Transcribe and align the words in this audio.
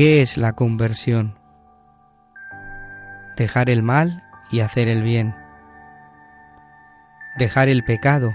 ¿Qué 0.00 0.22
es 0.22 0.38
la 0.38 0.54
conversión? 0.54 1.34
Dejar 3.36 3.68
el 3.68 3.82
mal 3.82 4.24
y 4.50 4.60
hacer 4.60 4.88
el 4.88 5.02
bien. 5.02 5.36
Dejar 7.36 7.68
el 7.68 7.84
pecado, 7.84 8.34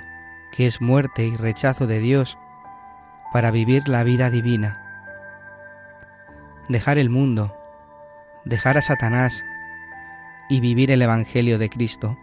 que 0.56 0.67
es 0.67 0.80
muerte 0.80 1.26
y 1.26 1.36
rechazo 1.36 1.88
de 1.88 1.98
Dios, 2.02 2.38
para 3.34 3.50
vivir 3.50 3.88
la 3.88 4.04
vida 4.04 4.30
divina. 4.30 4.80
Dejar 6.70 7.00
el 7.00 7.09
mundo, 7.09 7.58
dejar 8.44 8.78
a 8.78 8.84
Satanás 8.84 9.44
y 10.50 10.59
vivir 10.59 10.92
el 10.92 11.02
Evangelio 11.02 11.58
de 11.58 11.72
Cristo. 11.72 12.16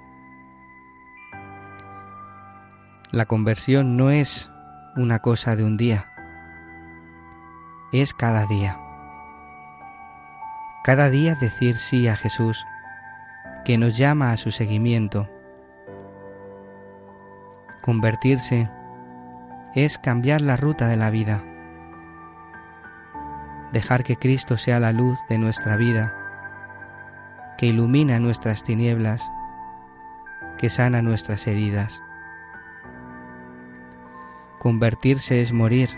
La 3.10 3.26
conversión 3.26 3.96
no 3.96 4.12
es 4.12 4.48
una 4.94 5.18
cosa 5.18 5.56
de 5.56 5.64
un 5.64 5.76
día, 5.76 6.12
es 7.92 8.14
cada 8.14 8.46
día. 8.46 8.81
Cada 10.82 11.10
día 11.10 11.36
decir 11.36 11.76
sí 11.76 12.08
a 12.08 12.16
Jesús, 12.16 12.66
que 13.64 13.78
nos 13.78 13.96
llama 13.96 14.32
a 14.32 14.36
su 14.36 14.50
seguimiento. 14.50 15.30
Convertirse 17.82 18.68
es 19.76 19.96
cambiar 19.96 20.40
la 20.40 20.56
ruta 20.56 20.88
de 20.88 20.96
la 20.96 21.10
vida. 21.10 21.44
Dejar 23.72 24.02
que 24.02 24.16
Cristo 24.16 24.58
sea 24.58 24.80
la 24.80 24.90
luz 24.90 25.20
de 25.28 25.38
nuestra 25.38 25.76
vida, 25.76 26.16
que 27.58 27.66
ilumina 27.66 28.18
nuestras 28.18 28.64
tinieblas, 28.64 29.22
que 30.58 30.68
sana 30.68 31.00
nuestras 31.00 31.46
heridas. 31.46 32.02
Convertirse 34.58 35.42
es 35.42 35.52
morir, 35.52 35.90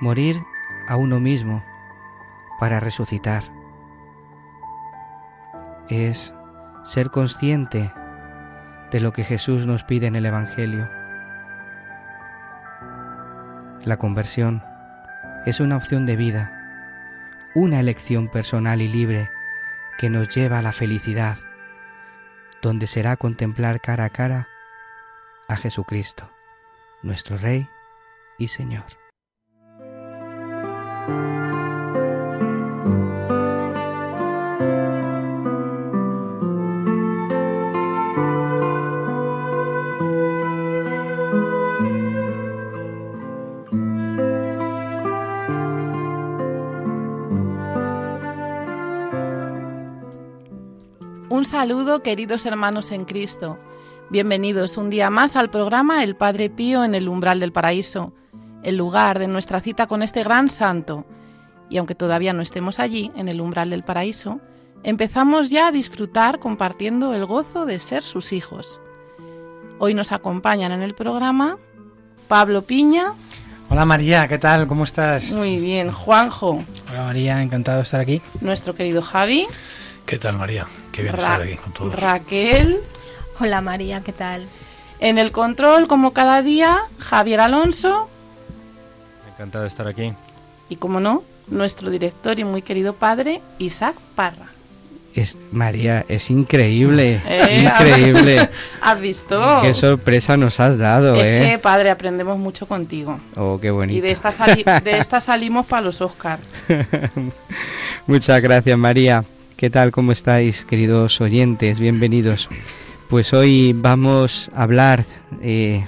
morir 0.00 0.40
a 0.86 0.94
uno 0.94 1.18
mismo 1.18 1.64
para 2.60 2.78
resucitar 2.78 3.42
es 5.92 6.34
ser 6.84 7.10
consciente 7.10 7.92
de 8.90 9.00
lo 9.00 9.12
que 9.12 9.24
Jesús 9.24 9.66
nos 9.66 9.84
pide 9.84 10.06
en 10.06 10.16
el 10.16 10.26
Evangelio. 10.26 10.88
La 13.84 13.96
conversión 13.98 14.62
es 15.46 15.60
una 15.60 15.76
opción 15.76 16.06
de 16.06 16.16
vida, 16.16 16.52
una 17.54 17.80
elección 17.80 18.28
personal 18.28 18.80
y 18.80 18.88
libre 18.88 19.30
que 19.98 20.08
nos 20.08 20.34
lleva 20.34 20.58
a 20.58 20.62
la 20.62 20.72
felicidad, 20.72 21.36
donde 22.62 22.86
será 22.86 23.16
contemplar 23.16 23.80
cara 23.80 24.04
a 24.04 24.10
cara 24.10 24.48
a 25.48 25.56
Jesucristo, 25.56 26.30
nuestro 27.02 27.36
Rey 27.36 27.68
y 28.38 28.48
Señor. 28.48 28.84
Saludo, 51.62 52.02
queridos 52.02 52.44
hermanos 52.44 52.90
en 52.90 53.04
Cristo. 53.04 53.56
Bienvenidos 54.10 54.76
un 54.78 54.90
día 54.90 55.10
más 55.10 55.36
al 55.36 55.48
programa 55.48 56.02
El 56.02 56.16
Padre 56.16 56.50
Pío 56.50 56.82
en 56.82 56.96
el 56.96 57.08
umbral 57.08 57.38
del 57.38 57.52
paraíso, 57.52 58.12
el 58.64 58.76
lugar 58.76 59.20
de 59.20 59.28
nuestra 59.28 59.60
cita 59.60 59.86
con 59.86 60.02
este 60.02 60.24
gran 60.24 60.48
santo. 60.48 61.06
Y 61.70 61.76
aunque 61.76 61.94
todavía 61.94 62.32
no 62.32 62.42
estemos 62.42 62.80
allí, 62.80 63.12
en 63.14 63.28
el 63.28 63.40
umbral 63.40 63.70
del 63.70 63.84
paraíso, 63.84 64.40
empezamos 64.82 65.50
ya 65.50 65.68
a 65.68 65.70
disfrutar 65.70 66.40
compartiendo 66.40 67.14
el 67.14 67.26
gozo 67.26 67.64
de 67.64 67.78
ser 67.78 68.02
sus 68.02 68.32
hijos. 68.32 68.80
Hoy 69.78 69.94
nos 69.94 70.10
acompañan 70.10 70.72
en 70.72 70.82
el 70.82 70.96
programa 70.96 71.58
Pablo 72.26 72.62
Piña. 72.62 73.12
Hola 73.70 73.84
María, 73.84 74.26
¿qué 74.26 74.38
tal? 74.38 74.66
¿Cómo 74.66 74.82
estás? 74.82 75.32
Muy 75.32 75.58
bien, 75.58 75.92
Juanjo. 75.92 76.60
Hola 76.90 77.04
María, 77.04 77.40
encantado 77.40 77.76
de 77.76 77.84
estar 77.84 78.00
aquí. 78.00 78.20
Nuestro 78.40 78.74
querido 78.74 79.00
Javi. 79.00 79.46
¿Qué 80.06 80.18
tal 80.18 80.36
María? 80.36 80.66
Qué 80.92 81.02
bien 81.02 81.14
Ra- 81.14 81.22
estar 81.22 81.42
aquí 81.42 81.56
con 81.56 81.72
todos. 81.72 81.94
Raquel. 81.98 82.78
Hola 83.40 83.60
María, 83.60 84.02
¿qué 84.02 84.12
tal? 84.12 84.46
En 85.00 85.18
el 85.18 85.32
control, 85.32 85.88
como 85.88 86.12
cada 86.12 86.42
día, 86.42 86.78
Javier 86.98 87.40
Alonso. 87.40 88.08
Encantado 89.34 89.62
de 89.64 89.68
estar 89.68 89.86
aquí. 89.88 90.12
Y 90.68 90.76
como 90.76 91.00
no, 91.00 91.22
nuestro 91.48 91.90
director 91.90 92.38
y 92.38 92.44
muy 92.44 92.62
querido 92.62 92.92
padre, 92.94 93.40
Isaac 93.58 93.96
Parra. 94.14 94.46
Es 95.14 95.36
María, 95.50 96.06
es 96.08 96.30
increíble, 96.30 97.20
Eh, 97.26 97.64
increíble. 97.80 98.48
¿Has 98.80 98.98
visto? 99.00 99.58
Qué 99.60 99.74
sorpresa 99.74 100.36
nos 100.38 100.58
has 100.60 100.78
dado, 100.78 101.16
es 101.16 101.22
¿eh? 101.24 101.50
que, 101.50 101.58
padre, 101.58 101.90
aprendemos 101.90 102.38
mucho 102.38 102.66
contigo. 102.66 103.18
Oh, 103.36 103.58
qué 103.60 103.70
bonito. 103.70 103.98
Y 103.98 104.00
de 104.00 104.10
esta, 104.10 104.30
sali- 104.32 104.64
de 104.82 104.98
esta 104.98 105.20
salimos 105.20 105.66
para 105.66 105.82
los 105.82 106.00
Oscars. 106.00 106.42
Muchas 108.06 108.40
gracias, 108.40 108.78
María. 108.78 109.22
¿Qué 109.62 109.70
tal? 109.70 109.92
¿Cómo 109.92 110.10
estáis, 110.10 110.64
queridos 110.64 111.20
oyentes? 111.20 111.78
Bienvenidos. 111.78 112.48
Pues 113.08 113.32
hoy 113.32 113.72
vamos 113.72 114.50
a 114.56 114.64
hablar 114.64 115.04
eh, 115.40 115.86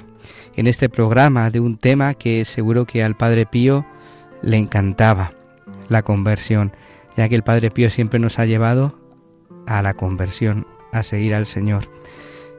en 0.55 0.69
este 0.69 0.89
programa 0.89 1.51
de 1.51 1.59
un 1.59 1.77
tema 1.77 2.15
que 2.15 2.45
seguro 2.45 2.85
que 2.87 3.03
al 3.03 3.17
Padre 3.17 3.47
Pío 3.47 3.85
le 4.43 4.59
encantaba, 4.59 5.33
la 5.89 6.05
conversión, 6.05 6.71
ya 7.17 7.29
que 7.29 7.35
el 7.35 7.43
Padre 7.43 7.73
Pío 7.73 7.91
siempre 7.91 8.21
nos 8.21 8.39
ha 8.39 8.47
llevado 8.47 8.97
a 9.67 9.83
la 9.83 9.95
conversión, 9.95 10.69
a 10.93 11.03
seguir 11.03 11.35
al 11.35 11.47
Señor. 11.47 11.89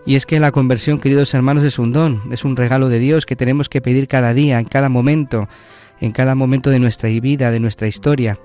Y 0.05 0.17
es 0.17 0.25
que 0.25 0.41
la 0.41 0.51
conversión, 0.51 0.99
queridos 0.99 1.33
hermanos, 1.33 1.63
es 1.63 1.79
un 1.79 1.93
don, 1.93 2.23
es 2.33 2.43
un 2.43 2.57
regalo 2.57 2.89
de 2.89 2.99
Dios 2.99 3.25
que 3.25 3.37
tenemos 3.37 3.69
que 3.69 3.79
pedir 3.79 4.09
cada 4.09 4.33
día, 4.33 4.59
en 4.59 4.65
cada 4.65 4.89
momento, 4.89 5.47
en 6.01 6.11
cada 6.11 6.35
momento 6.35 6.71
de 6.71 6.79
nuestra 6.79 7.07
vida, 7.07 7.51
de 7.51 7.61
nuestra 7.61 7.87
historia. 7.87 8.37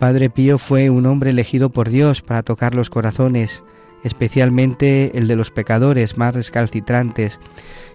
Padre 0.00 0.30
Pío 0.30 0.56
fue 0.56 0.88
un 0.88 1.04
hombre 1.04 1.30
elegido 1.30 1.68
por 1.68 1.90
Dios 1.90 2.22
para 2.22 2.42
tocar 2.42 2.74
los 2.74 2.88
corazones, 2.88 3.64
especialmente 4.02 5.18
el 5.18 5.28
de 5.28 5.36
los 5.36 5.50
pecadores 5.50 6.16
más 6.16 6.34
recalcitrantes, 6.34 7.38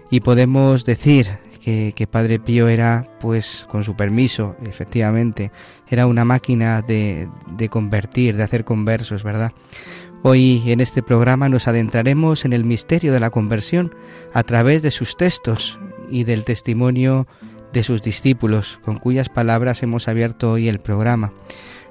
y 0.08 0.20
podemos 0.20 0.84
decir 0.84 1.26
que, 1.60 2.08
Padre 2.08 2.38
Pío 2.38 2.68
era, 2.68 3.08
pues 3.18 3.66
con 3.68 3.82
su 3.82 3.96
permiso, 3.96 4.54
efectivamente, 4.64 5.50
era 5.90 6.06
una 6.06 6.24
máquina 6.24 6.80
de 6.80 7.28
convertir, 7.70 8.36
de 8.36 8.44
hacer 8.44 8.64
conversos, 8.64 9.24
¿verdad? 9.24 9.50
Hoy 10.22 10.62
en 10.66 10.78
este 10.78 11.02
programa 11.02 11.48
nos 11.48 11.66
adentraremos 11.66 12.44
en 12.44 12.52
el 12.52 12.62
misterio 12.62 13.12
de 13.12 13.18
la 13.18 13.30
conversión 13.30 13.92
a 14.32 14.44
través 14.44 14.80
de 14.82 14.92
sus 14.92 15.16
textos 15.16 15.80
y 16.08 16.22
del 16.22 16.44
testimonio 16.44 17.26
de 17.72 17.82
sus 17.82 18.00
discípulos, 18.00 18.78
con 18.84 18.96
cuyas 18.98 19.28
palabras 19.28 19.82
hemos 19.82 20.06
abierto 20.06 20.52
hoy 20.52 20.68
el 20.68 20.78
programa. 20.78 21.32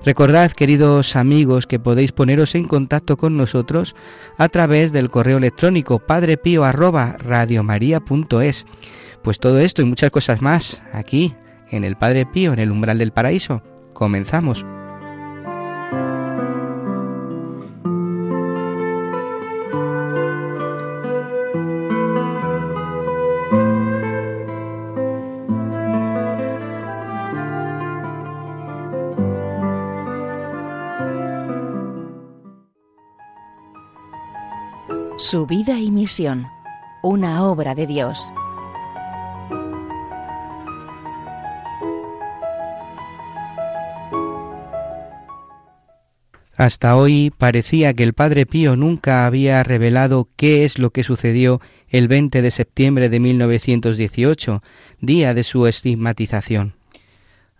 Recordad, 0.05 0.51
queridos 0.51 1.15
amigos, 1.15 1.65
que 1.65 1.79
podéis 1.79 2.11
poneros 2.11 2.53
en 2.53 2.65
contacto 2.65 3.17
con 3.17 3.37
nosotros 3.37 3.95
a 4.37 4.49
través 4.49 4.91
del 4.91 5.09
correo 5.09 5.37
electrónico 5.37 5.97
padrepío@radiomaria.es. 5.97 8.67
Pues 9.23 9.39
todo 9.39 9.59
esto 9.59 9.81
y 9.81 9.85
muchas 9.85 10.11
cosas 10.11 10.43
más 10.43 10.83
aquí 10.93 11.33
en 11.71 11.83
el 11.83 11.95
Padre 11.95 12.27
Pío 12.27 12.53
en 12.53 12.59
el 12.59 12.69
umbral 12.69 12.99
del 12.99 13.13
paraíso. 13.13 13.63
Comenzamos. 13.93 14.63
Su 35.27 35.47
vida 35.47 35.79
y 35.79 35.89
misión, 35.89 36.45
una 37.01 37.45
obra 37.45 37.73
de 37.73 37.87
Dios. 37.87 38.31
Hasta 46.55 46.95
hoy 46.95 47.33
parecía 47.35 47.95
que 47.95 48.03
el 48.03 48.13
Padre 48.13 48.45
Pío 48.45 48.75
nunca 48.75 49.25
había 49.25 49.63
revelado 49.63 50.29
qué 50.35 50.63
es 50.63 50.77
lo 50.77 50.91
que 50.91 51.03
sucedió 51.03 51.59
el 51.89 52.07
20 52.07 52.43
de 52.43 52.51
septiembre 52.51 53.09
de 53.09 53.19
1918, 53.19 54.61
día 55.01 55.33
de 55.33 55.43
su 55.43 55.65
estigmatización. 55.65 56.75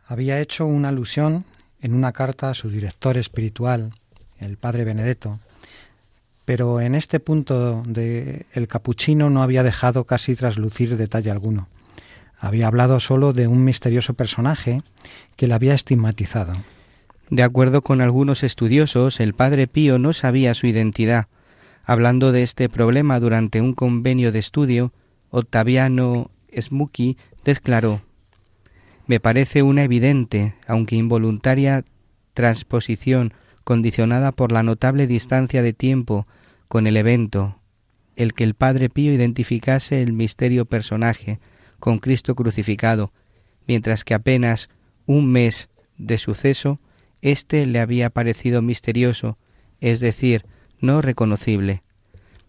Había 0.06 0.40
hecho 0.40 0.68
una 0.68 0.90
alusión 0.90 1.46
en 1.82 1.96
una 1.96 2.12
carta 2.12 2.52
a 2.52 2.54
su 2.54 2.70
director 2.70 3.18
espiritual, 3.18 3.90
el 4.38 4.58
Padre 4.58 4.84
Benedetto, 4.84 5.40
pero 6.46 6.80
en 6.80 6.94
este 6.94 7.20
punto 7.20 7.82
de 7.88 8.46
el 8.54 8.68
capuchino 8.68 9.30
no 9.30 9.42
había 9.42 9.64
dejado 9.64 10.06
casi 10.06 10.36
traslucir 10.36 10.96
detalle 10.96 11.32
alguno. 11.32 11.68
Había 12.40 12.68
hablado 12.68 13.00
solo 13.00 13.34
de 13.34 13.48
un 13.48 13.64
misterioso 13.64 14.14
personaje 14.14 14.82
que 15.36 15.48
le 15.48 15.56
había 15.56 15.74
estigmatizado. 15.74 16.54
De 17.32 17.42
acuerdo 17.42 17.82
con 17.82 18.02
algunos 18.02 18.44
estudiosos, 18.44 19.20
el 19.20 19.34
padre 19.34 19.66
Pío 19.66 19.98
no 19.98 20.14
sabía 20.14 20.54
su 20.54 20.68
identidad. 20.68 21.28
Hablando 21.84 22.32
de 22.32 22.44
este 22.44 22.70
problema 22.70 23.20
durante 23.20 23.62
un 23.62 23.74
convenio 23.74 24.32
de 24.32 24.40
estudio, 24.40 24.94
Octaviano 25.32 26.30
Smuki 26.56 27.18
declaró 27.44 28.02
Me 29.08 29.20
parece 29.20 29.64
una 29.64 29.84
evidente, 29.84 30.56
aunque 30.68 30.96
involuntaria, 30.96 31.84
transposición 32.36 33.34
condicionada 33.64 34.32
por 34.32 34.52
la 34.52 34.62
notable 34.62 35.08
distancia 35.08 35.64
de 35.64 35.74
tiempo 35.74 36.28
con 36.68 36.88
el 36.88 36.98
evento, 36.98 37.60
el 38.16 38.34
que 38.34 38.44
el 38.44 38.54
Padre 38.54 38.90
Pío 38.90 39.14
identificase 39.14 40.02
el 40.02 40.14
misterio 40.14 40.66
personaje 40.66 41.40
con 41.80 42.00
Cristo 42.00 42.36
crucificado, 42.36 43.12
mientras 43.68 44.04
que 44.04 44.14
apenas 44.14 44.70
un 45.06 45.32
mes 45.32 45.70
de 45.98 46.18
suceso 46.18 46.80
éste 47.22 47.66
le 47.66 47.80
había 47.80 48.10
parecido 48.10 48.62
misterioso, 48.62 49.38
es 49.82 50.00
decir, 50.00 50.46
no 50.80 51.02
reconocible. 51.02 51.84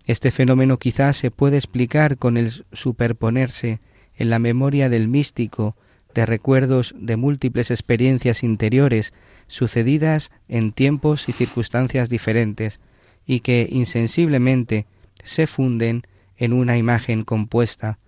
Este 0.04 0.30
fenómeno 0.30 0.78
quizás 0.78 1.16
se 1.16 1.30
puede 1.30 1.56
explicar 1.56 2.16
con 2.16 2.36
el 2.36 2.64
superponerse 2.72 3.80
en 4.14 4.30
la 4.30 4.38
memoria 4.38 4.88
del 4.88 5.08
místico 5.08 5.76
de 6.14 6.26
recuerdos 6.26 6.94
de 6.96 7.16
múltiples 7.16 7.70
experiencias 7.70 8.42
interiores 8.42 9.12
sucedidas 9.48 10.30
en 10.48 10.72
tiempos 10.72 11.28
y 11.28 11.32
circunstancias 11.32 12.08
diferentes 12.08 12.80
y 13.26 13.40
que 13.40 13.68
insensiblemente 13.70 14.86
se 15.24 15.46
funden 15.46 16.06
en 16.36 16.52
una 16.52 16.76
imagen 16.76 17.24
compuesta. 17.24 17.98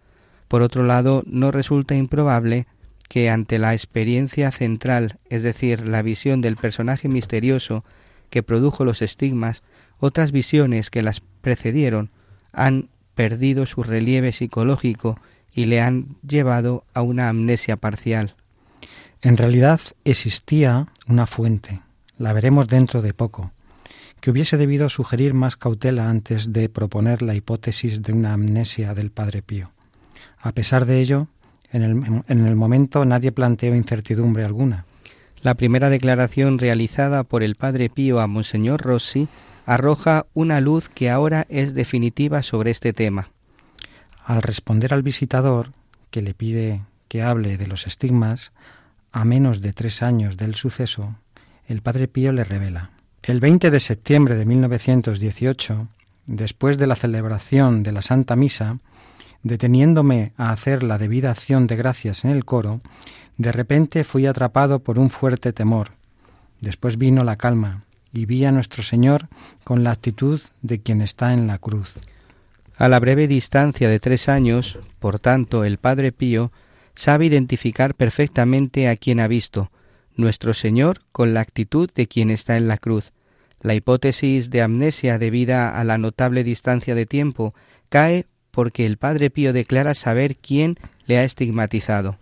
Por 0.47 0.63
otro 0.63 0.85
lado, 0.85 1.23
no 1.27 1.51
resulta 1.51 1.95
improbable 1.95 2.67
que 3.09 3.31
ante 3.31 3.59
la 3.59 3.75
experiencia 3.75 4.51
central, 4.51 5.19
es 5.29 5.43
decir, 5.43 5.87
la 5.87 6.03
visión 6.03 6.41
del 6.41 6.57
personaje 6.57 7.09
misterioso 7.09 7.85
que 8.31 8.43
produjo 8.43 8.85
los 8.85 9.03
estigmas, 9.03 9.63
otras 9.99 10.31
visiones 10.31 10.91
que 10.91 11.03
las 11.03 11.21
precedieron 11.41 12.11
han 12.53 12.89
perdido 13.15 13.67
su 13.67 13.83
relieve 13.83 14.33
psicológico 14.33 15.19
y 15.55 15.65
le 15.65 15.81
han 15.81 16.17
llevado 16.27 16.85
a 16.95 17.03
una 17.03 17.29
amnesia 17.29 17.77
parcial. 17.77 18.35
En 19.23 19.37
realidad 19.37 19.81
existía 20.05 20.87
una 21.09 21.27
fuente, 21.27 21.81
la 22.17 22.33
veremos 22.33 22.69
dentro 22.69 23.03
de 23.03 23.15
poco, 23.15 23.53
que 24.21 24.31
hubiese 24.31 24.57
debido 24.57 24.89
sugerir 24.89 25.35
más 25.35 25.57
cautela 25.57 26.09
antes 26.09 26.53
de 26.53 26.69
proponer 26.69 27.23
la 27.23 27.35
hipótesis 27.35 28.03
de 28.03 28.13
una 28.13 28.33
amnesia 28.33 28.95
del 28.95 29.11
Padre 29.11 29.43
Pío. 29.43 29.71
A 30.41 30.53
pesar 30.53 30.87
de 30.87 31.01
ello, 31.01 31.29
en 31.73 31.83
el, 31.83 32.23
en 32.29 32.47
el 32.47 32.57
momento 32.57 33.05
nadie 33.05 33.33
planteó 33.33 33.75
incertidumbre 33.75 34.45
alguna. 34.45 34.85
La 35.43 35.55
primera 35.55 35.91
declaración 35.91 36.59
realizada 36.59 37.23
por 37.25 37.43
el 37.43 37.55
Padre 37.55 37.91
Pío 37.91 38.21
a 38.21 38.27
Monseñor 38.27 38.83
Rossi 38.83 39.29
arroja 39.67 40.27
una 40.35 40.61
luz 40.61 40.89
que 40.89 41.11
ahora 41.11 41.47
es 41.49 41.75
definitiva 41.75 42.43
sobre 42.43 42.71
este 42.71 42.93
tema. 42.93 43.29
Al 44.25 44.43
responder 44.43 44.93
al 44.93 45.03
visitador, 45.03 45.73
que 46.11 46.23
le 46.23 46.35
pide 46.35 46.83
que 47.09 47.23
hable 47.23 47.57
de 47.57 47.67
los 47.67 47.87
estigmas, 47.87 48.53
a 49.13 49.25
menos 49.25 49.61
de 49.61 49.73
tres 49.73 50.03
años 50.03 50.37
del 50.37 50.55
suceso, 50.55 51.17
el 51.67 51.83
Padre 51.83 52.09
Pío 52.09 52.33
le 52.33 52.45
revela. 52.45 52.91
El 53.29 53.41
20 53.41 53.71
de 53.71 53.79
septiembre 53.79 54.37
de 54.37 54.47
1918, 54.47 55.89
después 56.25 56.79
de 56.79 56.87
la 56.87 56.97
celebración 56.97 57.83
de 57.83 57.93
la 57.93 58.01
Santa 58.01 58.37
Misa, 58.37 58.79
deteniéndome 59.43 60.33
a 60.39 60.51
hacer 60.51 60.83
la 60.83 60.97
debida 60.97 61.33
acción 61.33 61.67
de 61.67 61.77
gracias 61.77 62.25
en 62.25 62.31
el 62.31 62.47
coro, 62.47 62.81
de 63.37 63.53
repente 63.53 64.05
fui 64.05 64.25
atrapado 64.25 64.79
por 64.79 64.99
un 64.99 65.11
fuerte 65.11 65.53
temor. 65.53 65.91
Después 66.63 66.97
vino 66.97 67.23
la 67.23 67.37
calma 67.37 67.85
y 68.15 68.25
vi 68.25 68.47
a 68.47 68.51
nuestro 68.51 68.83
Señor 68.83 69.29
con 69.63 69.85
la 69.85 69.91
actitud 69.91 70.41
de 70.63 70.81
quien 70.81 71.03
está 71.03 71.35
en 71.35 71.47
la 71.47 71.59
cruz. 71.59 71.97
A 72.79 72.89
la 72.89 72.99
breve 72.99 73.29
distancia 73.29 73.91
de 73.91 74.01
tres 74.01 74.31
años, 74.31 74.79
por 75.01 75.21
tanto, 75.21 75.65
el 75.65 75.77
Padre 75.77 76.13
Pío 76.13 76.51
sabe 76.95 77.27
identificar 77.27 77.95
perfectamente 77.95 78.89
a 78.89 78.97
quien 78.97 79.21
ha 79.21 79.29
visto, 79.29 79.71
nuestro 80.17 80.55
Señor 80.55 81.03
con 81.13 81.35
la 81.35 81.41
actitud 81.41 81.91
de 81.95 82.09
quien 82.09 82.31
está 82.31 82.57
en 82.57 82.69
la 82.69 82.79
cruz. 82.79 83.13
La 83.61 83.75
hipótesis 83.75 84.51
de 84.51 84.63
amnesia 84.63 85.19
debida 85.19 85.79
a 85.79 85.85
la 85.85 85.99
notable 85.99 86.45
distancia 86.45 86.95
de 86.95 87.07
tiempo 87.07 87.55
cae 87.89 88.27
porque 88.51 88.87
el 88.87 88.97
Padre 88.97 89.31
Pío 89.31 89.53
declara 89.53 89.95
saber 89.95 90.37
quién 90.37 90.77
le 91.07 91.19
ha 91.19 91.25
estigmatizado. 91.25 92.19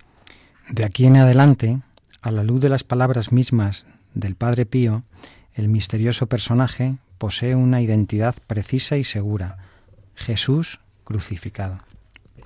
De 0.71 0.85
aquí 0.85 1.07
en 1.07 1.17
adelante, 1.17 1.81
a 2.23 2.31
la 2.31 2.43
luz 2.43 2.61
de 2.61 2.69
las 2.69 2.85
palabras 2.85 3.33
mismas 3.33 3.87
del 4.15 4.35
Padre 4.35 4.67
Pío, 4.67 5.05
el 5.55 5.69
misterioso 5.69 6.27
personaje 6.27 6.97
posee 7.19 7.55
una 7.55 7.81
identidad 7.81 8.35
precisa 8.47 8.97
y 8.97 9.05
segura, 9.05 9.59
Jesús 10.15 10.81
crucificado. 11.05 11.81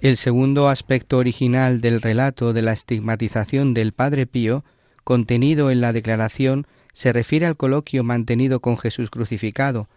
El 0.01 0.17
segundo 0.17 0.69
aspecto 0.69 1.19
original 1.19 1.81
del 1.81 2.01
relato 2.01 2.53
de 2.53 2.63
la 2.63 2.73
estigmatización 2.73 3.75
del 3.75 3.93
Padre 3.93 4.27
Pío, 4.27 4.65
contenido 5.05 5.71
en 5.71 5.81
la 5.81 5.93
declaración, 5.93 6.67
se 6.93 7.13
refiere 7.13 7.47
al 7.47 7.57
coloquio 7.57 8.05
mantenido 8.05 8.61
con 8.61 8.79
Jesús 8.79 9.11
crucificado, 9.11 9.89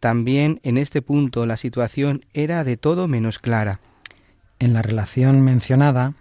también 0.00 0.60
en 0.62 0.78
este 0.78 1.02
punto 1.02 1.44
la 1.46 1.56
situación 1.56 2.24
era 2.32 2.64
de 2.64 2.76
todo 2.76 3.06
menos 3.06 3.38
clara. 3.38 3.80
En 4.58 4.72
la 4.72 4.82
relación 4.82 5.42
mencionada, 5.42 6.14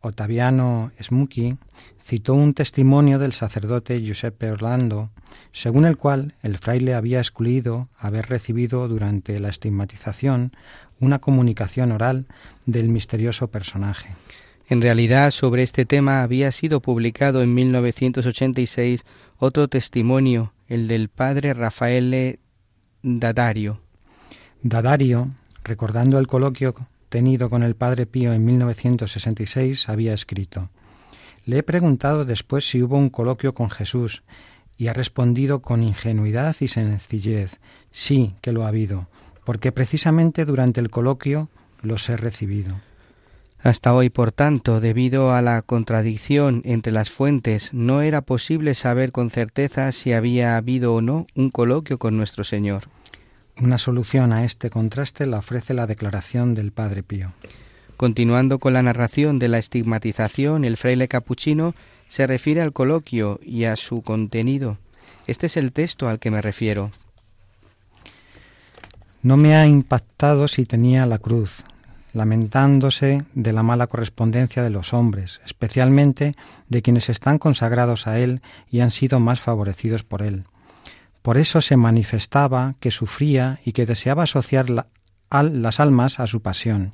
Ottaviano 0.00 0.90
Smuki 1.00 1.56
citó 2.04 2.34
un 2.34 2.54
testimonio 2.54 3.20
del 3.20 3.32
sacerdote 3.32 4.02
Giuseppe 4.02 4.50
Orlando, 4.50 5.10
según 5.52 5.84
el 5.86 5.96
cual 5.96 6.34
el 6.42 6.58
fraile 6.58 6.94
había 6.94 7.20
excluido 7.20 7.88
haber 7.96 8.28
recibido 8.28 8.88
durante 8.88 9.38
la 9.38 9.48
estigmatización 9.48 10.52
una 10.98 11.20
comunicación 11.20 11.92
oral 11.92 12.26
del 12.66 12.88
misterioso 12.88 13.48
personaje. 13.48 14.10
En 14.68 14.80
realidad, 14.80 15.30
sobre 15.30 15.62
este 15.62 15.84
tema 15.84 16.22
había 16.22 16.50
sido 16.50 16.80
publicado 16.80 17.42
en 17.42 17.54
1986 17.54 19.04
otro 19.44 19.66
testimonio, 19.66 20.52
el 20.68 20.86
del 20.86 21.08
padre 21.08 21.52
Rafael 21.52 22.38
Dadario. 23.02 23.80
Dadario, 24.62 25.30
recordando 25.64 26.20
el 26.20 26.28
coloquio 26.28 26.76
tenido 27.08 27.50
con 27.50 27.64
el 27.64 27.74
padre 27.74 28.06
Pío 28.06 28.32
en 28.32 28.44
1966, 28.44 29.88
había 29.88 30.14
escrito 30.14 30.70
Le 31.44 31.58
he 31.58 31.62
preguntado 31.64 32.24
después 32.24 32.70
si 32.70 32.84
hubo 32.84 32.96
un 32.96 33.10
coloquio 33.10 33.52
con 33.52 33.68
Jesús 33.68 34.22
y 34.78 34.86
ha 34.86 34.92
respondido 34.92 35.60
con 35.60 35.82
ingenuidad 35.82 36.54
y 36.60 36.68
sencillez 36.68 37.58
sí 37.90 38.36
que 38.42 38.52
lo 38.52 38.64
ha 38.64 38.68
habido, 38.68 39.08
porque 39.44 39.72
precisamente 39.72 40.44
durante 40.44 40.80
el 40.80 40.88
coloquio 40.88 41.48
los 41.82 42.08
he 42.08 42.16
recibido. 42.16 42.76
Hasta 43.62 43.94
hoy, 43.94 44.10
por 44.10 44.32
tanto, 44.32 44.80
debido 44.80 45.32
a 45.32 45.40
la 45.40 45.62
contradicción 45.62 46.62
entre 46.64 46.92
las 46.92 47.10
fuentes, 47.10 47.72
no 47.72 48.02
era 48.02 48.20
posible 48.20 48.74
saber 48.74 49.12
con 49.12 49.30
certeza 49.30 49.92
si 49.92 50.12
había 50.12 50.56
habido 50.56 50.94
o 50.94 51.00
no 51.00 51.28
un 51.36 51.50
coloquio 51.50 51.98
con 51.98 52.16
nuestro 52.16 52.42
Señor. 52.42 52.88
Una 53.58 53.78
solución 53.78 54.32
a 54.32 54.44
este 54.44 54.68
contraste 54.68 55.26
la 55.26 55.38
ofrece 55.38 55.74
la 55.74 55.86
declaración 55.86 56.54
del 56.54 56.72
Padre 56.72 57.04
Pío. 57.04 57.34
Continuando 57.96 58.58
con 58.58 58.72
la 58.72 58.82
narración 58.82 59.38
de 59.38 59.46
la 59.46 59.58
estigmatización, 59.58 60.64
el 60.64 60.76
fraile 60.76 61.06
capuchino 61.06 61.74
se 62.08 62.26
refiere 62.26 62.62
al 62.62 62.72
coloquio 62.72 63.38
y 63.44 63.64
a 63.64 63.76
su 63.76 64.02
contenido. 64.02 64.78
Este 65.28 65.46
es 65.46 65.56
el 65.56 65.70
texto 65.70 66.08
al 66.08 66.18
que 66.18 66.32
me 66.32 66.42
refiero. 66.42 66.90
No 69.22 69.36
me 69.36 69.54
ha 69.54 69.68
impactado 69.68 70.48
si 70.48 70.64
tenía 70.64 71.06
la 71.06 71.18
cruz, 71.18 71.64
lamentándose 72.12 73.24
de 73.34 73.52
la 73.52 73.62
mala 73.62 73.86
correspondencia 73.86 74.62
de 74.62 74.70
los 74.70 74.92
hombres, 74.92 75.40
especialmente 75.44 76.34
de 76.68 76.82
quienes 76.82 77.08
están 77.08 77.38
consagrados 77.38 78.06
a 78.06 78.18
Él 78.18 78.42
y 78.70 78.80
han 78.80 78.90
sido 78.90 79.20
más 79.20 79.40
favorecidos 79.40 80.04
por 80.04 80.22
Él. 80.22 80.44
Por 81.22 81.38
eso 81.38 81.60
se 81.60 81.76
manifestaba 81.76 82.74
que 82.80 82.90
sufría 82.90 83.60
y 83.64 83.72
que 83.72 83.86
deseaba 83.86 84.24
asociar 84.24 84.66
las 84.70 85.80
almas 85.80 86.20
a 86.20 86.26
su 86.26 86.42
pasión. 86.42 86.92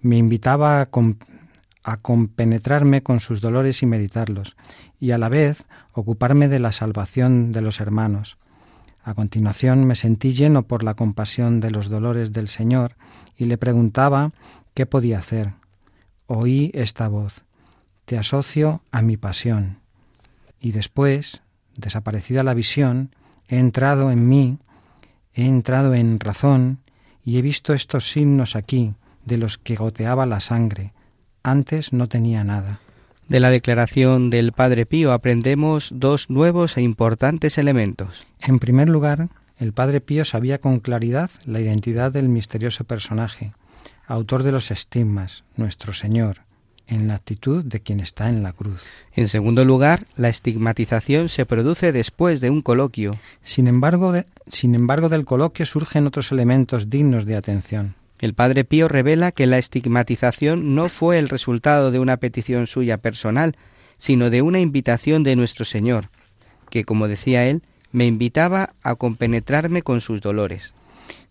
Me 0.00 0.18
invitaba 0.18 0.80
a, 0.80 1.96
compenetrarme 1.96 3.02
con 3.02 3.20
sus 3.20 3.40
dolores 3.40 3.82
y 3.82 3.86
meditarlos, 3.86 4.56
y 4.98 5.12
a 5.12 5.18
la 5.18 5.28
vez 5.28 5.64
ocuparme 5.92 6.48
de 6.48 6.58
la 6.58 6.72
salvación 6.72 7.52
de 7.52 7.62
los 7.62 7.80
hermanos. 7.80 8.38
A 9.02 9.14
continuación 9.14 9.84
me 9.86 9.94
sentí 9.94 10.32
lleno 10.32 10.64
por 10.64 10.82
la 10.82 10.94
compasión 10.94 11.60
de 11.60 11.70
los 11.70 11.88
dolores 11.88 12.32
del 12.32 12.48
Señor 12.48 12.96
y 13.36 13.46
le 13.46 13.58
preguntaba 13.58 14.32
qué 14.74 14.86
podía 14.86 15.18
hacer. 15.18 15.52
Oí 16.26 16.70
esta 16.74 17.08
voz, 17.08 17.44
te 18.04 18.18
asocio 18.18 18.82
a 18.90 19.02
mi 19.02 19.16
pasión. 19.16 19.78
Y 20.60 20.72
después, 20.72 21.42
desaparecida 21.76 22.42
la 22.42 22.54
visión, 22.54 23.10
he 23.48 23.58
entrado 23.58 24.10
en 24.10 24.28
mí, 24.28 24.58
he 25.34 25.46
entrado 25.46 25.94
en 25.94 26.20
razón 26.20 26.78
y 27.24 27.38
he 27.38 27.42
visto 27.42 27.72
estos 27.72 28.10
signos 28.10 28.56
aquí, 28.56 28.94
de 29.24 29.38
los 29.38 29.58
que 29.58 29.76
goteaba 29.76 30.26
la 30.26 30.40
sangre. 30.40 30.92
Antes 31.42 31.92
no 31.92 32.08
tenía 32.08 32.44
nada. 32.44 32.80
De 33.28 33.40
la 33.40 33.48
declaración 33.50 34.28
del 34.28 34.52
Padre 34.52 34.84
Pío 34.84 35.12
aprendemos 35.12 35.90
dos 35.94 36.28
nuevos 36.28 36.76
e 36.76 36.82
importantes 36.82 37.56
elementos. 37.56 38.26
En 38.40 38.58
primer 38.58 38.90
lugar, 38.90 39.28
el 39.58 39.72
Padre 39.72 40.00
Pío 40.00 40.24
sabía 40.24 40.58
con 40.58 40.80
claridad 40.80 41.30
la 41.44 41.60
identidad 41.60 42.12
del 42.12 42.28
misterioso 42.28 42.84
personaje, 42.84 43.52
autor 44.06 44.42
de 44.42 44.52
los 44.52 44.70
estigmas, 44.70 45.44
nuestro 45.56 45.92
Señor, 45.92 46.38
en 46.86 47.08
la 47.08 47.14
actitud 47.14 47.64
de 47.64 47.80
quien 47.80 48.00
está 48.00 48.28
en 48.28 48.42
la 48.42 48.52
cruz. 48.52 48.82
En 49.14 49.28
segundo 49.28 49.64
lugar, 49.64 50.06
la 50.16 50.28
estigmatización 50.28 51.28
se 51.28 51.46
produce 51.46 51.92
después 51.92 52.40
de 52.40 52.50
un 52.50 52.62
coloquio. 52.62 53.18
Sin 53.42 53.66
embargo, 53.66 54.12
sin 54.46 54.74
embargo 54.74 55.08
del 55.08 55.24
coloquio 55.24 55.66
surgen 55.66 56.06
otros 56.06 56.32
elementos 56.32 56.90
dignos 56.90 57.24
de 57.24 57.36
atención. 57.36 57.94
El 58.18 58.34
padre 58.34 58.64
Pío 58.64 58.88
revela 58.88 59.32
que 59.32 59.46
la 59.46 59.58
estigmatización 59.58 60.74
no 60.74 60.88
fue 60.88 61.18
el 61.18 61.28
resultado 61.28 61.90
de 61.90 61.98
una 61.98 62.16
petición 62.16 62.66
suya 62.66 62.98
personal, 62.98 63.56
sino 63.98 64.30
de 64.30 64.42
una 64.42 64.60
invitación 64.60 65.22
de 65.22 65.36
nuestro 65.36 65.64
Señor, 65.64 66.10
que, 66.70 66.84
como 66.84 67.08
decía 67.08 67.46
él, 67.46 67.62
me 67.94 68.06
invitaba 68.06 68.74
a 68.82 68.96
compenetrarme 68.96 69.82
con 69.82 70.00
sus 70.00 70.20
dolores. 70.20 70.74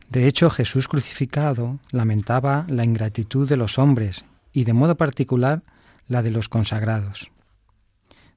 De 0.09 0.27
hecho, 0.27 0.49
Jesús 0.49 0.87
crucificado 0.87 1.77
lamentaba 1.91 2.65
la 2.69 2.85
ingratitud 2.85 3.49
de 3.49 3.57
los 3.57 3.77
hombres 3.77 4.23
y 4.53 4.63
de 4.63 4.71
modo 4.71 4.95
particular 4.95 5.63
la 6.07 6.23
de 6.23 6.31
los 6.31 6.47
consagrados. 6.47 7.31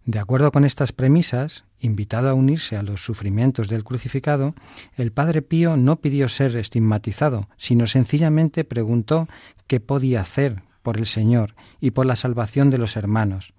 De 0.07 0.19
acuerdo 0.19 0.51
con 0.51 0.65
estas 0.65 0.91
premisas, 0.91 1.67
invitado 1.79 2.29
a 2.29 2.35
unirse 2.35 2.77
a 2.77 2.83
los 2.83 3.05
sufrimientos 3.05 3.69
del 3.69 3.85
crucificado, 3.85 4.57
el 4.97 5.13
Padre 5.13 5.41
Pío 5.41 5.77
no 5.77 6.01
pidió 6.01 6.29
ser 6.29 6.57
estigmatizado, 6.57 7.49
sino 7.57 7.87
sencillamente 7.87 8.65
preguntó 8.65 9.29
qué 9.69 9.79
podía 9.79 10.23
hacer 10.23 10.65
por 10.83 10.97
el 10.99 11.07
Señor 11.07 11.55
y 11.79 11.93
por 11.93 12.07
la 12.07 12.17
salvación 12.17 12.71
de 12.71 12.79
los 12.79 12.97
hermanos. 12.97 13.53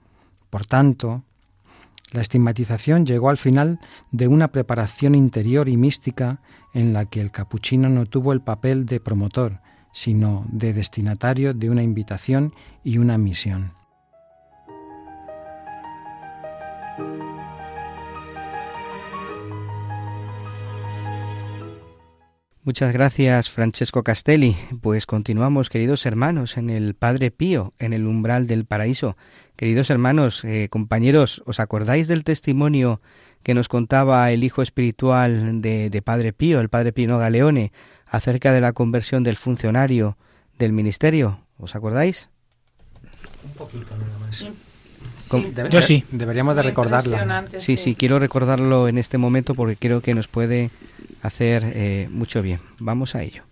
Por 0.50 0.66
tanto, 0.66 1.24
la 2.12 2.22
estigmatización 2.22 3.06
llegó 3.06 3.30
al 3.30 3.38
final 3.38 3.80
de 4.12 4.28
una 4.28 4.50
preparación 4.50 5.16
interior 5.16 5.68
y 5.68 5.78
mística 5.78 6.40
en 6.74 6.94
la 6.94 7.06
que 7.06 7.22
el 7.22 7.32
capuchino 7.32 7.90
no 7.90 8.06
tuvo 8.06 8.34
el 8.34 8.42
papel 8.42 8.86
de 8.86 9.00
promotor, 9.00 9.60
sino 9.92 10.46
de 10.50 10.74
destinatario 10.74 11.54
de 11.54 11.70
una 11.70 11.84
invitación 11.84 12.54
y 12.84 12.98
una 12.98 13.18
misión. 13.18 13.77
Muchas 22.68 22.92
gracias, 22.92 23.50
Francesco 23.50 24.04
Castelli. 24.04 24.58
Pues 24.82 25.06
continuamos, 25.06 25.70
queridos 25.70 26.06
hermanos, 26.06 26.58
en 26.58 26.70
el 26.70 26.96
Padre 26.96 27.32
Pío, 27.32 27.74
en 27.80 27.94
el 27.94 28.06
umbral 28.06 28.46
del 28.46 28.66
paraíso. 28.66 29.16
Queridos 29.56 29.90
hermanos, 29.90 30.44
eh, 30.44 30.68
compañeros, 30.70 31.42
¿os 31.46 31.62
acordáis 31.62 32.10
del 32.10 32.26
testimonio 32.26 33.00
que 33.42 33.54
nos 33.54 33.70
contaba 33.70 34.30
el 34.34 34.44
hijo 34.44 34.62
espiritual 34.62 35.62
de, 35.62 35.90
de 35.90 36.02
Padre 36.02 36.34
Pío, 36.34 36.60
el 36.60 36.68
Padre 36.68 36.92
Pino 36.92 37.18
Galeone, 37.18 37.72
acerca 38.06 38.52
de 38.52 38.60
la 38.60 38.74
conversión 38.74 39.24
del 39.24 39.38
funcionario 39.38 40.18
del 40.60 40.74
ministerio? 40.74 41.40
¿Os 41.58 41.74
acordáis? 41.74 42.28
Un 43.46 43.54
poquito 43.54 43.96
nada 43.96 44.20
más. 44.20 44.44
Yo 45.70 45.82
sí. 45.82 46.04
Deberíamos 46.12 46.56
de 46.56 46.64
recordarla. 46.64 47.46
Sí, 47.60 47.78
sí, 47.78 47.96
quiero 47.96 48.20
recordarlo 48.20 48.88
en 48.88 48.98
este 48.98 49.18
momento 49.18 49.56
porque 49.56 49.76
creo 49.76 50.02
que 50.02 50.14
nos 50.14 50.28
puede 50.28 50.70
hacer 51.22 51.64
eh, 51.76 52.08
mucho 52.12 52.42
bien. 52.42 52.60
Vamos 52.80 53.16
a 53.16 53.24
ello. 53.24 53.44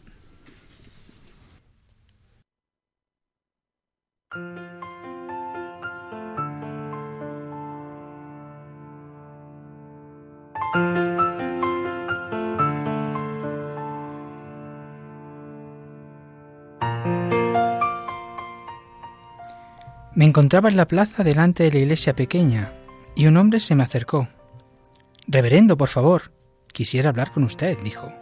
Me 20.15 20.23
encontraba 20.23 20.69
en 20.69 20.77
la 20.77 20.87
plaza 20.87 21.25
delante 21.25 21.63
de 21.63 21.73
la 21.73 21.79
iglesia 21.79 22.15
pequeña 22.15 22.71
y 23.17 23.27
un 23.27 23.35
hombre 23.35 23.59
se 23.59 23.75
me 23.75 23.83
acercó. 23.83 24.29
Reverendo, 25.27 25.75
por 25.75 25.89
favor, 25.89 26.31
quisiera 26.71 27.09
hablar 27.09 27.33
con 27.33 27.43
usted, 27.43 27.77
dijo. 27.83 28.13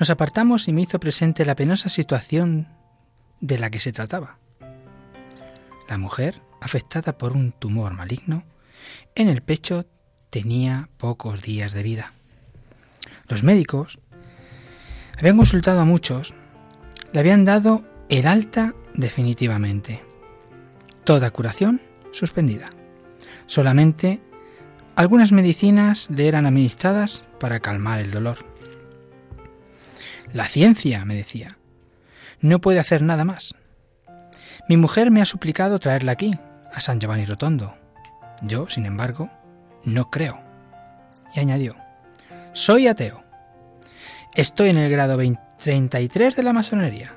Nos 0.00 0.10
apartamos 0.10 0.66
y 0.66 0.72
me 0.72 0.82
hizo 0.82 0.98
presente 0.98 1.44
la 1.44 1.54
penosa 1.54 1.88
situación 1.88 2.68
de 3.40 3.58
la 3.60 3.70
que 3.70 3.78
se 3.78 3.92
trataba. 3.92 4.38
La 5.88 5.98
mujer, 5.98 6.42
afectada 6.60 7.16
por 7.16 7.32
un 7.32 7.52
tumor 7.52 7.92
maligno, 7.92 8.42
en 9.14 9.28
el 9.28 9.40
pecho 9.40 9.86
tenía 10.30 10.88
pocos 10.96 11.42
días 11.42 11.72
de 11.74 11.84
vida. 11.84 12.12
Los 13.28 13.44
médicos 13.44 14.00
habían 15.16 15.36
consultado 15.36 15.80
a 15.80 15.84
muchos, 15.84 16.34
le 17.12 17.20
habían 17.20 17.44
dado 17.44 17.84
el 18.08 18.26
alta 18.26 18.74
definitivamente. 18.94 20.02
Toda 21.04 21.30
curación 21.30 21.82
suspendida. 22.12 22.70
Solamente 23.44 24.22
algunas 24.96 25.32
medicinas 25.32 26.08
le 26.08 26.28
eran 26.28 26.46
administradas 26.46 27.26
para 27.38 27.60
calmar 27.60 28.00
el 28.00 28.10
dolor. 28.10 28.38
La 30.32 30.48
ciencia, 30.48 31.04
me 31.04 31.14
decía, 31.14 31.58
no 32.40 32.58
puede 32.60 32.78
hacer 32.78 33.02
nada 33.02 33.26
más. 33.26 33.54
Mi 34.66 34.78
mujer 34.78 35.10
me 35.10 35.20
ha 35.20 35.26
suplicado 35.26 35.78
traerla 35.78 36.12
aquí, 36.12 36.38
a 36.72 36.80
San 36.80 37.00
Giovanni 37.00 37.26
Rotondo. 37.26 37.76
Yo, 38.42 38.66
sin 38.70 38.86
embargo, 38.86 39.30
no 39.84 40.10
creo. 40.10 40.40
Y 41.34 41.40
añadió, 41.40 41.76
soy 42.54 42.86
ateo. 42.86 43.22
Estoy 44.34 44.70
en 44.70 44.78
el 44.78 44.90
grado 44.90 45.18
33 45.58 46.34
de 46.34 46.42
la 46.42 46.54
masonería. 46.54 47.12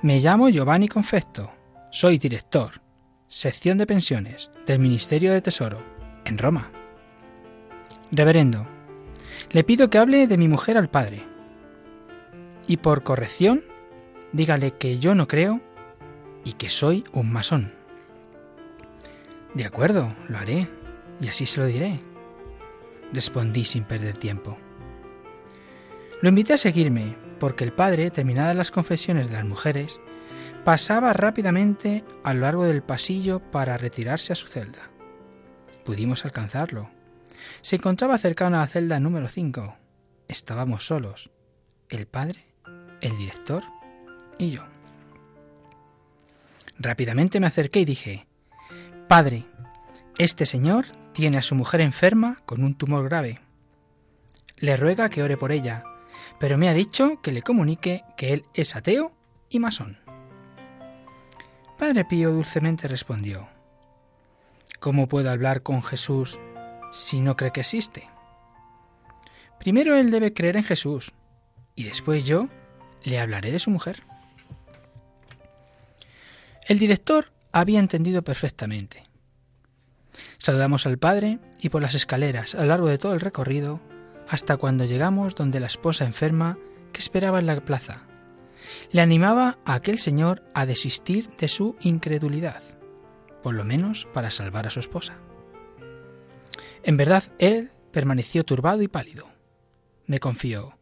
Me 0.00 0.20
llamo 0.20 0.48
Giovanni 0.48 0.86
Confecto. 0.86 1.50
Soy 1.90 2.18
director 2.18 2.83
sección 3.34 3.78
de 3.78 3.86
pensiones 3.88 4.48
del 4.64 4.78
Ministerio 4.78 5.32
de 5.32 5.42
Tesoro, 5.42 5.82
en 6.24 6.38
Roma. 6.38 6.70
Reverendo, 8.12 8.64
le 9.50 9.64
pido 9.64 9.90
que 9.90 9.98
hable 9.98 10.28
de 10.28 10.38
mi 10.38 10.46
mujer 10.46 10.78
al 10.78 10.88
padre. 10.88 11.24
Y 12.68 12.76
por 12.76 13.02
corrección, 13.02 13.64
dígale 14.30 14.74
que 14.74 15.00
yo 15.00 15.16
no 15.16 15.26
creo 15.26 15.60
y 16.44 16.52
que 16.52 16.68
soy 16.68 17.02
un 17.12 17.32
masón. 17.32 17.74
De 19.54 19.64
acuerdo, 19.64 20.14
lo 20.28 20.38
haré, 20.38 20.68
y 21.20 21.26
así 21.26 21.44
se 21.44 21.58
lo 21.58 21.66
diré. 21.66 22.02
Respondí 23.12 23.64
sin 23.64 23.82
perder 23.82 24.16
tiempo. 24.16 24.56
Lo 26.22 26.28
invité 26.28 26.52
a 26.52 26.58
seguirme, 26.58 27.16
porque 27.40 27.64
el 27.64 27.72
padre, 27.72 28.12
terminadas 28.12 28.54
las 28.54 28.70
confesiones 28.70 29.26
de 29.28 29.34
las 29.34 29.44
mujeres, 29.44 30.00
Pasaba 30.64 31.12
rápidamente 31.12 32.04
a 32.22 32.32
lo 32.32 32.40
largo 32.40 32.64
del 32.64 32.82
pasillo 32.82 33.38
para 33.38 33.76
retirarse 33.76 34.32
a 34.32 34.36
su 34.36 34.46
celda. 34.46 34.90
Pudimos 35.84 36.24
alcanzarlo. 36.24 36.90
Se 37.60 37.76
encontraba 37.76 38.16
cercano 38.16 38.56
a 38.56 38.60
la 38.60 38.66
celda 38.66 38.98
número 38.98 39.28
5. 39.28 39.76
Estábamos 40.26 40.86
solos. 40.86 41.30
El 41.90 42.06
padre, 42.06 42.46
el 43.02 43.14
director 43.18 43.62
y 44.38 44.52
yo. 44.52 44.64
Rápidamente 46.78 47.40
me 47.40 47.46
acerqué 47.46 47.80
y 47.80 47.84
dije, 47.84 48.26
Padre, 49.06 49.44
este 50.16 50.46
señor 50.46 50.86
tiene 51.12 51.36
a 51.36 51.42
su 51.42 51.54
mujer 51.54 51.82
enferma 51.82 52.38
con 52.46 52.64
un 52.64 52.74
tumor 52.74 53.04
grave. 53.04 53.40
Le 54.56 54.78
ruega 54.78 55.10
que 55.10 55.22
ore 55.22 55.36
por 55.36 55.52
ella, 55.52 55.84
pero 56.40 56.56
me 56.56 56.70
ha 56.70 56.74
dicho 56.74 57.20
que 57.20 57.32
le 57.32 57.42
comunique 57.42 58.02
que 58.16 58.32
él 58.32 58.46
es 58.54 58.74
ateo 58.76 59.12
y 59.50 59.58
masón. 59.58 60.03
Padre 61.84 62.06
Pío 62.06 62.32
dulcemente 62.32 62.88
respondió, 62.88 63.46
¿Cómo 64.80 65.06
puedo 65.06 65.30
hablar 65.30 65.62
con 65.62 65.82
Jesús 65.82 66.40
si 66.92 67.20
no 67.20 67.36
cree 67.36 67.52
que 67.52 67.60
existe? 67.60 68.08
Primero 69.58 69.94
él 69.94 70.10
debe 70.10 70.32
creer 70.32 70.56
en 70.56 70.64
Jesús 70.64 71.12
y 71.76 71.84
después 71.84 72.24
yo 72.24 72.48
le 73.02 73.20
hablaré 73.20 73.52
de 73.52 73.58
su 73.58 73.70
mujer. 73.70 74.02
El 76.66 76.78
director 76.78 77.30
había 77.52 77.80
entendido 77.80 78.22
perfectamente. 78.22 79.02
Saludamos 80.38 80.86
al 80.86 80.96
padre 80.96 81.38
y 81.60 81.68
por 81.68 81.82
las 81.82 81.94
escaleras 81.94 82.54
a 82.54 82.60
lo 82.60 82.68
largo 82.68 82.88
de 82.88 82.96
todo 82.96 83.12
el 83.12 83.20
recorrido 83.20 83.78
hasta 84.26 84.56
cuando 84.56 84.86
llegamos 84.86 85.34
donde 85.34 85.60
la 85.60 85.66
esposa 85.66 86.06
enferma 86.06 86.56
que 86.94 87.00
esperaba 87.00 87.40
en 87.40 87.46
la 87.46 87.60
plaza. 87.60 88.06
Le 88.92 89.00
animaba 89.00 89.58
a 89.64 89.74
aquel 89.74 89.98
señor 89.98 90.42
a 90.54 90.66
desistir 90.66 91.30
de 91.38 91.48
su 91.48 91.76
incredulidad, 91.80 92.62
por 93.42 93.54
lo 93.54 93.64
menos 93.64 94.06
para 94.12 94.30
salvar 94.30 94.66
a 94.66 94.70
su 94.70 94.80
esposa. 94.80 95.16
En 96.82 96.96
verdad, 96.96 97.24
él 97.38 97.70
permaneció 97.90 98.44
turbado 98.44 98.82
y 98.82 98.88
pálido. 98.88 99.28
Me 100.06 100.18
confió. 100.18 100.78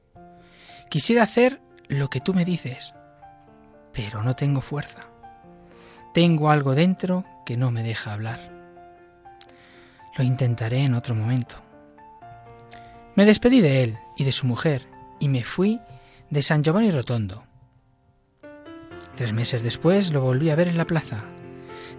Quisiera 0.91 1.23
hacer 1.23 1.61
lo 1.89 2.09
que 2.09 2.21
tú 2.21 2.35
me 2.35 2.45
dices, 2.45 2.95
pero 3.93 4.23
no 4.23 4.35
tengo 4.35 4.61
fuerza. 4.61 5.09
Tengo 6.13 6.51
algo 6.51 6.75
dentro 6.75 7.25
que 7.47 7.57
no 7.57 7.71
me 7.71 7.83
deja 7.83 8.13
hablar. 8.13 8.53
Lo 10.17 10.25
intentaré 10.25 10.81
en 10.81 10.95
otro 10.95 11.15
momento. 11.15 11.57
Me 13.15 13.25
despedí 13.25 13.61
de 13.61 13.83
él 13.83 13.99
y 14.17 14.25
de 14.25 14.33
su 14.33 14.47
mujer 14.47 14.89
y 15.21 15.29
me 15.29 15.45
fui 15.45 15.81
de 16.31 16.43
San 16.43 16.63
Giovanni 16.63 16.91
Rotondo. 16.91 17.45
Tres 19.17 19.33
meses 19.33 19.63
después 19.63 20.13
lo 20.13 20.21
volví 20.21 20.51
a 20.51 20.57
ver 20.57 20.69
en 20.69 20.79
la 20.79 20.87
plaza. 20.87 21.25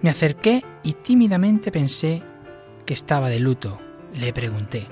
Me 0.02 0.10
acerqué 0.10 0.64
y 0.84 0.94
tímidamente 0.94 1.72
pensé 1.72 2.24
que 2.86 2.94
estaba 2.94 3.30
de 3.30 3.40
luto. 3.40 3.80
Le 4.14 4.34
pregunté, 4.34 4.88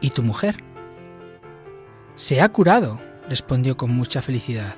¿Y 0.00 0.10
tu 0.10 0.22
mujer? 0.22 0.56
Se 2.14 2.40
ha 2.40 2.48
curado, 2.50 3.00
respondió 3.28 3.76
con 3.76 3.90
mucha 3.90 4.22
felicidad. 4.22 4.74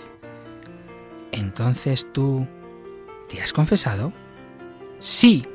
Entonces 1.33 2.07
tú... 2.13 2.47
¿Te 3.29 3.41
has 3.41 3.53
confesado? 3.53 4.13
Sí. 4.99 5.47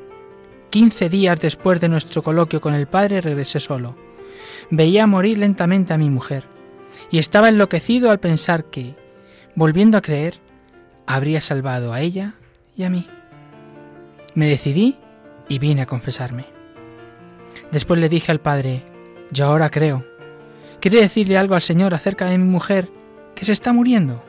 Quince 0.70 1.10
días 1.10 1.40
después 1.40 1.82
de 1.82 1.90
nuestro 1.90 2.22
coloquio 2.24 2.62
con 2.62 2.74
el 2.74 2.88
padre 2.88 3.22
regresé 3.22 3.60
solo. 3.60 3.96
Veía 4.70 5.08
morir 5.08 5.40
lentamente 5.40 5.94
a 5.94 5.98
mi 5.98 6.10
mujer 6.10 6.46
y 7.12 7.20
estaba 7.20 7.50
enloquecido 7.50 8.12
al 8.12 8.20
pensar 8.20 8.66
que, 8.66 8.96
volviendo 9.56 9.98
a 9.98 10.02
creer, 10.02 10.40
habría 11.08 11.42
salvado 11.42 11.94
a 11.94 12.02
ella 12.02 12.34
y 12.76 12.84
a 12.84 12.90
mí. 12.90 13.08
Me 14.34 14.50
decidí 14.50 14.98
y 15.48 15.60
vine 15.60 15.84
a 15.84 15.86
confesarme. 15.86 16.46
Después 17.72 18.00
le 18.00 18.10
dije 18.10 18.32
al 18.32 18.42
padre, 18.42 18.84
yo 19.32 19.46
ahora 19.46 19.70
creo. 19.70 20.06
¿Quiere 20.80 21.00
decirle 21.02 21.38
algo 21.38 21.56
al 21.56 21.62
Señor 21.62 21.94
acerca 21.94 22.26
de 22.26 22.38
mi 22.38 22.46
mujer 22.46 22.90
que 23.34 23.46
se 23.46 23.54
está 23.54 23.74
muriendo? 23.74 24.24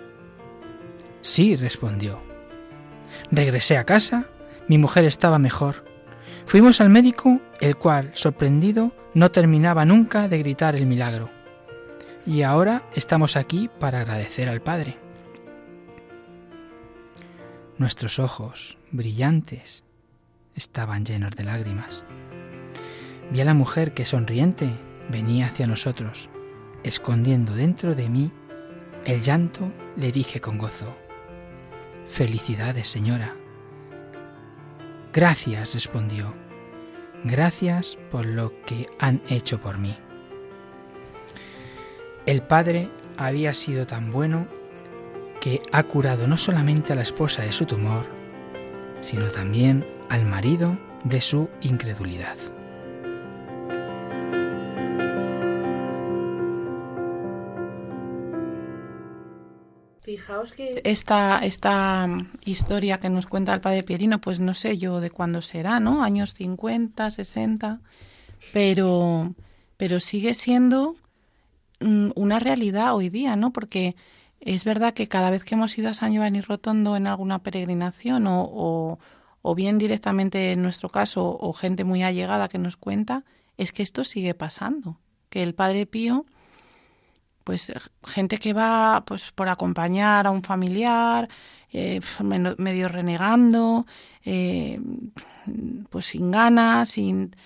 Sí, 1.23 1.57
respondió. 1.57 2.21
Regresé 3.31 3.77
a 3.77 3.85
casa, 3.85 4.27
mi 4.69 4.79
mujer 4.79 5.05
estaba 5.05 5.39
mejor. 5.39 5.85
Fuimos 6.47 6.81
al 6.81 6.91
médico, 6.91 7.41
el 7.61 7.77
cual, 7.77 8.11
sorprendido, 8.15 8.93
no 9.15 9.31
terminaba 9.33 9.85
nunca 9.85 10.29
de 10.29 10.39
gritar 10.39 10.77
el 10.77 10.87
milagro. 10.87 11.31
Y 12.25 12.43
ahora 12.43 12.85
estamos 12.95 13.37
aquí 13.37 13.69
para 13.81 14.01
agradecer 14.01 14.49
al 14.49 14.61
Padre. 14.61 15.06
Nuestros 17.79 18.19
ojos, 18.19 18.79
brillantes, 18.91 19.85
estaban 20.55 21.05
llenos 21.05 21.33
de 21.33 21.45
lágrimas. 21.45 22.05
Vi 23.31 23.43
a 23.43 23.45
la 23.45 23.53
mujer 23.53 23.93
que 23.93 24.07
sonriente 24.07 24.71
venía 25.11 25.49
hacia 25.49 25.67
nosotros, 25.67 26.31
escondiendo 26.85 27.55
dentro 27.55 27.95
de 27.95 28.09
mí 28.09 28.33
el 29.05 29.21
llanto, 29.21 29.71
le 29.95 30.11
dije 30.11 30.41
con 30.41 30.57
gozo, 30.57 30.97
Felicidades, 32.07 32.89
señora. 32.89 33.37
Gracias, 35.13 35.75
respondió. 35.75 36.33
Gracias 37.25 37.99
por 38.11 38.25
lo 38.25 38.59
que 38.63 38.89
han 38.99 39.21
hecho 39.29 39.61
por 39.61 39.77
mí. 39.77 39.95
El 42.25 42.41
Padre 42.41 42.89
había 43.19 43.53
sido 43.53 43.87
tan 43.87 44.13
bueno 44.13 44.47
que 45.41 45.61
ha 45.73 45.83
curado 45.85 46.27
no 46.27 46.37
solamente 46.37 46.93
a 46.93 46.97
la 46.97 47.03
esposa 47.03 47.43
de 47.43 47.53
su 47.53 47.67
tumor, 47.67 48.07
sino 49.01 49.31
también 49.31 49.87
al 50.09 50.25
marido 50.25 50.79
de 51.05 51.21
su 51.21 51.51
incredulidad. 51.63 52.37
Fijaos 60.07 60.53
que 60.53 60.81
esta, 60.85 61.41
esta 61.41 62.07
historia 62.45 62.99
que 63.01 63.09
nos 63.09 63.27
cuenta 63.27 63.53
el 63.53 63.61
padre 63.61 63.83
Pierino, 63.83 64.21
pues 64.21 64.39
no 64.39 64.55
sé 64.55 64.79
yo 64.79 65.01
de 65.01 65.11
cuándo 65.11 65.43
será, 65.43 65.81
¿no? 65.81 66.05
Años 66.05 66.33
50, 66.35 67.11
60, 67.11 67.81
pero, 68.53 69.35
pero 69.77 69.99
sigue 69.99 70.35
siendo 70.35 70.95
mm, 71.81 72.11
una 72.15 72.39
realidad 72.39 72.95
hoy 72.95 73.09
día, 73.09 73.35
¿no? 73.35 73.53
Porque 73.53 73.97
es 74.41 74.65
verdad 74.65 74.95
que 74.95 75.09
cada 75.09 75.31
vez 75.31 75.45
que 75.45 75.55
hemos 75.55 75.77
ido 75.79 75.91
a 75.91 75.95
San 75.95 76.13
Giovanni 76.13 76.41
Rotondo 76.41 76.97
en 76.97 77.07
alguna 77.07 77.41
peregrinación 77.41 78.27
o, 78.27 78.43
o, 78.43 78.99
o 79.43 79.55
bien 79.55 79.79
directamente 79.79 80.53
en 80.53 80.63
nuestro 80.63 80.89
caso 80.89 81.37
o 81.41 81.53
gente 81.53 81.85
muy 81.85 82.03
allegada 82.03 82.49
que 82.49 82.59
nos 82.59 82.77
cuenta, 82.77 83.25
es 83.57 83.73
que 83.73 83.83
esto 83.83 84.05
sigue 84.05 84.35
pasando, 84.35 84.99
que 85.31 85.43
el 85.43 85.55
Padre 85.55 85.87
Pío 85.87 86.27
pues 87.47 87.73
gente 88.03 88.39
que 88.39 88.53
va 88.53 89.05
pues 89.07 89.31
por 89.31 89.49
acompañar 89.49 90.27
a 90.27 90.33
un 90.33 90.43
familiar 90.43 91.29
eh, 91.73 92.01
medio 92.59 92.89
renegando 92.89 93.87
eh, 94.25 94.81
pues 95.89 96.07
sin 96.07 96.33
ganas 96.33 96.89
sin, 96.89 97.37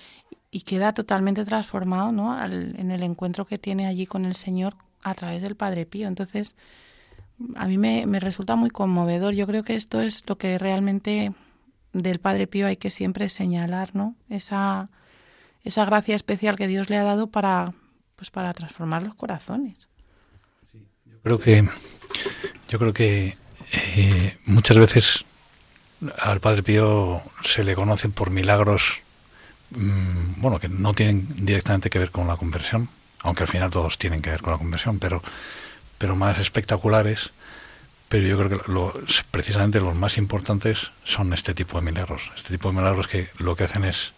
y 0.51 0.63
queda 0.63 0.95
totalmente 0.95 1.45
transformado 1.45 2.13
¿no? 2.13 2.43
en 2.43 2.91
el 2.91 3.03
encuentro 3.03 3.45
que 3.45 3.59
tiene 3.59 3.87
allí 3.87 4.07
con 4.07 4.25
el 4.25 4.37
Señor 4.37 4.75
a 5.03 5.15
través 5.15 5.43
del 5.43 5.57
Padre 5.57 5.87
Pío. 5.87 6.09
Entonces 6.09 6.57
a 7.57 7.67
mí 7.67 7.79
me, 7.79 8.21
resulta 8.21 8.57
muy 8.57 8.71
conmovedor. 8.71 9.35
Yo 9.35 9.47
creo 9.47 9.63
que 9.63 9.77
esto 9.77 10.01
es 10.01 10.25
lo 10.27 10.37
que 10.37 10.59
realmente 10.59 11.33
del 11.93 12.21
Padre 12.21 12.47
Pío 12.47 12.67
hay 12.67 12.77
que 12.77 12.91
siempre 12.91 13.29
señalar 13.29 13.97
no 13.97 14.15
esa 14.29 14.91
esa 15.65 15.85
gracia 15.85 16.15
especial 16.15 16.57
que 16.57 16.69
Dios 16.69 16.89
le 16.89 16.97
ha 16.97 17.03
dado 17.03 17.27
para 17.27 17.73
pues 18.15 18.31
para 18.31 18.55
transformar 18.55 19.03
los 19.03 19.15
corazones. 19.15 19.89
Creo 21.23 21.39
que 21.39 21.69
yo 22.69 22.79
creo 22.79 22.93
que 22.93 23.37
eh, 23.73 24.37
muchas 24.47 24.79
veces 24.79 25.25
al 26.19 26.41
Padre 26.41 26.63
Pío 26.63 27.23
se 27.43 27.65
le 27.65 27.75
conocen 27.75 28.13
por 28.13 28.31
milagros, 28.31 29.01
mm, 29.71 30.41
bueno, 30.41 30.59
que 30.59 30.69
no 30.69 30.95
tienen 30.95 31.27
directamente 31.45 31.91
que 31.91 31.99
ver 31.99 32.11
con 32.11 32.27
la 32.27 32.37
conversión, 32.37 32.89
aunque 33.23 33.45
al 33.45 33.49
final 33.49 33.71
todos 33.71 33.99
tienen 33.99 34.23
que 34.23 34.31
ver 34.31 34.41
con 34.41 34.53
la 34.53 34.59
conversión, 34.59 34.99
pero, 34.99 35.23
pero 35.99 36.17
más 36.17 36.39
espectaculares. 36.39 37.31
Pero 38.09 38.27
yo 38.27 38.37
creo 38.39 38.51
que 38.51 38.73
lo, 38.73 38.93
precisamente 39.31 39.79
los 39.79 39.95
más 39.95 40.19
importantes 40.19 40.91
son 41.05 41.33
este 41.33 41.55
tipo 41.55 41.79
de 41.79 41.85
milagros. 41.85 42.33
Este 42.37 42.55
tipo 42.55 42.69
de 42.69 42.79
milagros 42.79 43.07
que 43.07 43.29
lo 43.39 43.55
que 43.55 43.65
hacen 43.65 43.85
es 43.85 44.13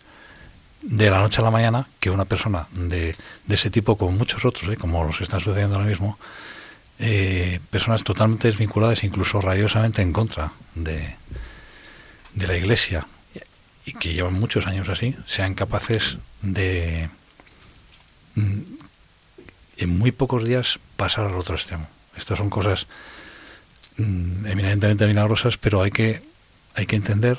de 0.81 1.11
la 1.11 1.19
noche 1.19 1.41
a 1.41 1.45
la 1.45 1.51
mañana 1.51 1.87
que 2.01 2.11
una 2.11 2.25
persona 2.25 2.67
de, 2.73 3.15
de 3.47 3.55
ese 3.55 3.71
tipo, 3.71 3.99
como 3.99 4.13
muchos 4.13 4.45
otros, 4.45 4.73
¿eh? 4.73 4.77
como 4.77 5.05
los 5.05 5.19
que 5.19 5.25
están 5.25 5.41
sucediendo 5.41 5.77
ahora 5.77 5.89
mismo, 5.89 6.19
eh, 6.99 7.61
personas 7.71 8.03
totalmente 8.05 8.49
desvinculadas, 8.49 9.05
incluso 9.05 9.41
rayosamente 9.41 10.03
en 10.03 10.13
contra 10.13 10.53
de, 10.75 11.15
de 12.35 12.47
la 12.47 12.57
Iglesia, 12.57 13.07
y 13.85 13.95
que 13.95 14.13
llevan 14.15 14.35
muchos 14.35 14.67
años 14.67 14.89
así, 14.89 15.17
sean 15.27 15.55
capaces 15.55 16.19
de 16.41 17.11
en 19.77 19.99
muy 19.99 20.13
pocos 20.13 20.45
días 20.45 20.79
pasar 20.97 21.27
al 21.27 21.35
otro 21.35 21.55
extremo. 21.55 21.89
Estas 22.17 22.39
son 22.39 22.51
cosas 22.51 22.87
mm, 23.97 24.47
eminentemente 24.47 25.07
milagrosas, 25.07 25.57
pero 25.57 25.83
hay 25.83 25.91
que, 25.91 26.23
hay 26.75 26.87
que 26.87 26.97
entender 26.97 27.39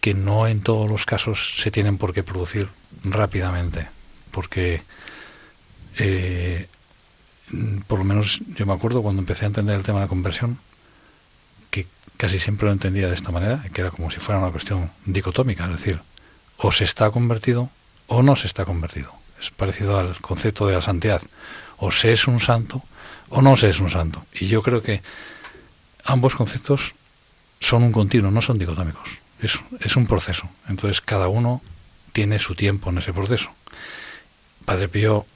que 0.00 0.14
no 0.14 0.46
en 0.46 0.60
todos 0.60 0.88
los 0.88 1.04
casos 1.04 1.54
se 1.60 1.70
tienen 1.70 1.98
por 1.98 2.12
qué 2.14 2.22
producir 2.22 2.68
rápidamente, 3.04 3.88
porque 4.30 4.82
eh, 5.98 6.68
por 7.86 7.98
lo 7.98 8.04
menos 8.04 8.40
yo 8.54 8.66
me 8.66 8.72
acuerdo 8.72 9.02
cuando 9.02 9.20
empecé 9.20 9.44
a 9.44 9.48
entender 9.48 9.76
el 9.76 9.82
tema 9.82 9.98
de 9.98 10.04
la 10.04 10.08
conversión, 10.08 10.58
que 11.70 11.86
casi 12.16 12.38
siempre 12.38 12.66
lo 12.66 12.72
entendía 12.72 13.08
de 13.08 13.14
esta 13.14 13.30
manera, 13.30 13.64
que 13.72 13.80
era 13.80 13.90
como 13.90 14.10
si 14.10 14.20
fuera 14.20 14.40
una 14.40 14.50
cuestión 14.50 14.90
dicotómica, 15.04 15.64
es 15.64 15.70
decir, 15.70 16.00
o 16.56 16.72
se 16.72 16.84
está 16.84 17.10
convertido 17.10 17.70
o 18.06 18.22
no 18.22 18.36
se 18.36 18.46
está 18.46 18.64
convertido. 18.64 19.12
Es 19.40 19.50
parecido 19.50 19.98
al 19.98 20.20
concepto 20.20 20.66
de 20.66 20.74
la 20.74 20.80
santidad. 20.80 21.20
O 21.78 21.90
se 21.90 22.12
es 22.12 22.26
un 22.26 22.40
santo 22.40 22.82
o 23.28 23.42
no 23.42 23.56
se 23.56 23.68
es 23.68 23.80
un 23.80 23.90
santo. 23.90 24.24
Y 24.32 24.46
yo 24.46 24.62
creo 24.62 24.82
que 24.82 25.02
ambos 26.04 26.34
conceptos 26.34 26.94
son 27.60 27.82
un 27.82 27.92
continuo, 27.92 28.30
no 28.30 28.42
son 28.42 28.58
dicotómicos. 28.58 29.08
Es, 29.40 29.58
es 29.80 29.96
un 29.96 30.06
proceso. 30.06 30.48
Entonces 30.68 31.00
cada 31.00 31.28
uno 31.28 31.62
tiene 32.12 32.38
su 32.38 32.54
tiempo 32.54 32.90
en 32.90 32.98
ese 32.98 33.12
proceso. 33.12 33.50
Padre 34.64 34.88
Pío 34.88 35.26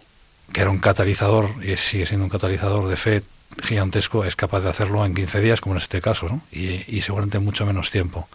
que 0.52 0.62
era 0.62 0.70
un 0.70 0.78
catalizador 0.78 1.50
y 1.62 1.76
sigue 1.76 2.06
siendo 2.06 2.24
un 2.24 2.30
catalizador 2.30 2.88
de 2.88 2.96
fe 2.96 3.22
gigantesco 3.62 4.24
es 4.24 4.36
capaz 4.36 4.60
de 4.60 4.70
hacerlo 4.70 5.04
en 5.04 5.14
15 5.14 5.40
días, 5.40 5.60
como 5.60 5.74
en 5.74 5.82
este 5.82 6.00
caso, 6.00 6.28
¿no? 6.28 6.42
y, 6.50 6.84
y 6.96 7.02
seguramente 7.02 7.38
mucho 7.38 7.66
menos 7.66 7.90
tiempo, 7.90 8.28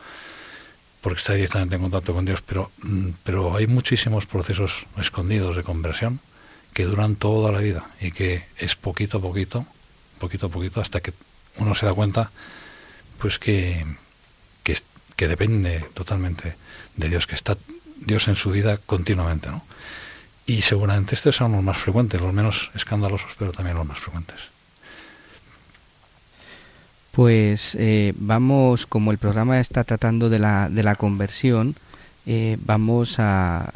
porque 1.01 1.19
está 1.19 1.33
directamente 1.33 1.75
en 1.75 1.81
contacto 1.81 2.13
con 2.13 2.25
Dios. 2.25 2.41
Pero, 2.41 2.71
mm, 2.83 3.09
pero 3.23 3.55
hay 3.55 3.67
muchísimos 3.67 4.25
procesos 4.25 4.85
escondidos 4.97 5.55
de 5.55 5.63
conversión 5.63 6.19
que 6.75 6.83
duran 6.83 7.15
toda 7.15 7.53
la 7.53 7.59
vida 7.59 7.85
y 8.01 8.11
que 8.11 8.43
es 8.57 8.75
poquito 8.75 9.19
a 9.19 9.21
poquito, 9.21 9.65
poquito 10.19 10.47
a 10.47 10.49
poquito, 10.49 10.81
hasta 10.81 10.99
que 10.99 11.13
uno 11.57 11.73
se 11.73 11.85
da 11.85 11.93
cuenta, 11.93 12.31
pues 13.17 13.39
que, 13.39 13.85
que, 14.61 14.77
que 15.15 15.27
depende 15.29 15.85
totalmente 15.93 16.57
de 16.97 17.07
Dios, 17.07 17.27
que 17.27 17.35
está 17.35 17.57
Dios 17.95 18.27
en 18.27 18.35
su 18.35 18.51
vida 18.51 18.77
continuamente, 18.85 19.49
¿no? 19.49 19.63
Y 20.45 20.63
seguramente 20.63 21.15
estos 21.15 21.38
son 21.38 21.53
los 21.53 21.63
más 21.63 21.77
frecuentes, 21.77 22.19
los 22.19 22.33
menos 22.33 22.69
escandalosos, 22.75 23.31
pero 23.39 23.53
también 23.53 23.77
los 23.77 23.88
más 23.88 23.99
frecuentes. 23.99 24.35
Pues 27.13 27.73
eh, 27.79 28.11
vamos, 28.17 28.85
como 28.85 29.13
el 29.13 29.17
programa 29.17 29.61
está 29.61 29.85
tratando 29.85 30.29
de 30.29 30.39
la, 30.39 30.67
de 30.69 30.83
la 30.83 30.97
conversión, 30.97 31.77
eh, 32.25 32.57
vamos 32.59 33.15
a, 33.17 33.71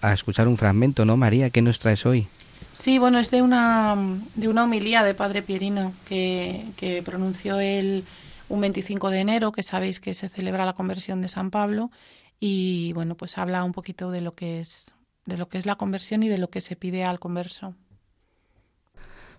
a 0.00 0.12
escuchar 0.12 0.48
un 0.48 0.56
fragmento, 0.56 1.04
¿no, 1.04 1.16
María? 1.16 1.50
¿Qué 1.50 1.62
nos 1.62 1.78
traes 1.78 2.06
hoy? 2.06 2.28
Sí, 2.72 2.98
bueno, 2.98 3.18
es 3.18 3.30
de 3.30 3.42
una, 3.42 3.96
de 4.34 4.48
una 4.48 4.64
homilía 4.64 5.02
de 5.02 5.14
Padre 5.14 5.42
Pierino 5.42 5.92
que, 6.06 6.64
que 6.76 7.02
pronunció 7.02 7.60
él 7.60 8.04
un 8.48 8.60
25 8.60 9.10
de 9.10 9.20
enero, 9.20 9.52
que 9.52 9.62
sabéis 9.62 10.00
que 10.00 10.14
se 10.14 10.28
celebra 10.28 10.66
la 10.66 10.72
conversión 10.72 11.20
de 11.20 11.28
San 11.28 11.50
Pablo, 11.50 11.90
y 12.38 12.92
bueno, 12.94 13.16
pues 13.16 13.38
habla 13.38 13.64
un 13.64 13.72
poquito 13.72 14.10
de 14.10 14.22
lo 14.22 14.34
que 14.34 14.60
es 14.60 14.94
de 15.26 15.36
lo 15.36 15.48
que 15.48 15.58
es 15.58 15.66
la 15.66 15.76
conversión 15.76 16.22
y 16.22 16.28
de 16.28 16.38
lo 16.38 16.50
que 16.50 16.60
se 16.60 16.76
pide 16.76 17.04
al 17.04 17.20
converso. 17.20 17.74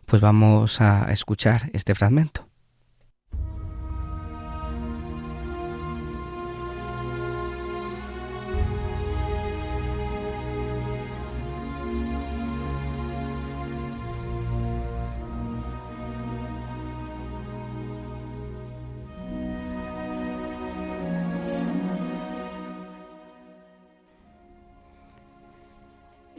Pues 0.05 0.21
vamos 0.21 0.81
a 0.81 1.11
escuchar 1.11 1.69
este 1.73 1.95
fragmento. 1.95 2.47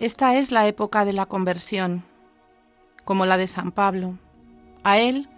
Esta 0.02 0.36
es 0.36 0.50
la 0.50 0.66
época 0.66 1.04
de 1.04 1.12
la 1.12 1.26
conversión, 1.26 2.02
como 3.04 3.24
la 3.24 3.36
de 3.36 3.46
San 3.46 3.70
Pablo. 3.70 4.18
A 4.82 4.98
él, 4.98 5.28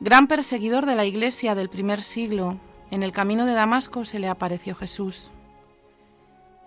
gran 0.00 0.26
perseguidor 0.26 0.86
de 0.86 0.96
la 0.96 1.04
Iglesia 1.04 1.54
del 1.54 1.68
primer 1.68 2.02
siglo, 2.02 2.58
en 2.90 3.04
el 3.04 3.12
camino 3.12 3.46
de 3.46 3.52
Damasco 3.52 4.04
se 4.04 4.18
le 4.18 4.26
apareció 4.26 4.74
Jesús. 4.74 5.30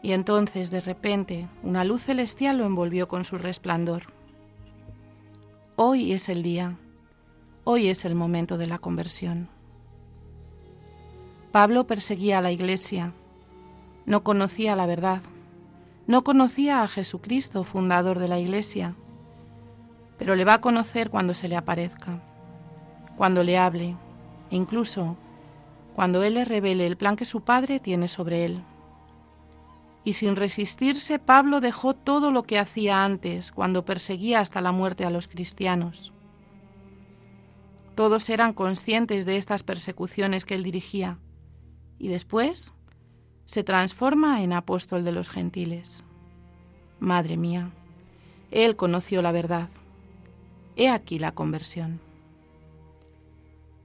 Y 0.01 0.13
entonces, 0.13 0.71
de 0.71 0.79
repente, 0.79 1.49
una 1.61 1.83
luz 1.83 2.03
celestial 2.03 2.59
lo 2.59 2.65
envolvió 2.65 3.09
con 3.09 3.25
su 3.25 3.37
resplandor. 3.37 4.03
Hoy 5.75 6.13
es 6.13 6.29
el 6.29 6.41
día, 6.41 6.77
hoy 7.65 7.89
es 7.89 8.05
el 8.05 8.15
momento 8.15 8.57
de 8.57 8.67
la 8.67 8.77
conversión. 8.77 9.49
Pablo 11.51 11.85
perseguía 11.85 12.37
a 12.37 12.41
la 12.41 12.53
Iglesia, 12.53 13.11
no 14.05 14.23
conocía 14.23 14.77
la 14.77 14.85
verdad 14.85 15.21
no 16.07 16.23
conocía 16.23 16.83
a 16.83 16.87
Jesucristo, 16.87 17.63
fundador 17.63 18.19
de 18.19 18.27
la 18.27 18.39
Iglesia, 18.39 18.95
pero 20.17 20.35
le 20.35 20.45
va 20.45 20.55
a 20.55 20.61
conocer 20.61 21.09
cuando 21.09 21.33
se 21.33 21.47
le 21.47 21.55
aparezca, 21.55 22.21
cuando 23.17 23.43
le 23.43 23.57
hable 23.57 23.95
e 24.51 24.55
incluso 24.55 25.17
cuando 25.95 26.23
Él 26.23 26.35
le 26.35 26.45
revele 26.45 26.85
el 26.85 26.97
plan 26.97 27.15
que 27.15 27.25
su 27.25 27.41
Padre 27.41 27.79
tiene 27.79 28.07
sobre 28.07 28.45
Él. 28.45 28.63
Y 30.03 30.13
sin 30.13 30.35
resistirse, 30.35 31.17
Pablo 31.17 31.61
dejó 31.61 31.95
todo 31.95 32.31
lo 32.31 32.43
que 32.43 32.59
hacía 32.59 33.03
antes, 33.03 33.51
cuando 33.51 33.85
perseguía 33.85 34.39
hasta 34.39 34.61
la 34.61 34.71
muerte 34.71 35.05
a 35.05 35.09
los 35.09 35.27
cristianos. 35.27 36.13
Todos 37.95 38.29
eran 38.29 38.53
conscientes 38.53 39.25
de 39.25 39.37
estas 39.37 39.63
persecuciones 39.63 40.45
que 40.45 40.53
él 40.53 40.63
dirigía, 40.63 41.17
y 41.97 42.09
después 42.09 42.73
se 43.45 43.63
transforma 43.63 44.41
en 44.41 44.53
apóstol 44.53 45.03
de 45.03 45.11
los 45.11 45.29
gentiles. 45.29 46.03
Madre 46.99 47.37
mía, 47.37 47.69
él 48.51 48.75
conoció 48.75 49.21
la 49.21 49.31
verdad. 49.31 49.69
He 50.75 50.89
aquí 50.89 51.19
la 51.19 51.33
conversión. 51.33 51.99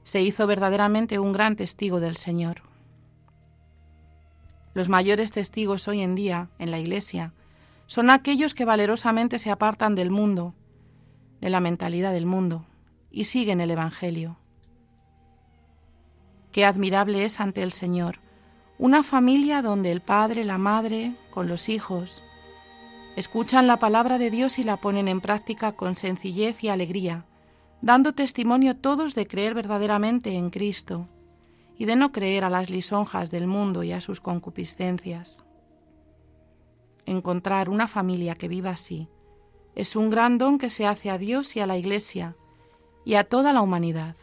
Se 0.02 0.22
hizo 0.22 0.46
verdaderamente 0.46 1.18
un 1.18 1.32
gran 1.32 1.56
testigo 1.56 2.00
del 2.00 2.16
Señor. 2.16 2.62
Los 4.74 4.88
mayores 4.88 5.30
testigos 5.30 5.88
hoy 5.88 6.00
en 6.00 6.14
día 6.14 6.48
en 6.58 6.70
la 6.70 6.78
Iglesia 6.78 7.32
son 7.86 8.08
aquellos 8.08 8.54
que 8.54 8.64
valerosamente 8.64 9.38
se 9.38 9.50
apartan 9.50 9.94
del 9.94 10.10
mundo, 10.10 10.54
de 11.40 11.50
la 11.50 11.60
mentalidad 11.60 12.12
del 12.12 12.26
mundo, 12.26 12.64
y 13.10 13.24
siguen 13.24 13.60
el 13.60 13.70
Evangelio. 13.70 14.38
Qué 16.52 16.64
admirable 16.64 17.24
es 17.24 17.40
ante 17.40 17.62
el 17.62 17.72
Señor 17.72 18.20
una 18.80 19.02
familia 19.02 19.60
donde 19.60 19.92
el 19.92 20.00
padre, 20.00 20.42
la 20.42 20.56
madre, 20.56 21.14
con 21.28 21.48
los 21.48 21.68
hijos, 21.68 22.22
escuchan 23.14 23.66
la 23.66 23.78
palabra 23.78 24.16
de 24.16 24.30
Dios 24.30 24.58
y 24.58 24.64
la 24.64 24.78
ponen 24.78 25.06
en 25.06 25.20
práctica 25.20 25.72
con 25.72 25.96
sencillez 25.96 26.64
y 26.64 26.70
alegría, 26.70 27.26
dando 27.82 28.14
testimonio 28.14 28.74
todos 28.74 29.14
de 29.14 29.26
creer 29.26 29.52
verdaderamente 29.52 30.32
en 30.32 30.48
Cristo 30.48 31.08
y 31.76 31.84
de 31.84 31.94
no 31.94 32.10
creer 32.10 32.42
a 32.42 32.48
las 32.48 32.70
lisonjas 32.70 33.30
del 33.30 33.46
mundo 33.46 33.82
y 33.82 33.92
a 33.92 34.00
sus 34.00 34.22
concupiscencias. 34.22 35.44
Encontrar 37.04 37.68
una 37.68 37.86
familia 37.86 38.34
que 38.34 38.48
viva 38.48 38.70
así 38.70 39.10
es 39.74 39.94
un 39.94 40.08
gran 40.08 40.38
don 40.38 40.56
que 40.56 40.70
se 40.70 40.86
hace 40.86 41.10
a 41.10 41.18
Dios 41.18 41.54
y 41.54 41.60
a 41.60 41.66
la 41.66 41.76
Iglesia 41.76 42.34
y 43.04 43.16
a 43.16 43.24
toda 43.24 43.52
la 43.52 43.60
humanidad. 43.60 44.16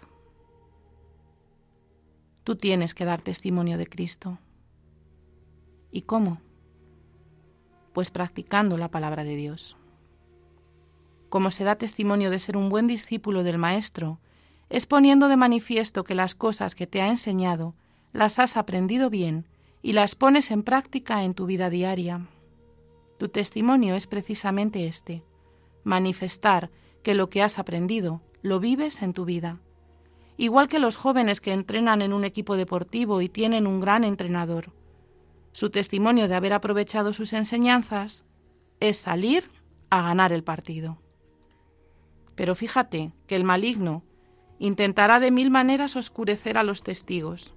Tú 2.43 2.55
tienes 2.55 2.95
que 2.95 3.05
dar 3.05 3.21
testimonio 3.21 3.77
de 3.77 3.85
Cristo. 3.85 4.39
¿Y 5.91 6.01
cómo? 6.01 6.41
Pues 7.93 8.11
practicando 8.11 8.77
la 8.77 8.91
palabra 8.91 9.23
de 9.23 9.35
Dios. 9.35 9.77
Como 11.29 11.51
se 11.51 11.63
da 11.63 11.75
testimonio 11.75 12.29
de 12.29 12.39
ser 12.39 12.57
un 12.57 12.69
buen 12.69 12.87
discípulo 12.87 13.43
del 13.43 13.57
Maestro, 13.57 14.19
es 14.69 14.85
poniendo 14.85 15.27
de 15.29 15.37
manifiesto 15.37 16.03
que 16.03 16.15
las 16.15 16.35
cosas 16.35 16.75
que 16.75 16.87
te 16.87 17.01
ha 17.01 17.09
enseñado 17.09 17.75
las 18.13 18.39
has 18.39 18.57
aprendido 18.57 19.09
bien 19.09 19.47
y 19.81 19.93
las 19.93 20.15
pones 20.15 20.51
en 20.51 20.63
práctica 20.63 21.23
en 21.23 21.33
tu 21.33 21.45
vida 21.45 21.69
diaria. 21.69 22.27
Tu 23.17 23.29
testimonio 23.29 23.95
es 23.95 24.07
precisamente 24.07 24.87
este, 24.87 25.23
manifestar 25.83 26.69
que 27.03 27.15
lo 27.15 27.29
que 27.29 27.41
has 27.41 27.59
aprendido 27.59 28.21
lo 28.41 28.59
vives 28.59 29.01
en 29.01 29.13
tu 29.13 29.25
vida. 29.25 29.59
Igual 30.35 30.67
que 30.67 30.79
los 30.79 30.97
jóvenes 30.97 31.41
que 31.41 31.53
entrenan 31.53 32.01
en 32.01 32.13
un 32.13 32.23
equipo 32.23 32.55
deportivo 32.55 33.21
y 33.21 33.29
tienen 33.29 33.65
un 33.65 33.79
gran 33.79 34.03
entrenador, 34.03 34.71
su 35.57 35.71
testimonio 35.71 36.27
de 36.27 36.35
haber 36.35 36.53
aprovechado 36.53 37.13
sus 37.13 37.33
enseñanzas 37.33 38.25
es 38.79 38.95
salir 38.97 39.49
a 39.89 40.03
ganar 40.03 40.31
el 40.31 40.43
partido. 40.43 40.99
Pero 42.35 42.53
fíjate 42.53 43.11
que 43.25 43.35
el 43.35 43.43
maligno 43.43 44.03
intentará 44.59 45.19
de 45.19 45.31
mil 45.31 45.49
maneras 45.49 45.95
oscurecer 45.95 46.59
a 46.59 46.63
los 46.63 46.83
testigos. 46.83 47.55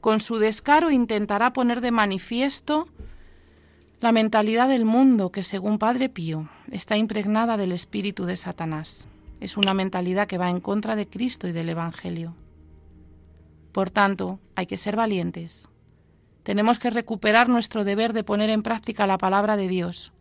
Con 0.00 0.18
su 0.18 0.38
descaro 0.38 0.90
intentará 0.90 1.52
poner 1.52 1.80
de 1.80 1.92
manifiesto 1.92 2.88
la 4.00 4.10
mentalidad 4.10 4.68
del 4.68 4.84
mundo 4.84 5.30
que, 5.30 5.44
según 5.44 5.78
Padre 5.78 6.08
Pío, 6.08 6.48
está 6.72 6.96
impregnada 6.96 7.56
del 7.56 7.70
espíritu 7.70 8.24
de 8.24 8.36
Satanás. 8.36 9.06
Es 9.38 9.56
una 9.56 9.72
mentalidad 9.72 10.26
que 10.26 10.38
va 10.38 10.50
en 10.50 10.58
contra 10.58 10.96
de 10.96 11.08
Cristo 11.08 11.46
y 11.46 11.52
del 11.52 11.68
Evangelio. 11.68 12.34
Por 13.70 13.90
tanto, 13.90 14.40
hay 14.56 14.66
que 14.66 14.78
ser 14.78 14.96
valientes, 14.96 15.70
tenemos 16.42 16.78
que 16.78 16.90
recuperar 16.90 17.48
nuestro 17.48 17.84
deber 17.84 18.12
de 18.12 18.24
poner 18.24 18.50
en 18.50 18.62
práctica 18.62 19.06
la 19.06 19.18
palabra 19.18 19.56
de 19.56 19.68
Dios, 19.68 20.12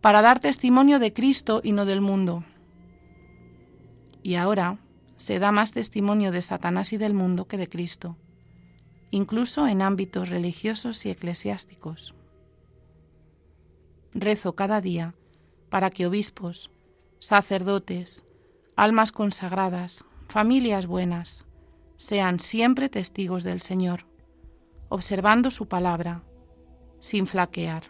para 0.00 0.22
dar 0.22 0.40
testimonio 0.40 0.98
de 0.98 1.12
Cristo 1.12 1.60
y 1.62 1.72
no 1.72 1.84
del 1.84 2.00
mundo. 2.00 2.44
Y 4.22 4.34
ahora 4.34 4.78
se 5.16 5.38
da 5.38 5.52
más 5.52 5.72
testimonio 5.72 6.32
de 6.32 6.42
Satanás 6.42 6.92
y 6.92 6.98
del 6.98 7.14
mundo 7.14 7.46
que 7.46 7.56
de 7.56 7.68
Cristo, 7.68 8.16
incluso 9.10 9.66
en 9.66 9.82
ámbitos 9.82 10.28
religiosos 10.28 11.06
y 11.06 11.10
eclesiásticos. 11.10 12.14
Rezo 14.14 14.54
cada 14.54 14.80
día 14.80 15.14
para 15.70 15.90
que 15.90 16.06
obispos, 16.06 16.70
sacerdotes, 17.18 18.24
almas 18.76 19.10
consagradas, 19.10 20.04
familias 20.28 20.86
buenas, 20.86 21.46
sean 21.96 22.40
siempre 22.40 22.88
testigos 22.88 23.42
del 23.42 23.60
Señor 23.60 24.11
observando 24.92 25.50
su 25.50 25.68
palabra, 25.68 26.22
sin 27.00 27.26
flaquear, 27.26 27.84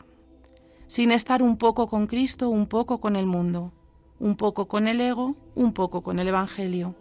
sin 0.87 1.11
estar 1.11 1.43
un 1.43 1.57
poco 1.57 1.89
con 1.89 2.07
Cristo, 2.07 2.49
un 2.49 2.69
poco 2.69 3.01
con 3.01 3.17
el 3.17 3.27
mundo, 3.27 3.73
un 4.21 4.37
poco 4.37 4.69
con 4.69 4.87
el 4.87 5.01
ego, 5.01 5.35
un 5.57 5.73
poco 5.73 6.03
con 6.03 6.21
el 6.21 6.29
Evangelio, 6.29 6.95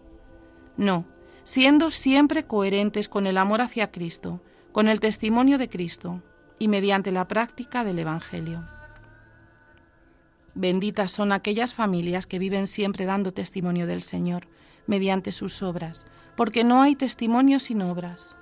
No, 0.76 1.06
siendo 1.44 1.92
siempre 1.92 2.48
coherentes 2.48 3.08
con 3.10 3.28
el 3.28 3.38
amor 3.38 3.62
hacia 3.62 3.92
Cristo, 3.92 4.42
con 4.72 4.88
el 4.88 5.00
testimonio 5.00 5.60
de 5.60 5.70
Cristo 5.70 6.24
y 6.58 6.68
mediante 6.68 7.12
la 7.12 7.28
práctica 7.28 7.84
del 7.84 8.00
Evangelio. 8.00 8.66
Benditas 10.56 11.12
son 11.12 11.32
aquellas 11.32 11.76
familias 11.76 12.26
que 12.26 12.40
viven 12.40 12.66
siempre 12.66 13.06
dando 13.06 13.34
testimonio 13.34 13.86
del 13.86 14.02
Señor 14.02 14.48
mediante 14.88 15.32
sus 15.32 15.62
obras, 15.62 16.08
porque 16.36 16.64
no 16.64 16.82
hay 16.82 16.96
testimonio 16.96 17.60
sin 17.60 17.84
obras. 17.84 18.36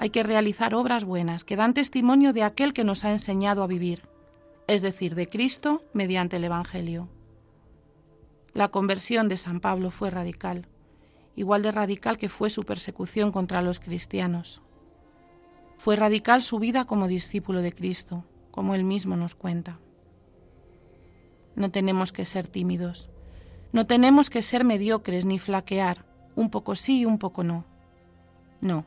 Hay 0.00 0.10
que 0.10 0.22
realizar 0.22 0.76
obras 0.76 1.04
buenas 1.04 1.42
que 1.42 1.56
dan 1.56 1.74
testimonio 1.74 2.32
de 2.32 2.44
aquel 2.44 2.72
que 2.72 2.84
nos 2.84 3.04
ha 3.04 3.10
enseñado 3.10 3.64
a 3.64 3.66
vivir, 3.66 4.08
es 4.68 4.80
decir, 4.80 5.16
de 5.16 5.28
Cristo 5.28 5.82
mediante 5.92 6.36
el 6.36 6.44
Evangelio. 6.44 7.08
La 8.54 8.68
conversión 8.68 9.28
de 9.28 9.36
San 9.36 9.58
Pablo 9.58 9.90
fue 9.90 10.10
radical, 10.10 10.68
igual 11.34 11.62
de 11.62 11.72
radical 11.72 12.16
que 12.16 12.28
fue 12.28 12.48
su 12.48 12.62
persecución 12.62 13.32
contra 13.32 13.60
los 13.60 13.80
cristianos. 13.80 14.62
Fue 15.78 15.96
radical 15.96 16.42
su 16.42 16.60
vida 16.60 16.84
como 16.84 17.08
discípulo 17.08 17.60
de 17.60 17.72
Cristo, 17.72 18.24
como 18.52 18.76
él 18.76 18.84
mismo 18.84 19.16
nos 19.16 19.34
cuenta. 19.34 19.80
No 21.56 21.72
tenemos 21.72 22.12
que 22.12 22.24
ser 22.24 22.46
tímidos, 22.46 23.10
no 23.72 23.88
tenemos 23.88 24.30
que 24.30 24.42
ser 24.42 24.64
mediocres 24.64 25.24
ni 25.24 25.40
flaquear, 25.40 26.06
un 26.36 26.50
poco 26.50 26.76
sí 26.76 27.00
y 27.00 27.04
un 27.04 27.18
poco 27.18 27.42
no. 27.42 27.64
No. 28.60 28.86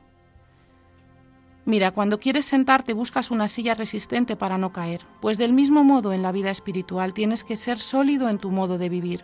Mira, 1.65 1.91
cuando 1.91 2.19
quieres 2.19 2.45
sentarte 2.45 2.93
buscas 2.93 3.29
una 3.29 3.47
silla 3.47 3.75
resistente 3.75 4.35
para 4.35 4.57
no 4.57 4.71
caer, 4.71 5.05
pues 5.19 5.37
del 5.37 5.53
mismo 5.53 5.83
modo 5.83 6.11
en 6.11 6.23
la 6.23 6.31
vida 6.31 6.49
espiritual 6.49 7.13
tienes 7.13 7.43
que 7.43 7.55
ser 7.55 7.77
sólido 7.77 8.29
en 8.29 8.39
tu 8.39 8.49
modo 8.49 8.79
de 8.79 8.89
vivir, 8.89 9.23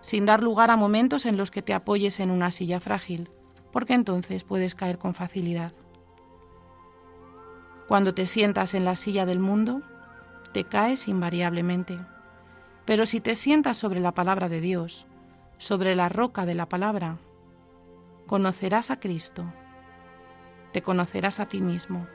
sin 0.00 0.26
dar 0.26 0.42
lugar 0.42 0.70
a 0.70 0.76
momentos 0.76 1.26
en 1.26 1.36
los 1.36 1.50
que 1.50 1.62
te 1.62 1.74
apoyes 1.74 2.20
en 2.20 2.30
una 2.30 2.52
silla 2.52 2.78
frágil, 2.78 3.30
porque 3.72 3.94
entonces 3.94 4.44
puedes 4.44 4.76
caer 4.76 4.98
con 4.98 5.12
facilidad. 5.12 5.72
Cuando 7.88 8.14
te 8.14 8.28
sientas 8.28 8.74
en 8.74 8.84
la 8.84 8.94
silla 8.94 9.26
del 9.26 9.40
mundo, 9.40 9.82
te 10.52 10.64
caes 10.64 11.08
invariablemente. 11.08 11.98
Pero 12.84 13.06
si 13.06 13.20
te 13.20 13.34
sientas 13.34 13.76
sobre 13.76 14.00
la 14.00 14.14
palabra 14.14 14.48
de 14.48 14.60
Dios, 14.60 15.06
sobre 15.58 15.96
la 15.96 16.08
roca 16.08 16.46
de 16.46 16.54
la 16.54 16.68
palabra, 16.68 17.18
conocerás 18.26 18.90
a 18.90 19.00
Cristo, 19.00 19.52
te 20.76 20.82
conocerás 20.82 21.40
a 21.40 21.46
ti 21.46 21.62
mismo 21.62 22.06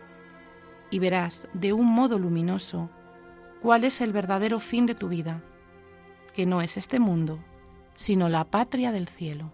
y 0.91 0.99
verás 0.99 1.47
de 1.51 1.73
un 1.73 1.87
modo 1.87 2.19
luminoso 2.19 2.91
cuál 3.59 3.83
es 3.83 4.01
el 4.01 4.13
verdadero 4.13 4.59
fin 4.59 4.85
de 4.85 4.93
tu 4.93 5.09
vida, 5.09 5.41
que 6.35 6.45
no 6.45 6.61
es 6.61 6.77
este 6.77 6.99
mundo, 6.99 7.39
sino 7.95 8.29
la 8.29 8.43
patria 8.43 8.91
del 8.91 9.07
cielo. 9.07 9.51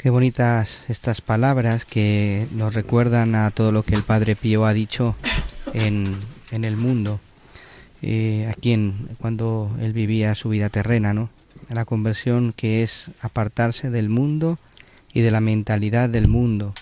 Qué 0.00 0.08
bonitas 0.08 0.78
estas 0.88 1.20
palabras 1.20 1.84
que 1.84 2.46
nos 2.52 2.72
recuerdan 2.72 3.34
a 3.34 3.50
todo 3.50 3.70
lo 3.70 3.82
que 3.82 3.94
el 3.94 4.02
Padre 4.02 4.34
Pío 4.34 4.64
ha 4.64 4.72
dicho 4.72 5.14
en, 5.74 6.16
en 6.50 6.64
el 6.64 6.78
mundo, 6.78 7.20
eh, 8.00 8.48
aquí 8.50 8.72
en, 8.72 8.94
cuando 9.18 9.76
él 9.78 9.92
vivía 9.92 10.34
su 10.34 10.48
vida 10.48 10.70
terrena, 10.70 11.12
¿no? 11.12 11.28
La 11.68 11.84
conversión 11.84 12.54
que 12.54 12.82
es 12.82 13.10
apartarse 13.20 13.90
del 13.90 14.08
mundo 14.08 14.58
y 15.12 15.20
de 15.20 15.30
la 15.30 15.42
mentalidad 15.42 16.08
del 16.08 16.28
mundo, 16.28 16.72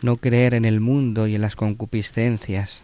no 0.00 0.16
creer 0.16 0.54
en 0.54 0.64
el 0.64 0.80
mundo 0.80 1.26
y 1.26 1.34
en 1.34 1.42
las 1.42 1.56
concupiscencias. 1.56 2.80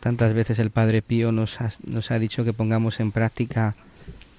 Tantas 0.00 0.34
veces 0.34 0.58
el 0.58 0.68
Padre 0.68 1.00
Pío 1.00 1.32
nos 1.32 1.62
ha, 1.62 1.72
nos 1.86 2.10
ha 2.10 2.18
dicho 2.18 2.44
que 2.44 2.52
pongamos 2.52 3.00
en 3.00 3.10
práctica 3.10 3.74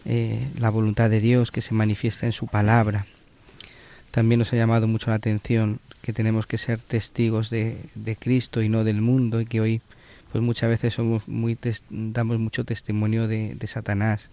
eh, 0.05 0.47
la 0.59 0.69
voluntad 0.69 1.09
de 1.09 1.21
Dios 1.21 1.49
que 1.49 1.61
se 1.61 1.73
manifiesta 1.73 2.27
en 2.27 2.33
su 2.33 2.45
palabra 2.45 3.07
también 4.15 4.39
nos 4.39 4.53
ha 4.53 4.55
llamado 4.55 4.87
mucho 4.87 5.09
la 5.09 5.17
atención 5.17 5.81
que 6.01 6.13
tenemos 6.13 6.47
que 6.47 6.57
ser 6.57 6.79
testigos 6.79 7.49
de, 7.49 7.81
de 7.95 8.15
Cristo 8.15 8.61
y 8.61 8.69
no 8.69 8.85
del 8.85 9.01
mundo 9.01 9.41
y 9.41 9.45
que 9.45 9.59
hoy 9.59 9.81
pues 10.31 10.41
muchas 10.41 10.69
veces 10.69 10.93
somos 10.93 11.27
muy 11.27 11.57
damos 11.89 12.39
mucho 12.39 12.63
testimonio 12.63 13.27
de, 13.27 13.55
de, 13.55 13.67
Satanás 13.67 14.29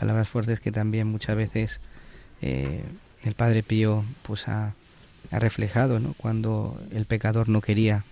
palabras 0.00 0.28
fuertes 0.28 0.58
que 0.58 0.72
también 0.72 1.06
muchas 1.06 1.36
veces 1.36 1.78
eh, 2.42 2.82
el 3.22 3.34
Padre 3.34 3.62
Pío 3.62 4.04
pues 4.24 4.48
ha, 4.48 4.74
ha, 5.30 5.38
reflejado 5.38 6.00
¿no? 6.00 6.14
cuando 6.14 6.76
el 6.90 7.04
pecador 7.04 7.48
no 7.48 7.60
quería 7.60 8.02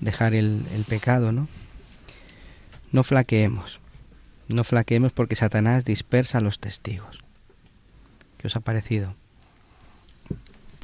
dejar 0.00 0.34
el, 0.34 0.62
el 0.74 0.84
pecado 0.84 1.30
no 1.30 1.46
no 2.90 3.02
flaqueemos 3.02 3.80
no 4.48 4.64
flaqueemos 4.64 5.12
porque 5.12 5.36
Satanás 5.36 5.84
dispersa 5.84 6.38
a 6.38 6.40
los 6.40 6.58
testigos 6.58 7.22
¿qué 8.38 8.46
os 8.46 8.56
ha 8.56 8.60
parecido? 8.60 9.14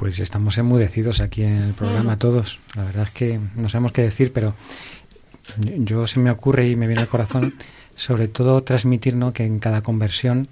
Pues 0.04 0.20
estamos 0.20 0.58
enmudecidos 0.58 1.20
aquí 1.20 1.44
en 1.44 1.62
el 1.62 1.72
programa 1.72 2.18
todos. 2.18 2.60
La 2.76 2.84
verdad 2.84 3.04
es 3.04 3.10
que 3.12 3.40
no 3.54 3.70
sabemos 3.70 3.92
qué 3.92 4.02
decir, 4.02 4.34
pero 4.34 4.54
yo 5.56 6.06
se 6.06 6.20
me 6.20 6.30
ocurre 6.30 6.68
y 6.68 6.76
me 6.76 6.86
viene 6.86 7.00
al 7.00 7.08
corazón 7.08 7.54
sobre 7.96 8.28
todo 8.28 8.62
transmitir 8.64 9.16
que 9.32 9.46
en 9.46 9.60
cada 9.60 9.80
conversión 9.80 10.46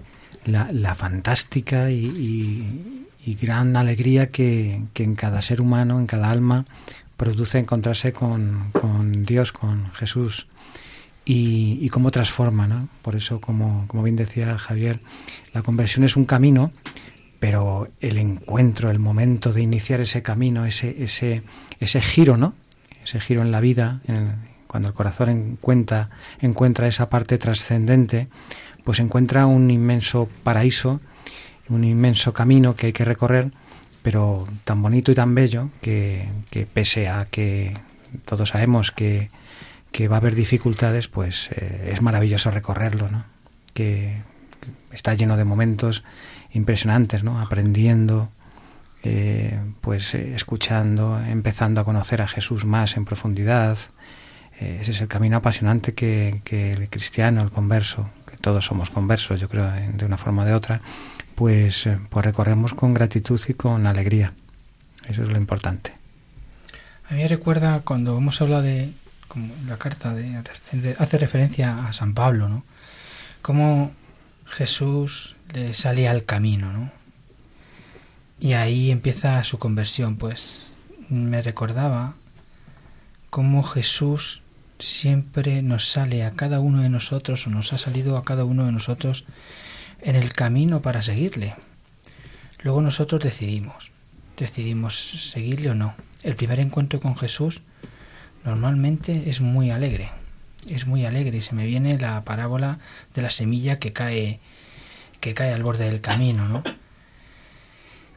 la, 0.46 0.72
la 0.72 0.94
fantástica 0.94 1.90
y, 1.90 3.04
y, 3.26 3.34
gran 3.34 3.76
alegría 3.76 4.30
que, 4.30 4.84
que, 4.94 5.04
en 5.04 5.16
cada 5.16 5.42
ser 5.42 5.60
humano, 5.60 6.00
en 6.00 6.06
cada 6.06 6.30
alma, 6.30 6.64
produce 7.18 7.58
encontrarse 7.58 8.14
con, 8.14 8.70
con 8.72 9.26
Dios, 9.26 9.52
con 9.52 9.92
Jesús. 9.92 10.46
Y, 11.26 11.76
y 11.82 11.90
cómo 11.90 12.10
transforma, 12.10 12.66
¿no? 12.66 12.88
Por 13.02 13.16
eso, 13.16 13.38
como, 13.38 13.84
como 13.86 14.02
bien 14.02 14.16
decía 14.16 14.56
Javier, 14.56 15.00
la 15.52 15.60
conversión 15.60 16.04
es 16.04 16.16
un 16.16 16.24
camino 16.24 16.72
pero 17.42 17.88
el 18.00 18.18
encuentro, 18.18 18.92
el 18.92 19.00
momento 19.00 19.52
de 19.52 19.62
iniciar 19.62 20.00
ese 20.00 20.22
camino, 20.22 20.64
ese, 20.64 21.02
ese, 21.02 21.42
ese 21.80 22.00
giro, 22.00 22.36
¿no? 22.36 22.54
Ese 23.02 23.18
giro 23.18 23.42
en 23.42 23.50
la 23.50 23.58
vida, 23.58 24.00
cuando 24.68 24.90
el 24.90 24.94
corazón 24.94 25.28
encuentra, 25.28 26.10
encuentra 26.40 26.86
esa 26.86 27.10
parte 27.10 27.38
trascendente, 27.38 28.28
pues 28.84 29.00
encuentra 29.00 29.46
un 29.46 29.72
inmenso 29.72 30.28
paraíso, 30.44 31.00
un 31.68 31.82
inmenso 31.82 32.32
camino 32.32 32.76
que 32.76 32.86
hay 32.86 32.92
que 32.92 33.04
recorrer, 33.04 33.50
pero 34.04 34.46
tan 34.62 34.80
bonito 34.80 35.10
y 35.10 35.16
tan 35.16 35.34
bello 35.34 35.70
que, 35.80 36.28
que 36.48 36.64
pese 36.64 37.08
a 37.08 37.26
que 37.28 37.76
todos 38.24 38.50
sabemos 38.50 38.92
que, 38.92 39.30
que 39.90 40.06
va 40.06 40.14
a 40.14 40.20
haber 40.20 40.36
dificultades, 40.36 41.08
pues 41.08 41.50
eh, 41.56 41.90
es 41.92 42.02
maravilloso 42.02 42.52
recorrerlo, 42.52 43.08
¿no? 43.08 43.24
Que 43.74 44.22
está 44.92 45.14
lleno 45.14 45.36
de 45.36 45.44
momentos 45.44 46.04
impresionantes, 46.52 47.24
¿no? 47.24 47.40
Aprendiendo, 47.40 48.30
eh, 49.02 49.58
pues 49.80 50.14
eh, 50.14 50.34
escuchando, 50.34 51.20
empezando 51.20 51.80
a 51.80 51.84
conocer 51.84 52.22
a 52.22 52.28
Jesús 52.28 52.64
más 52.64 52.96
en 52.96 53.04
profundidad. 53.04 53.78
Eh, 54.60 54.78
ese 54.80 54.92
es 54.92 55.00
el 55.00 55.08
camino 55.08 55.38
apasionante 55.38 55.94
que, 55.94 56.40
el 56.50 56.88
cristiano, 56.88 57.42
el 57.42 57.50
converso, 57.50 58.10
que 58.30 58.36
todos 58.36 58.64
somos 58.64 58.90
conversos, 58.90 59.40
yo 59.40 59.48
creo, 59.48 59.70
de 59.70 60.04
una 60.04 60.18
forma 60.18 60.42
o 60.42 60.44
de 60.44 60.54
otra, 60.54 60.80
pues, 61.34 61.88
pues 62.10 62.24
recorremos 62.24 62.74
con 62.74 62.94
gratitud 62.94 63.40
y 63.48 63.54
con 63.54 63.86
alegría. 63.86 64.34
Eso 65.08 65.22
es 65.24 65.30
lo 65.30 65.38
importante. 65.38 65.92
A 67.10 67.14
mí 67.14 67.22
me 67.22 67.28
recuerda 67.28 67.80
cuando 67.80 68.16
hemos 68.16 68.40
hablado 68.40 68.62
de 68.62 68.92
como 69.32 69.54
la 69.66 69.78
carta 69.78 70.12
de, 70.12 70.94
hace 70.98 71.16
referencia 71.16 71.86
a 71.86 71.92
San 71.94 72.12
Pablo, 72.12 72.50
¿no? 72.50 72.64
Cómo 73.40 73.92
Jesús 74.44 75.34
le 75.52 75.74
salía 75.74 76.10
al 76.10 76.24
camino, 76.24 76.72
¿no? 76.72 76.90
Y 78.40 78.54
ahí 78.54 78.90
empieza 78.90 79.44
su 79.44 79.58
conversión, 79.58 80.16
pues 80.16 80.72
me 81.08 81.42
recordaba 81.42 82.14
cómo 83.30 83.62
Jesús 83.62 84.42
siempre 84.78 85.62
nos 85.62 85.88
sale 85.88 86.24
a 86.24 86.32
cada 86.32 86.58
uno 86.58 86.82
de 86.82 86.88
nosotros 86.88 87.46
o 87.46 87.50
nos 87.50 87.72
ha 87.72 87.78
salido 87.78 88.16
a 88.16 88.24
cada 88.24 88.44
uno 88.44 88.66
de 88.66 88.72
nosotros 88.72 89.24
en 90.00 90.16
el 90.16 90.32
camino 90.32 90.82
para 90.82 91.02
seguirle. 91.02 91.54
Luego 92.62 92.82
nosotros 92.82 93.20
decidimos, 93.20 93.92
decidimos 94.36 95.30
seguirle 95.30 95.70
o 95.70 95.74
no. 95.74 95.94
El 96.22 96.34
primer 96.34 96.60
encuentro 96.60 97.00
con 97.00 97.16
Jesús 97.16 97.62
normalmente 98.44 99.30
es 99.30 99.40
muy 99.40 99.70
alegre, 99.70 100.10
es 100.68 100.86
muy 100.86 101.04
alegre 101.06 101.38
y 101.38 101.42
se 101.42 101.54
me 101.54 101.66
viene 101.66 101.98
la 101.98 102.24
parábola 102.24 102.78
de 103.14 103.22
la 103.22 103.30
semilla 103.30 103.78
que 103.78 103.92
cae 103.92 104.40
que 105.22 105.32
cae 105.32 105.54
al 105.54 105.62
borde 105.62 105.86
del 105.86 106.02
camino, 106.02 106.48
¿no? 106.48 106.62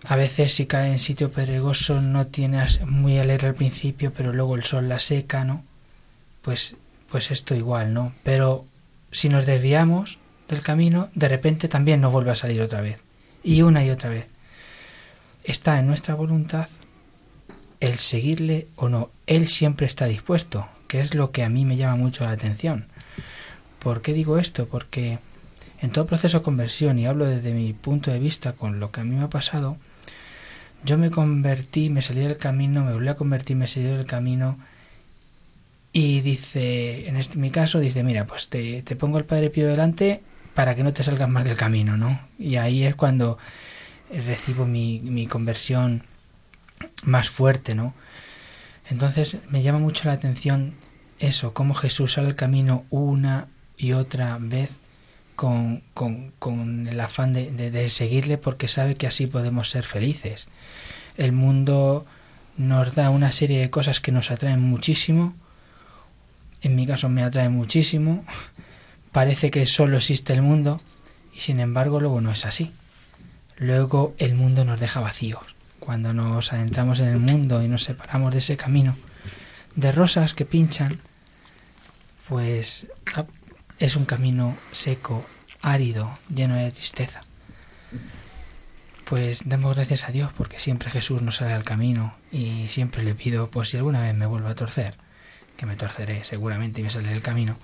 A 0.03 0.17
veces 0.17 0.53
si 0.53 0.65
cae 0.65 0.91
en 0.91 0.99
sitio 0.99 1.31
pedregoso 1.31 2.01
no 2.01 2.27
tienes 2.27 2.81
muy 2.81 3.17
alegre 3.19 3.47
al 3.47 3.55
principio, 3.55 4.11
pero 4.11 4.33
luego 4.33 4.55
el 4.55 4.65
sol 4.65 4.89
la 4.89 4.99
seca, 4.99 5.45
¿no? 5.45 5.63
Pues 6.41 6.75
pues 7.09 7.31
esto 7.31 7.55
igual, 7.55 7.93
¿no? 7.93 8.11
Pero 8.23 8.65
si 9.11 9.29
nos 9.29 9.45
desviamos, 9.45 10.17
del 10.49 10.61
camino, 10.61 11.09
de 11.15 11.29
repente 11.29 11.67
también 11.67 12.01
nos 12.01 12.11
vuelve 12.11 12.31
a 12.31 12.35
salir 12.35 12.61
otra 12.61 12.81
vez. 12.81 13.01
Y 13.43 13.61
una 13.61 13.85
y 13.85 13.89
otra 13.89 14.09
vez. 14.09 14.27
Está 15.43 15.79
en 15.79 15.87
nuestra 15.87 16.15
voluntad 16.15 16.67
el 17.79 17.99
seguirle 17.99 18.67
o 18.75 18.89
no. 18.89 19.11
Él 19.27 19.47
siempre 19.47 19.85
está 19.85 20.05
dispuesto, 20.05 20.67
que 20.87 21.01
es 21.01 21.13
lo 21.13 21.31
que 21.31 21.43
a 21.43 21.49
mí 21.49 21.65
me 21.65 21.77
llama 21.77 21.95
mucho 21.95 22.23
la 22.23 22.31
atención. 22.31 22.87
¿Por 23.79 24.01
qué 24.01 24.13
digo 24.13 24.39
esto? 24.39 24.67
Porque 24.67 25.19
en 25.85 25.91
todo 25.91 26.07
proceso 26.07 26.39
de 26.39 26.43
conversión, 26.43 26.97
y 26.97 27.05
hablo 27.05 27.25
desde 27.25 27.53
mi 27.53 27.73
punto 27.73 28.11
de 28.11 28.19
vista 28.19 28.53
con 28.53 28.79
lo 28.79 28.91
que 28.91 29.01
a 29.01 29.03
mí 29.03 29.15
me 29.15 29.23
ha 29.23 29.29
pasado, 29.29 29.77
yo 30.83 30.97
me 30.97 31.11
convertí, 31.11 31.89
me 31.89 32.01
salí 32.01 32.21
del 32.21 32.37
camino, 32.37 32.83
me 32.83 32.93
volví 32.93 33.07
a 33.07 33.15
convertir, 33.15 33.55
me 33.55 33.67
salí 33.67 33.85
del 33.85 34.05
camino, 34.05 34.57
y 35.93 36.21
dice, 36.21 37.07
en 37.07 37.17
este, 37.17 37.37
mi 37.37 37.51
caso, 37.51 37.79
dice, 37.79 38.03
mira, 38.03 38.25
pues 38.25 38.49
te, 38.49 38.81
te 38.81 38.95
pongo 38.95 39.17
el 39.17 39.25
Padre 39.25 39.49
Pío 39.49 39.67
delante 39.67 40.21
para 40.53 40.75
que 40.75 40.83
no 40.83 40.91
te 40.91 41.03
salgas 41.03 41.29
más 41.29 41.45
del 41.45 41.55
camino, 41.55 41.97
¿no? 41.97 42.19
Y 42.37 42.55
ahí 42.57 42.83
es 42.83 42.95
cuando 42.95 43.37
recibo 44.11 44.65
mi, 44.65 44.99
mi 44.99 45.27
conversión 45.27 46.03
más 47.03 47.29
fuerte, 47.29 47.75
¿no? 47.75 47.93
Entonces 48.89 49.37
me 49.49 49.61
llama 49.61 49.79
mucho 49.79 50.07
la 50.07 50.13
atención 50.13 50.73
eso, 51.19 51.53
cómo 51.53 51.73
Jesús 51.73 52.13
sale 52.13 52.27
al 52.27 52.35
camino 52.35 52.85
una 52.89 53.47
y 53.77 53.93
otra 53.93 54.37
vez 54.39 54.69
con, 55.35 55.83
con, 55.93 56.31
con 56.39 56.87
el 56.87 56.99
afán 56.99 57.33
de, 57.33 57.51
de, 57.51 57.89
seguirle 57.89 58.37
porque 58.37 58.67
sabe 58.67 58.95
que 58.95 59.07
así 59.07 59.27
podemos 59.27 59.69
ser 59.69 59.83
felices. 59.83 60.47
El 61.17 61.31
mundo 61.31 62.05
nos 62.57 62.95
da 62.95 63.09
una 63.09 63.31
serie 63.31 63.59
de 63.59 63.69
cosas 63.69 63.99
que 63.99 64.11
nos 64.11 64.31
atraen 64.31 64.61
muchísimo, 64.61 65.35
en 66.61 66.75
mi 66.75 66.87
caso 66.87 67.09
me 67.09 67.23
atrae 67.23 67.49
muchísimo, 67.49 68.25
parece 69.11 69.51
que 69.51 69.65
solo 69.65 69.97
existe 69.97 70.33
el 70.33 70.41
mundo 70.41 70.81
y 71.33 71.41
sin 71.41 71.59
embargo 71.59 71.99
luego 71.99 72.21
no 72.21 72.31
es 72.31 72.45
así. 72.45 72.71
Luego 73.57 74.15
el 74.17 74.35
mundo 74.35 74.65
nos 74.65 74.79
deja 74.79 74.99
vacíos. 74.99 75.43
Cuando 75.79 76.13
nos 76.13 76.51
adentramos 76.51 76.99
en 76.99 77.07
el 77.07 77.19
mundo 77.19 77.63
y 77.63 77.67
nos 77.67 77.83
separamos 77.83 78.33
de 78.33 78.39
ese 78.39 78.57
camino 78.57 78.95
de 79.75 79.91
rosas 79.91 80.33
que 80.33 80.45
pinchan, 80.45 80.99
pues 82.27 82.87
es 83.79 83.95
un 83.95 84.05
camino 84.05 84.55
seco, 84.71 85.25
árido, 85.61 86.17
lleno 86.33 86.55
de 86.55 86.71
tristeza. 86.71 87.21
Pues 89.05 89.47
demos 89.47 89.75
gracias 89.75 90.03
a 90.03 90.11
Dios 90.11 90.31
porque 90.35 90.59
siempre 90.59 90.89
Jesús 90.89 91.21
nos 91.21 91.37
sale 91.37 91.53
al 91.53 91.63
camino 91.63 92.15
y 92.31 92.67
siempre 92.69 93.03
le 93.03 93.13
pido, 93.13 93.49
pues 93.49 93.69
si 93.69 93.77
alguna 93.77 94.01
vez 94.01 94.15
me 94.15 94.25
vuelvo 94.25 94.47
a 94.47 94.55
torcer, 94.55 94.95
que 95.57 95.65
me 95.65 95.75
torceré 95.75 96.23
seguramente 96.23 96.81
y 96.81 96.83
me 96.83 96.89
sale 96.89 97.09
del 97.09 97.21
camino, 97.21 97.57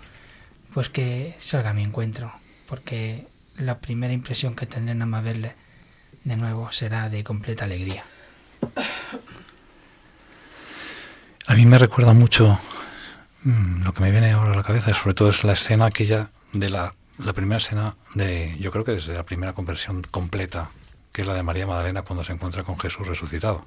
pues 0.74 0.90
que 0.90 1.36
salga 1.40 1.72
a 1.72 1.74
mi 1.74 1.84
encuentro, 1.84 2.32
porque 2.68 3.28
la 3.58 3.80
primera 3.80 4.14
impresión 4.14 4.56
que 4.56 4.66
tendré 4.66 4.94
nada 4.94 5.08
más 5.08 5.24
verle 5.24 5.56
de 6.24 6.38
nuevo 6.38 6.72
será 6.72 7.10
de 7.10 7.24
completa 7.24 7.66
alegría. 7.66 8.04
A 11.48 11.56
mí 11.56 11.66
me 11.66 11.80
recuerda 11.80 12.14
mucho 12.14 12.60
Mm, 13.44 13.84
lo 13.84 13.94
que 13.94 14.02
me 14.02 14.12
viene 14.12 14.32
ahora 14.32 14.54
a 14.54 14.56
la 14.56 14.64
cabeza, 14.64 14.94
sobre 14.94 15.16
todo, 15.16 15.30
es 15.30 15.44
la 15.44 15.54
escena 15.54 15.86
aquella 15.88 16.30
de 16.54 16.70
la, 16.70 16.94
la 17.18 17.34
primera 17.34 17.58
escena 17.58 17.96
de, 18.14 18.56
yo 18.60 18.72
creo 18.72 18.84
que 18.84 18.92
desde 18.94 19.14
la 19.14 19.24
primera 19.24 19.54
conversión 19.54 20.04
completa, 20.04 20.70
que 21.12 21.22
es 21.22 21.28
la 21.28 21.34
de 21.34 21.44
María 21.44 21.66
Magdalena 21.68 22.04
cuando 22.04 22.24
se 22.24 22.34
encuentra 22.34 22.64
con 22.64 22.80
Jesús 22.80 23.08
resucitado. 23.08 23.66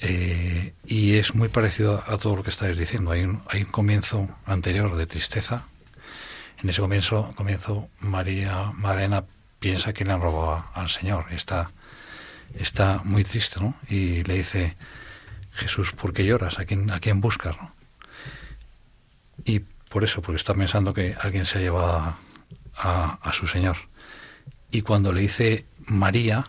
Eh, 0.00 0.74
y 0.84 1.14
es 1.14 1.34
muy 1.34 1.48
parecido 1.48 2.02
a 2.06 2.16
todo 2.18 2.36
lo 2.36 2.42
que 2.42 2.50
estáis 2.50 2.76
diciendo. 2.76 3.10
Hay 3.10 3.22
un, 3.22 3.42
hay 3.48 3.62
un 3.62 3.70
comienzo 3.70 4.28
anterior 4.44 4.96
de 4.96 5.06
tristeza. 5.06 5.64
En 6.62 6.68
ese 6.68 6.80
comienzo, 6.80 7.32
comienzo 7.36 7.88
María 8.00 8.72
Magdalena 8.74 9.24
piensa 9.58 9.92
que 9.94 10.04
le 10.04 10.12
han 10.12 10.20
robado 10.20 10.66
al 10.74 10.90
Señor. 10.90 11.26
Está, 11.30 11.70
está 12.54 13.00
muy 13.04 13.24
triste, 13.24 13.60
¿no? 13.60 13.74
Y 13.88 14.22
le 14.24 14.34
dice, 14.34 14.76
Jesús, 15.54 15.92
¿por 15.92 16.12
qué 16.12 16.24
lloras? 16.24 16.58
¿A 16.58 16.64
quién, 16.64 16.90
a 16.90 17.00
quién 17.00 17.20
buscas? 17.20 17.56
Y 19.44 19.60
por 19.60 20.04
eso, 20.04 20.22
porque 20.22 20.36
está 20.36 20.54
pensando 20.54 20.92
que 20.92 21.16
alguien 21.20 21.46
se 21.46 21.58
ha 21.58 21.60
llevado 21.60 22.16
a, 22.76 23.32
su 23.32 23.46
Señor. 23.46 23.76
Y 24.70 24.82
cuando 24.82 25.12
le 25.12 25.20
dice 25.20 25.66
María, 25.86 26.44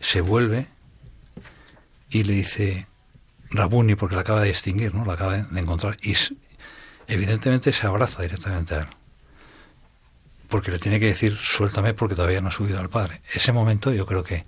se 0.00 0.20
vuelve 0.20 0.66
y 2.10 2.24
le 2.24 2.32
dice 2.32 2.86
Rabuni, 3.50 3.94
porque 3.94 4.16
la 4.16 4.22
acaba 4.22 4.40
de 4.40 4.48
distinguir, 4.48 4.94
¿no? 4.94 5.04
la 5.04 5.12
acaba 5.12 5.36
de 5.36 5.60
encontrar. 5.60 5.98
Y 6.02 6.14
evidentemente 7.06 7.72
se 7.72 7.86
abraza 7.86 8.22
directamente 8.22 8.74
a 8.74 8.78
él. 8.80 8.88
Porque 10.48 10.72
le 10.72 10.80
tiene 10.80 10.98
que 10.98 11.06
decir, 11.06 11.36
suéltame 11.36 11.94
porque 11.94 12.16
todavía 12.16 12.40
no 12.40 12.48
ha 12.48 12.52
subido 12.52 12.80
al 12.80 12.88
Padre. 12.88 13.20
Ese 13.32 13.52
momento 13.52 13.92
yo 13.92 14.06
creo 14.06 14.24
que 14.24 14.44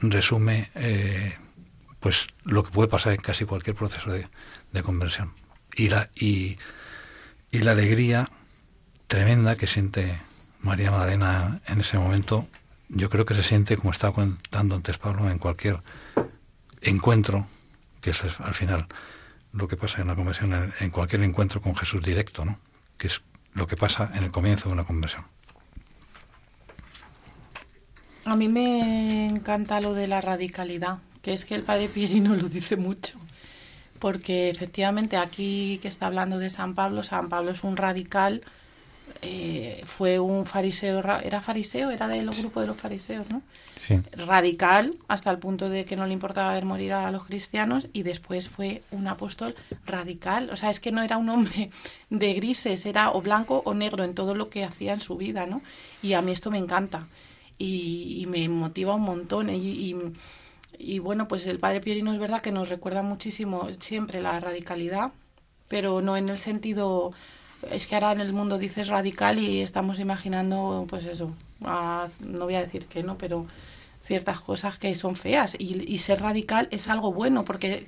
resume 0.00 0.70
eh, 0.74 1.38
pues 2.04 2.26
lo 2.42 2.62
que 2.62 2.70
puede 2.70 2.86
pasar 2.86 3.14
en 3.14 3.20
casi 3.22 3.46
cualquier 3.46 3.74
proceso 3.74 4.10
de, 4.12 4.28
conversión. 4.82 5.32
Y 5.74 5.88
la, 5.88 6.10
y, 6.14 6.58
la 7.50 7.70
alegría 7.70 8.28
tremenda 9.06 9.56
que 9.56 9.66
siente 9.66 10.20
María 10.60 10.90
Magdalena 10.90 11.62
en 11.66 11.80
ese 11.80 11.96
momento, 11.96 12.46
yo 12.90 13.08
creo 13.08 13.24
que 13.24 13.32
se 13.32 13.42
siente, 13.42 13.78
como 13.78 13.90
estaba 13.90 14.12
contando 14.12 14.74
antes 14.74 14.98
Pablo, 14.98 15.30
en 15.30 15.38
cualquier 15.38 15.78
encuentro, 16.82 17.46
que 18.02 18.10
es 18.10 18.22
al 18.38 18.52
final 18.52 18.86
lo 19.54 19.66
que 19.66 19.78
pasa 19.78 20.02
en 20.02 20.08
la 20.08 20.14
conversión, 20.14 20.52
en, 20.52 20.74
en 20.80 20.90
cualquier 20.90 21.22
encuentro 21.22 21.62
con 21.62 21.74
Jesús 21.74 22.02
directo, 22.02 22.44
¿no? 22.44 22.58
que 22.98 23.06
es 23.06 23.22
lo 23.54 23.66
que 23.66 23.78
pasa 23.78 24.10
en 24.12 24.24
el 24.24 24.30
comienzo 24.30 24.68
de 24.68 24.74
una 24.74 24.84
conversión. 24.84 25.24
A 28.26 28.36
mí 28.36 28.50
me 28.50 29.24
encanta 29.24 29.80
lo 29.80 29.94
de 29.94 30.06
la 30.06 30.20
radicalidad, 30.20 30.98
que 31.24 31.32
es 31.32 31.44
que 31.46 31.54
el 31.54 31.62
padre 31.62 31.90
lo 32.20 32.48
dice 32.48 32.76
mucho, 32.76 33.18
porque 33.98 34.50
efectivamente 34.50 35.16
aquí 35.16 35.78
que 35.80 35.88
está 35.88 36.06
hablando 36.06 36.38
de 36.38 36.50
San 36.50 36.74
Pablo, 36.74 37.02
San 37.02 37.30
Pablo 37.30 37.50
es 37.52 37.64
un 37.64 37.78
radical, 37.78 38.42
eh, 39.22 39.82
fue 39.86 40.18
un 40.18 40.44
fariseo, 40.44 40.98
era 41.22 41.40
fariseo, 41.40 41.90
era 41.90 42.08
del 42.08 42.30
grupo 42.30 42.60
de 42.60 42.66
los 42.66 42.76
fariseos, 42.76 43.28
¿no? 43.30 43.40
Sí. 43.80 43.96
Radical 44.12 44.94
hasta 45.08 45.30
el 45.30 45.38
punto 45.38 45.70
de 45.70 45.86
que 45.86 45.96
no 45.96 46.06
le 46.06 46.12
importaba 46.12 46.52
ver 46.52 46.66
morir 46.66 46.92
a 46.92 47.10
los 47.10 47.24
cristianos 47.24 47.88
y 47.94 48.02
después 48.02 48.50
fue 48.50 48.82
un 48.90 49.08
apóstol 49.08 49.54
radical, 49.86 50.50
o 50.50 50.56
sea, 50.56 50.70
es 50.70 50.78
que 50.78 50.92
no 50.92 51.02
era 51.02 51.16
un 51.16 51.30
hombre 51.30 51.70
de 52.10 52.34
grises, 52.34 52.84
era 52.84 53.10
o 53.12 53.22
blanco 53.22 53.62
o 53.64 53.72
negro 53.72 54.04
en 54.04 54.14
todo 54.14 54.34
lo 54.34 54.50
que 54.50 54.64
hacía 54.64 54.92
en 54.92 55.00
su 55.00 55.16
vida, 55.16 55.46
¿no? 55.46 55.62
Y 56.02 56.12
a 56.12 56.20
mí 56.20 56.32
esto 56.32 56.50
me 56.50 56.58
encanta 56.58 57.06
y, 57.56 58.26
me 58.28 58.46
motiva 58.50 58.94
un 58.94 59.02
montón 59.02 59.48
y 59.48 59.54
y 59.54 59.96
bueno, 61.00 61.28
pues 61.28 61.46
el 61.46 61.58
padre 61.58 61.80
Pierino 61.80 62.12
es 62.12 62.18
verdad 62.18 62.40
que 62.40 62.52
nos 62.52 62.68
recuerda 62.68 63.02
muchísimo 63.02 63.68
siempre 63.78 64.20
la 64.20 64.40
radicalidad, 64.40 65.12
pero 65.68 66.02
no 66.02 66.16
en 66.16 66.28
el 66.28 66.38
sentido, 66.38 67.12
es 67.70 67.86
que 67.86 67.94
ahora 67.94 68.12
en 68.12 68.20
el 68.20 68.32
mundo 68.32 68.58
dices 68.58 68.88
radical 68.88 69.38
y 69.38 69.60
estamos 69.60 69.98
imaginando, 69.98 70.86
pues 70.88 71.04
eso, 71.06 71.32
no 71.60 72.44
voy 72.44 72.54
a 72.54 72.60
decir 72.60 72.86
que 72.86 73.02
no, 73.02 73.18
pero 73.18 73.46
ciertas 74.04 74.40
cosas 74.40 74.78
que 74.78 74.94
son 74.94 75.16
feas. 75.16 75.56
Y, 75.58 75.98
ser 75.98 76.20
radical 76.20 76.68
es 76.70 76.88
algo 76.88 77.12
bueno, 77.12 77.44
porque 77.44 77.86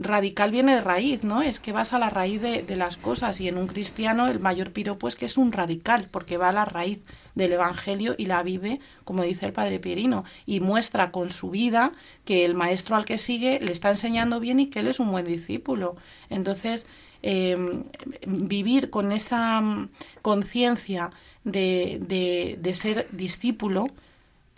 radical 0.00 0.50
viene 0.50 0.74
de 0.74 0.80
raíz, 0.80 1.24
¿no? 1.24 1.42
Es 1.42 1.60
que 1.60 1.72
vas 1.72 1.92
a 1.92 1.98
la 1.98 2.10
raíz 2.10 2.40
de, 2.40 2.62
de, 2.62 2.76
las 2.76 2.96
cosas 2.96 3.40
y 3.40 3.48
en 3.48 3.58
un 3.58 3.66
cristiano 3.66 4.28
el 4.28 4.40
mayor 4.40 4.72
piropo 4.72 5.08
es 5.08 5.16
que 5.16 5.26
es 5.26 5.36
un 5.36 5.52
radical, 5.52 6.08
porque 6.10 6.36
va 6.36 6.50
a 6.50 6.52
la 6.52 6.64
raíz 6.64 7.00
del 7.38 7.52
Evangelio 7.52 8.14
y 8.18 8.26
la 8.26 8.42
vive, 8.42 8.80
como 9.04 9.22
dice 9.22 9.46
el 9.46 9.52
padre 9.52 9.78
Pierino, 9.78 10.24
y 10.44 10.60
muestra 10.60 11.10
con 11.10 11.30
su 11.30 11.50
vida 11.50 11.92
que 12.24 12.44
el 12.44 12.54
maestro 12.54 12.96
al 12.96 13.06
que 13.06 13.16
sigue 13.16 13.60
le 13.60 13.72
está 13.72 13.90
enseñando 13.90 14.40
bien 14.40 14.60
y 14.60 14.66
que 14.66 14.80
él 14.80 14.88
es 14.88 15.00
un 15.00 15.10
buen 15.10 15.24
discípulo. 15.24 15.96
Entonces, 16.28 16.86
em, 17.22 17.84
vivir 18.26 18.90
con 18.90 19.12
esa 19.12 19.60
mm, 19.60 19.88
conciencia 20.20 21.10
de, 21.44 21.98
de, 22.06 22.58
de, 22.60 22.74
ser 22.74 23.08
discípulo, 23.12 23.86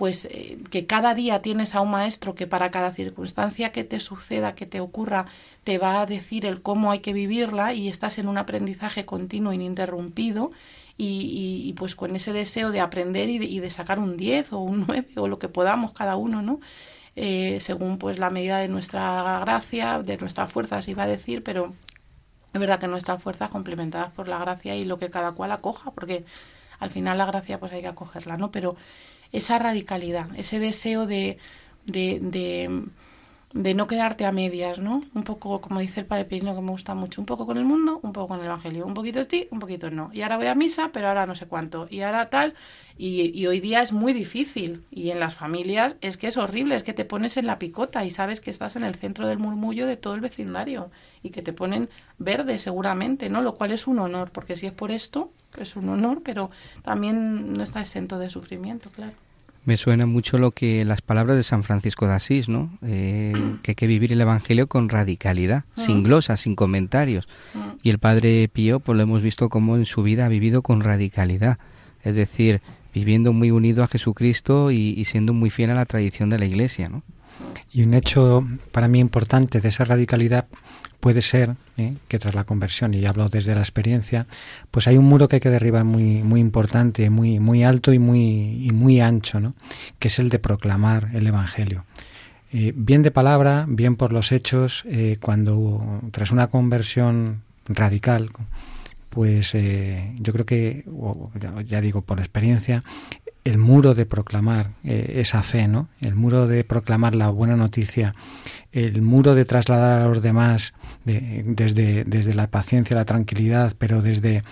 pues 0.01 0.25
eh, 0.31 0.57
que 0.71 0.87
cada 0.87 1.15
día 1.15 1.43
tienes 1.43 1.75
a 1.75 1.83
un 1.83 1.91
maestro 1.91 2.35
que 2.35 2.47
para 2.47 2.71
cada 2.71 2.91
circunstancia 2.95 3.71
que 3.71 3.85
te 3.85 4.01
suceda, 4.01 4.55
que 4.55 4.65
te 4.65 4.81
ocurra, 4.81 5.27
te 5.63 5.77
va 5.77 6.01
a 6.01 6.07
decir 6.07 6.47
el 6.47 6.63
cómo 6.63 6.91
hay 6.91 7.01
que 7.01 7.13
vivirla 7.13 7.75
y 7.75 7.91
estás 7.91 8.17
en 8.17 8.27
un 8.27 8.39
aprendizaje 8.39 9.05
continuo 9.05 9.53
ininterrumpido 9.53 10.53
y, 10.97 11.75
pues 11.77 11.95
con 11.97 12.17
ese 12.17 12.33
deseo 12.33 12.71
de 12.71 12.81
aprender 12.81 13.29
y 13.29 13.61
de, 13.61 13.69
sacar 13.69 13.99
un 13.99 14.17
10 14.17 14.55
o 14.55 14.61
un 14.61 14.87
9 14.89 15.07
o 15.17 15.29
lo 15.29 15.39
que 15.39 15.51
podamos 15.51 15.93
cada 15.93 16.17
uno, 16.17 16.41
¿no? 16.41 16.61
Eh, 17.15 17.59
según 17.61 17.99
pues 17.99 18.19
la 18.19 18.31
medida 18.31 18.57
de 18.57 18.69
nuestra 18.69 19.41
gracia, 19.41 20.03
de 20.03 20.17
nuestra 20.17 20.47
fuerza, 20.47 20.81
se 20.81 20.93
iba 20.93 21.03
a 21.03 21.09
decir, 21.09 21.45
pero 21.45 21.75
es 22.55 22.59
verdad 22.61 22.81
que 22.81 22.89
nuestras 22.89 23.23
fuerzas 23.23 23.51
complementadas 23.51 24.13
por 24.13 24.29
la 24.29 24.39
gracia 24.39 24.75
y 24.77 24.87
lo 24.87 24.99
que 24.99 25.11
cada 25.11 25.33
cual 25.33 25.53
acoja, 25.53 25.91
porque 25.91 26.25
al 26.79 26.89
final 26.89 27.19
la 27.19 27.27
gracia 27.27 27.61
pues 27.61 27.73
hay 27.73 27.83
que 27.83 27.89
acogerla, 27.89 28.39
¿no? 28.39 28.51
Pero 28.51 28.77
esa 29.33 29.59
radicalidad, 29.59 30.29
ese 30.37 30.59
deseo 30.59 31.07
de, 31.07 31.39
de, 31.87 32.19
de 32.21 32.85
no 33.53 33.87
quedarte 33.89 34.25
a 34.27 34.33
medias, 34.33 34.79
¿no? 34.79 35.03
Un 35.13 35.25
poco, 35.25 35.61
como 35.61 35.81
dice 35.81 36.01
el 36.01 36.07
padre 36.07 36.29
que 36.29 36.41
me 36.41 36.71
gusta 36.71 36.95
mucho, 36.95 37.21
un 37.21 37.27
poco 37.27 37.47
con 37.47 37.57
el 37.57 37.65
mundo, 37.65 37.99
un 38.03 38.13
poco 38.13 38.29
con 38.29 38.41
el 38.41 38.47
Evangelio, 38.47 38.87
un 38.87 38.95
poquito 38.95 39.19
de 39.19 39.27
ti, 39.27 39.49
un 39.51 39.59
poquito 39.59 39.91
no. 39.91 40.11
Y 40.13 40.23
ahora 40.23 40.37
voy 40.37 40.47
a 40.47 40.55
misa, 40.55 40.91
pero 40.93 41.09
ahora 41.09 41.27
no 41.27 41.35
sé 41.35 41.47
cuánto. 41.47 41.89
Y 41.91 42.03
ahora 42.03 42.31
tal, 42.31 42.55
y, 42.97 43.37
y, 43.37 43.47
hoy 43.49 43.59
día 43.59 43.83
es 43.83 43.93
muy 43.93 44.13
difícil. 44.13 44.85
Y 44.91 45.11
en 45.11 45.19
las 45.19 45.35
familias 45.35 45.97
es 46.01 46.17
que 46.17 46.29
es 46.29 46.37
horrible, 46.37 46.77
es 46.77 46.85
que 46.85 46.93
te 46.95 47.05
pones 47.05 47.37
en 47.37 47.47
la 47.47 47.59
picota 47.59 48.05
y 48.05 48.13
sabes 48.13 48.41
que 48.41 48.51
estás 48.51 48.77
en 48.77 48.85
el 48.85 48.95
centro 48.95 49.27
del 49.27 49.39
murmullo 49.39 49.87
de 49.87 49.97
todo 49.97 50.15
el 50.15 50.21
vecindario 50.21 50.91
y 51.23 51.31
que 51.31 51.43
te 51.43 51.53
ponen 51.53 51.89
verde 52.19 52.59
seguramente, 52.59 53.31
¿no? 53.31 53.43
Lo 53.43 53.57
cual 53.57 53.73
es 53.73 53.89
un 53.89 53.99
honor, 53.99 54.31
porque 54.31 54.55
si 54.55 54.67
es 54.67 54.73
por 54.73 54.93
esto, 54.93 55.33
es 55.59 55.75
un 55.75 55.89
honor, 55.89 56.23
pero 56.23 56.51
también 56.83 57.53
no 57.53 57.65
está 57.65 57.81
exento 57.81 58.19
de 58.19 58.31
sufrimiento, 58.31 58.91
claro. 58.91 59.15
Me 59.65 59.77
suena 59.77 60.07
mucho 60.07 60.39
lo 60.39 60.53
que 60.53 60.85
las 60.85 61.03
palabras 61.03 61.37
de 61.37 61.43
San 61.43 61.63
Francisco 61.65 62.07
de 62.07 62.15
Asís, 62.15 62.49
¿no? 62.49 62.79
Eh, 62.83 63.35
que 63.63 63.73
hay 63.73 63.75
que 63.75 63.87
vivir 63.87 64.13
el 64.13 64.21
Evangelio 64.21 64.67
con 64.69 64.89
radicalidad, 64.89 65.65
sin 65.77 66.03
glosas, 66.03 66.41
sin 66.41 66.57
comentarios. 66.57 67.29
Y 67.83 67.91
el 67.91 67.99
Padre 67.99 68.49
Pío, 68.49 68.81
pues 68.81 68.97
lo 68.97 69.03
hemos 69.03 69.23
visto 69.23 69.49
como 69.49 69.77
en 69.77 69.85
su 69.85 70.03
vida 70.03 70.25
ha 70.25 70.29
vivido 70.29 70.63
con 70.63 70.81
radicalidad, 70.81 71.59
es 72.03 72.17
decir, 72.17 72.63
viviendo 72.95 73.33
muy 73.33 73.51
unido 73.51 73.85
a 73.85 73.89
Jesucristo 73.89 74.71
y, 74.71 74.95
y 74.97 75.05
siendo 75.05 75.35
muy 75.35 75.51
fiel 75.51 75.71
a 75.71 75.75
la 75.75 75.85
tradición 75.85 76.31
de 76.31 76.39
la 76.39 76.47
Iglesia, 76.47 76.89
¿no? 76.89 77.03
Y 77.73 77.83
un 77.83 77.95
hecho 77.95 78.47
para 78.73 78.89
mí 78.89 78.99
importante 78.99 79.61
de 79.61 79.69
esa 79.69 79.85
radicalidad 79.85 80.47
puede 81.01 81.23
ser 81.23 81.57
¿eh? 81.79 81.95
que 82.09 82.19
tras 82.19 82.35
la 82.35 82.45
conversión, 82.45 82.95
y 82.95 83.05
hablo 83.07 83.29
desde 83.29 83.55
la 83.55 83.61
experiencia, 83.61 84.27
pues 84.71 84.87
hay 84.87 84.99
un 84.99 85.07
muro 85.07 85.29
que 85.29 85.37
hay 85.37 85.41
que 85.41 85.51
derribar 85.51 85.85
muy, 85.85 86.23
muy 86.23 86.41
importante, 86.41 87.11
muy, 87.11 87.41
muy 87.41 87.65
alto 87.65 87.93
y 87.93 87.99
muy, 87.99 88.67
y 88.67 88.71
muy 88.73 89.01
ancho, 89.01 89.41
¿no? 89.41 89.55
que 89.99 90.09
es 90.09 90.19
el 90.19 90.29
de 90.29 90.39
proclamar 90.39 91.09
el 91.15 91.27
Evangelio. 91.27 91.85
Eh, 92.53 92.73
bien 92.77 93.03
de 93.03 93.11
palabra, 93.11 93.65
bien 93.69 93.97
por 93.97 94.13
los 94.13 94.33
hechos, 94.33 94.83
eh, 94.87 95.17
cuando 95.21 96.03
tras 96.11 96.33
una 96.33 96.49
conversión 96.49 97.43
radical, 97.67 98.31
pues 99.09 99.53
yo 99.53 100.33
creo 100.33 100.47
que, 100.47 100.85
ya 101.67 101.81
digo 101.81 102.03
por 102.03 102.21
experiencia, 102.21 102.85
el 103.45 103.59
muro 103.59 103.95
de 103.95 104.07
proclamar 104.07 104.73
esa 104.85 105.43
fe, 105.43 105.67
¿no? 105.67 105.89
El 106.01 106.15
muro 106.15 106.47
de 106.47 106.63
proclamar 106.65 107.15
la 107.15 107.29
buena 107.31 107.57
noticia, 107.57 108.15
el 108.73 109.03
muro 109.03 109.35
de 109.35 109.45
trasladar 109.45 110.03
a 110.03 110.09
los 110.09 110.23
demás 110.23 110.75
desde, 111.05 112.05
desde 112.05 112.35
la 112.35 112.49
paciencia, 112.49 112.97
la 112.97 113.05
tranquilidad, 113.05 113.75
pero 113.79 114.03
desde, 114.03 114.43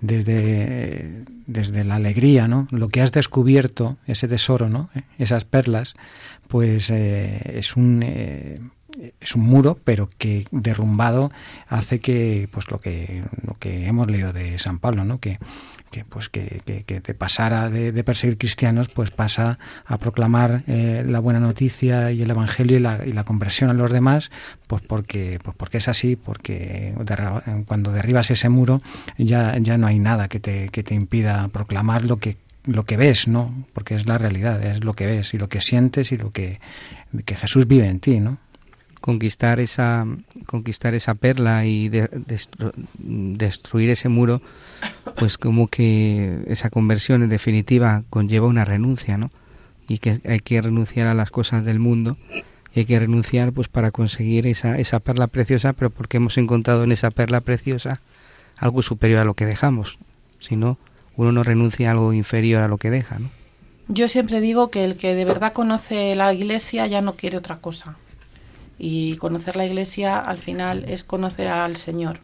desde, 0.00 1.24
desde 1.46 1.84
la 1.84 1.96
alegría, 1.96 2.48
¿no? 2.48 2.68
Lo 2.70 2.88
que 2.88 3.00
has 3.00 3.12
descubierto, 3.12 3.96
ese 4.06 4.28
tesoro, 4.28 4.68
¿no? 4.68 4.90
Esas 5.18 5.44
perlas, 5.44 5.94
pues 6.48 6.90
eh, 6.90 7.58
es 7.58 7.76
un... 7.76 8.02
Eh, 8.02 8.60
es 9.20 9.34
un 9.34 9.42
muro, 9.42 9.76
pero 9.84 10.08
que 10.16 10.46
derrumbado 10.50 11.30
hace 11.68 12.00
que, 12.00 12.48
pues 12.50 12.70
lo 12.70 12.78
que, 12.78 13.24
lo 13.46 13.52
que 13.54 13.86
hemos 13.86 14.10
leído 14.10 14.32
de 14.32 14.58
San 14.58 14.78
Pablo, 14.78 15.04
¿no? 15.04 15.20
Que, 15.20 15.38
que 15.90 16.04
pues 16.04 16.28
que, 16.28 16.60
que, 16.64 17.00
te 17.00 17.14
pasara 17.14 17.70
de, 17.70 18.04
perseguir 18.04 18.38
cristianos 18.38 18.88
pues 18.88 19.10
pasa 19.10 19.58
a 19.84 19.98
proclamar 19.98 20.62
eh, 20.66 21.04
la 21.06 21.20
buena 21.20 21.40
noticia 21.40 22.12
y 22.12 22.22
el 22.22 22.30
evangelio 22.30 22.76
y 22.76 22.80
la, 22.80 23.00
y 23.04 23.12
la, 23.12 23.24
conversión 23.24 23.70
a 23.70 23.74
los 23.74 23.90
demás 23.90 24.30
pues 24.66 24.82
porque 24.82 25.38
pues 25.42 25.56
porque 25.56 25.78
es 25.78 25.88
así 25.88 26.16
porque 26.16 26.94
cuando 27.66 27.92
derribas 27.92 28.30
ese 28.30 28.48
muro 28.48 28.82
ya 29.18 29.56
ya 29.58 29.78
no 29.78 29.86
hay 29.86 29.98
nada 29.98 30.28
que 30.28 30.40
te, 30.40 30.68
que 30.68 30.82
te 30.82 30.94
impida 30.94 31.48
proclamar 31.48 32.04
lo 32.04 32.18
que 32.18 32.36
lo 32.64 32.84
que 32.84 32.96
ves 32.96 33.28
no 33.28 33.66
porque 33.72 33.94
es 33.94 34.06
la 34.06 34.18
realidad 34.18 34.62
es 34.64 34.84
lo 34.84 34.94
que 34.94 35.06
ves 35.06 35.34
y 35.34 35.38
lo 35.38 35.48
que 35.48 35.60
sientes 35.60 36.12
y 36.12 36.16
lo 36.16 36.30
que 36.30 36.60
que 37.24 37.34
Jesús 37.34 37.66
vive 37.66 37.88
en 37.88 38.00
ti 38.00 38.20
no 38.20 38.38
conquistar 39.00 39.60
esa 39.60 40.06
conquistar 40.46 40.94
esa 40.94 41.14
perla 41.14 41.66
y 41.66 41.90
destruir 42.98 43.90
ese 43.90 44.08
muro 44.08 44.40
pues 45.16 45.38
como 45.38 45.68
que 45.68 46.42
esa 46.46 46.70
conversión 46.70 47.22
en 47.22 47.28
definitiva 47.28 48.02
conlleva 48.10 48.46
una 48.46 48.64
renuncia 48.64 49.16
no 49.16 49.30
y 49.88 49.98
que 49.98 50.20
hay 50.24 50.40
que 50.40 50.60
renunciar 50.60 51.06
a 51.06 51.14
las 51.14 51.30
cosas 51.30 51.64
del 51.64 51.78
mundo 51.78 52.16
y 52.74 52.80
hay 52.80 52.86
que 52.86 52.98
renunciar 52.98 53.52
pues 53.52 53.68
para 53.68 53.90
conseguir 53.90 54.46
esa 54.46 54.78
esa 54.78 55.00
perla 55.00 55.26
preciosa 55.26 55.72
pero 55.72 55.90
porque 55.90 56.16
hemos 56.16 56.36
encontrado 56.38 56.84
en 56.84 56.92
esa 56.92 57.10
perla 57.10 57.40
preciosa 57.40 58.00
algo 58.56 58.82
superior 58.82 59.20
a 59.20 59.24
lo 59.24 59.34
que 59.34 59.44
dejamos. 59.44 59.98
Si 60.38 60.56
no 60.56 60.78
uno 61.16 61.32
no 61.32 61.42
renuncia 61.42 61.88
a 61.88 61.92
algo 61.92 62.12
inferior 62.12 62.62
a 62.62 62.68
lo 62.68 62.78
que 62.78 62.90
deja 62.90 63.18
no 63.18 63.30
yo 63.88 64.08
siempre 64.08 64.40
digo 64.40 64.70
que 64.70 64.84
el 64.84 64.96
que 64.96 65.14
de 65.14 65.24
verdad 65.24 65.52
conoce 65.52 66.14
la 66.16 66.34
iglesia 66.34 66.86
ya 66.86 67.00
no 67.00 67.14
quiere 67.14 67.36
otra 67.36 67.58
cosa 67.58 67.96
y 68.78 69.16
conocer 69.16 69.56
la 69.56 69.66
iglesia 69.66 70.18
al 70.18 70.38
final 70.38 70.84
es 70.88 71.04
conocer 71.04 71.48
al 71.48 71.76
Señor. 71.76 72.20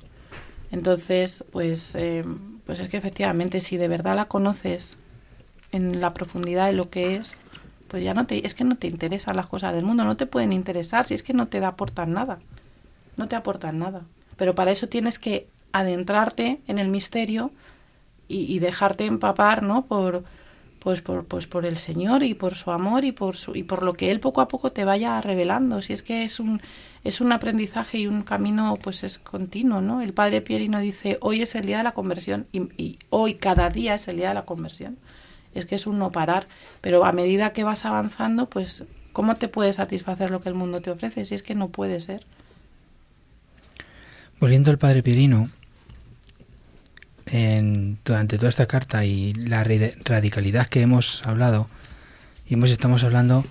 Entonces, 0.71 1.45
pues, 1.51 1.95
eh, 1.95 2.25
pues 2.67 2.81
es 2.81 2.89
que 2.89 2.97
efectivamente 2.97 3.61
si 3.61 3.77
de 3.77 3.89
verdad 3.89 4.17
la 4.17 4.27
conoces 4.27 4.99
en 5.71 6.01
la 6.01 6.15
profundidad 6.15 6.67
de 6.67 6.73
lo 6.73 6.91
que 6.91 7.17
es, 7.17 7.39
pues 7.89 8.03
ya 8.03 8.15
no 8.15 8.27
te, 8.27 8.47
es 8.47 8.55
que 8.55 8.65
no 8.65 8.77
te 8.77 8.87
interesan 8.87 9.37
las 9.37 9.47
cosas 9.47 9.75
del 9.75 9.85
mundo, 9.85 10.05
no 10.05 10.17
te 10.17 10.27
pueden 10.27 10.53
interesar, 10.53 11.05
si 11.05 11.15
es 11.15 11.23
que 11.23 11.35
no 11.35 11.49
te 11.49 11.63
aportan 11.65 12.13
nada, 12.13 12.39
no 13.17 13.29
te 13.29 13.37
aportan 13.37 13.79
nada. 13.79 14.03
Pero 14.37 14.55
para 14.55 14.71
eso 14.71 14.89
tienes 14.89 15.19
que 15.19 15.49
adentrarte 15.73 16.61
en 16.67 16.79
el 16.79 16.89
misterio 16.89 17.51
y, 18.29 18.55
y 18.55 18.59
dejarte 18.59 19.05
empapar, 19.05 19.63
¿no? 19.63 19.85
Por, 19.87 20.25
pues 20.83 21.01
por, 21.01 21.24
pues 21.26 21.47
por 21.47 21.64
el 21.64 21.76
Señor 21.76 22.24
y 22.24 22.35
por 22.35 22.57
su 22.57 22.72
amor 22.72 23.05
y 23.05 23.12
por 23.12 23.37
su, 23.37 23.55
y 23.55 23.62
por 23.62 23.85
lo 23.85 23.93
que 23.93 24.11
él 24.11 24.18
poco 24.18 24.41
a 24.41 24.49
poco 24.49 24.72
te 24.72 24.85
vaya 24.85 25.20
revelando. 25.20 25.80
Si 25.80 25.93
es 25.93 26.03
que 26.03 26.24
es 26.24 26.41
un 26.41 26.61
es 27.05 27.20
un 27.20 27.30
aprendizaje 27.30 27.99
y 27.99 28.09
un 28.09 28.22
camino 28.22 28.76
pues 28.83 29.05
es 29.05 29.18
continuo, 29.20 29.80
¿no? 29.80 30.03
El 30.03 30.12
padre 30.12 30.41
Pierino 30.41 30.80
dice, 30.80 31.18
"Hoy 31.20 31.43
es 31.43 31.55
el 31.55 31.66
día 31.66 31.78
de 31.78 31.85
la 31.85 31.93
conversión 31.93 32.47
y, 32.53 32.99
hoy 33.11 33.35
cada 33.35 33.70
día 33.70 33.95
es 33.95 34.09
el 34.09 34.16
día 34.16 34.30
de 34.30 34.35
la 34.35 34.45
conversión." 34.45 34.99
Es 35.55 35.66
que 35.66 35.76
es 35.76 35.87
un 35.87 35.99
no 35.99 36.11
parar, 36.11 36.49
pero 36.80 37.05
a 37.05 37.12
medida 37.12 37.53
que 37.53 37.62
vas 37.62 37.85
avanzando, 37.85 38.49
pues 38.49 38.85
¿cómo 39.12 39.35
te 39.37 39.47
puede 39.47 39.72
satisfacer 39.72 40.30
lo 40.33 40.43
que 40.43 40.49
el 40.49 40.57
mundo 40.57 40.80
te 40.80 40.91
ofrece? 40.91 41.24
Si 41.24 41.35
es 41.37 41.45
que 41.45 41.55
no 41.55 41.68
puede 41.68 42.01
ser. 42.01 42.24
Volviendo 44.41 44.72
al 44.72 44.78
padre 44.78 45.05
Pierino, 45.05 45.49
en, 47.33 47.99
durante 48.05 48.37
toda 48.37 48.51
esta 48.51 48.66
carta 48.66 49.05
y 49.07 49.33
la 49.33 49.64
radicalidad 49.64 50.66
que 50.66 50.83
hemos 50.83 51.26
hablado, 51.26 51.68
y 52.47 52.55
hemos, 52.55 52.70
estamos 52.70 53.03
hablando, 53.05 53.45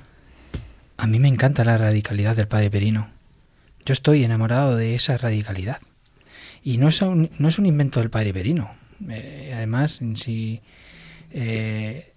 a 0.98 1.08
mí 1.08 1.20
me 1.20 1.28
encanta 1.28 1.66
la 1.66 1.78
radicalidad 1.78 2.36
del 2.36 2.48
Padre 2.48 2.70
Perino. 2.70 3.10
Yo 3.84 3.94
estoy 3.94 4.24
enamorado 4.24 4.76
de 4.76 4.94
esa 4.94 5.18
radicalidad. 5.18 5.80
Y 6.64 6.78
no 6.78 6.88
es 6.88 7.02
un, 7.02 7.32
no 7.40 7.48
es 7.48 7.58
un 7.58 7.66
invento 7.66 8.00
del 8.00 8.12
Padre 8.12 8.34
Perino. 8.34 8.70
Eh, 9.10 9.52
además, 9.56 10.00
si 10.14 10.62
eh, 11.32 12.14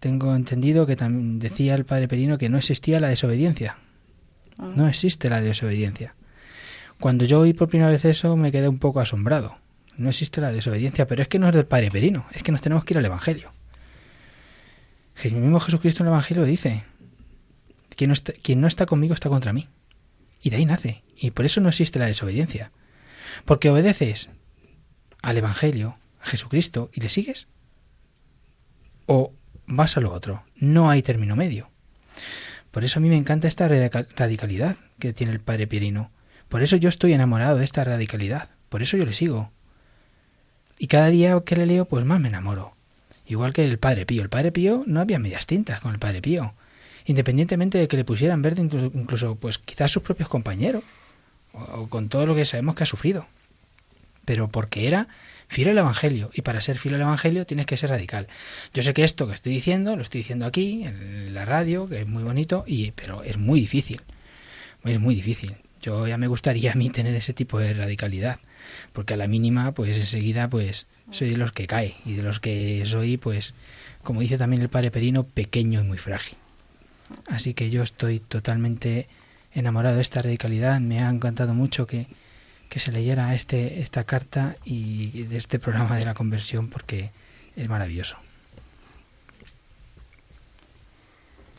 tengo 0.00 0.34
entendido 0.34 0.86
que 0.86 0.96
también 0.96 1.38
decía 1.38 1.74
el 1.74 1.84
Padre 1.84 2.08
Perino 2.08 2.38
que 2.38 2.48
no 2.48 2.56
existía 2.56 2.98
la 2.98 3.08
desobediencia. 3.08 3.76
Ah. 4.58 4.72
No 4.74 4.88
existe 4.88 5.28
la 5.28 5.42
desobediencia. 5.42 6.14
Cuando 6.98 7.26
yo 7.26 7.40
oí 7.40 7.52
por 7.52 7.68
primera 7.68 7.90
vez 7.90 8.06
eso 8.06 8.34
me 8.38 8.50
quedé 8.50 8.68
un 8.68 8.78
poco 8.78 9.00
asombrado 9.00 9.58
no 9.96 10.08
existe 10.10 10.40
la 10.40 10.52
desobediencia, 10.52 11.06
pero 11.06 11.22
es 11.22 11.28
que 11.28 11.38
no 11.38 11.48
es 11.48 11.54
del 11.54 11.66
Padre 11.66 11.90
Perino, 11.90 12.26
es 12.32 12.42
que 12.42 12.52
nos 12.52 12.60
tenemos 12.60 12.84
que 12.84 12.94
ir 12.94 12.98
al 12.98 13.04
Evangelio. 13.04 13.50
El 15.22 15.36
mismo 15.36 15.60
Jesucristo 15.60 16.02
en 16.02 16.08
el 16.08 16.12
Evangelio 16.12 16.44
dice, 16.44 16.84
quien 17.96 18.08
no, 18.08 18.14
está, 18.14 18.32
quien 18.32 18.60
no 18.60 18.66
está 18.66 18.86
conmigo 18.86 19.14
está 19.14 19.28
contra 19.28 19.52
mí. 19.52 19.68
Y 20.42 20.50
de 20.50 20.56
ahí 20.56 20.66
nace. 20.66 21.02
Y 21.16 21.30
por 21.30 21.44
eso 21.44 21.60
no 21.60 21.68
existe 21.68 21.98
la 21.98 22.06
desobediencia. 22.06 22.72
Porque 23.44 23.70
obedeces 23.70 24.28
al 25.22 25.38
Evangelio, 25.38 25.96
a 26.20 26.26
Jesucristo, 26.26 26.90
y 26.92 27.00
le 27.00 27.08
sigues. 27.08 27.46
O 29.06 29.32
vas 29.66 29.96
a 29.96 30.00
lo 30.00 30.12
otro. 30.12 30.44
No 30.56 30.90
hay 30.90 31.02
término 31.02 31.36
medio. 31.36 31.70
Por 32.70 32.84
eso 32.84 32.98
a 32.98 33.02
mí 33.02 33.08
me 33.08 33.16
encanta 33.16 33.48
esta 33.48 33.68
radicalidad 33.68 34.76
que 34.98 35.12
tiene 35.12 35.32
el 35.32 35.40
Padre 35.40 35.66
Pirino. 35.66 36.10
Por 36.48 36.62
eso 36.62 36.76
yo 36.76 36.88
estoy 36.88 37.12
enamorado 37.12 37.56
de 37.56 37.64
esta 37.64 37.84
radicalidad. 37.84 38.50
Por 38.68 38.82
eso 38.82 38.96
yo 38.96 39.06
le 39.06 39.14
sigo. 39.14 39.52
Y 40.78 40.86
cada 40.86 41.08
día 41.08 41.40
que 41.44 41.56
le 41.56 41.66
leo, 41.66 41.84
pues 41.84 42.04
más 42.04 42.20
me 42.20 42.28
enamoro. 42.28 42.74
Igual 43.26 43.52
que 43.52 43.64
el 43.64 43.78
Padre 43.78 44.06
Pío. 44.06 44.22
El 44.22 44.28
Padre 44.28 44.52
Pío 44.52 44.84
no 44.86 45.00
había 45.00 45.18
medias 45.18 45.46
tintas 45.46 45.80
con 45.80 45.92
el 45.92 45.98
Padre 45.98 46.20
Pío. 46.20 46.54
Independientemente 47.06 47.78
de 47.78 47.88
que 47.88 47.96
le 47.96 48.04
pusieran 48.04 48.42
verde 48.42 48.62
incluso, 48.62 49.36
pues 49.36 49.58
quizás 49.58 49.90
sus 49.90 50.02
propios 50.02 50.28
compañeros. 50.28 50.82
O, 51.52 51.88
con 51.88 52.08
todo 52.08 52.26
lo 52.26 52.34
que 52.34 52.44
sabemos 52.44 52.74
que 52.74 52.82
ha 52.82 52.86
sufrido. 52.86 53.26
Pero 54.24 54.48
porque 54.48 54.86
era 54.86 55.08
fiel 55.48 55.68
al 55.68 55.78
Evangelio. 55.78 56.30
Y 56.34 56.42
para 56.42 56.60
ser 56.60 56.78
fiel 56.78 56.96
al 56.96 57.02
Evangelio 57.02 57.46
tienes 57.46 57.66
que 57.66 57.76
ser 57.76 57.90
radical. 57.90 58.26
Yo 58.72 58.82
sé 58.82 58.92
que 58.94 59.04
esto 59.04 59.28
que 59.28 59.34
estoy 59.34 59.52
diciendo, 59.52 59.96
lo 59.96 60.02
estoy 60.02 60.20
diciendo 60.20 60.46
aquí, 60.46 60.84
en 60.84 61.34
la 61.34 61.44
radio, 61.44 61.88
que 61.88 62.00
es 62.00 62.06
muy 62.06 62.22
bonito, 62.22 62.64
y, 62.66 62.90
pero 62.92 63.22
es 63.22 63.38
muy 63.38 63.60
difícil. 63.60 64.02
Es 64.84 65.00
muy 65.00 65.14
difícil. 65.14 65.56
Yo 65.80 66.06
ya 66.06 66.18
me 66.18 66.26
gustaría 66.26 66.72
a 66.72 66.74
mí 66.74 66.90
tener 66.90 67.14
ese 67.14 67.32
tipo 67.32 67.58
de 67.58 67.74
radicalidad 67.74 68.38
porque 68.92 69.14
a 69.14 69.16
la 69.16 69.26
mínima, 69.26 69.72
pues 69.72 69.96
enseguida, 69.98 70.48
pues 70.48 70.86
soy 71.10 71.30
de 71.30 71.36
los 71.36 71.52
que 71.52 71.66
cae 71.66 71.96
y 72.04 72.14
de 72.14 72.22
los 72.22 72.40
que 72.40 72.82
soy, 72.86 73.16
pues, 73.16 73.54
como 74.02 74.20
dice 74.20 74.38
también 74.38 74.62
el 74.62 74.68
padre 74.68 74.90
Perino, 74.90 75.24
pequeño 75.24 75.80
y 75.80 75.84
muy 75.84 75.98
frágil. 75.98 76.38
Así 77.28 77.54
que 77.54 77.70
yo 77.70 77.82
estoy 77.82 78.20
totalmente 78.20 79.08
enamorado 79.52 79.96
de 79.96 80.02
esta 80.02 80.22
radicalidad. 80.22 80.80
Me 80.80 81.00
ha 81.00 81.08
encantado 81.08 81.54
mucho 81.54 81.86
que, 81.86 82.06
que 82.68 82.80
se 82.80 82.92
leyera 82.92 83.34
este, 83.34 83.80
esta 83.80 84.04
carta 84.04 84.56
y 84.64 85.22
de 85.24 85.36
este 85.36 85.58
programa 85.58 85.96
de 85.96 86.04
la 86.04 86.14
conversión 86.14 86.68
porque 86.68 87.10
es 87.56 87.68
maravilloso. 87.68 88.16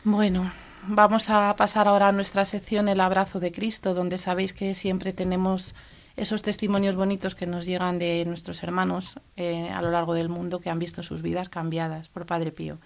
Bueno, 0.04 0.52
vamos 0.86 1.30
a 1.30 1.54
pasar 1.56 1.88
ahora 1.88 2.08
a 2.08 2.12
nuestra 2.12 2.44
sección 2.44 2.88
El 2.88 3.00
abrazo 3.00 3.40
de 3.40 3.50
Cristo, 3.50 3.94
donde 3.94 4.18
sabéis 4.18 4.52
que 4.52 4.74
siempre 4.74 5.12
tenemos 5.12 5.74
esos 6.16 6.42
testimonios 6.42 6.96
bonitos 6.96 7.34
que 7.34 7.46
nos 7.46 7.66
llegan 7.66 7.98
de 7.98 8.24
nuestros 8.26 8.62
hermanos 8.62 9.20
eh, 9.36 9.68
a 9.70 9.82
lo 9.82 9.90
largo 9.90 10.14
del 10.14 10.28
mundo 10.28 10.60
que 10.60 10.70
han 10.70 10.78
visto 10.78 11.02
sus 11.02 11.22
vidas 11.22 11.48
cambiadas 11.48 12.08
por 12.08 12.26
Padre 12.26 12.52
Pío. 12.52 12.78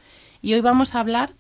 Y 0.43 0.55
hoy 0.55 0.61
vamos 0.61 0.95
a 0.95 1.01
hablar, 1.01 1.35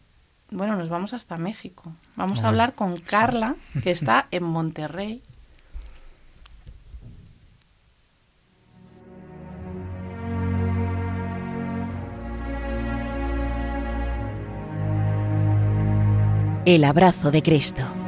bueno, 0.51 0.77
nos 0.77 0.89
vamos 0.89 1.13
hasta 1.13 1.37
México. 1.37 1.93
Vamos 2.17 2.43
a 2.43 2.49
hablar 2.49 2.75
con 2.75 2.97
Carla, 2.97 3.57
que 3.83 3.91
está 3.91 4.29
en 4.31 4.45
Monterrey. 4.45 5.23
El 16.67 16.85
abrazo 16.85 17.31
de 17.33 17.43
Cristo. 17.43 18.00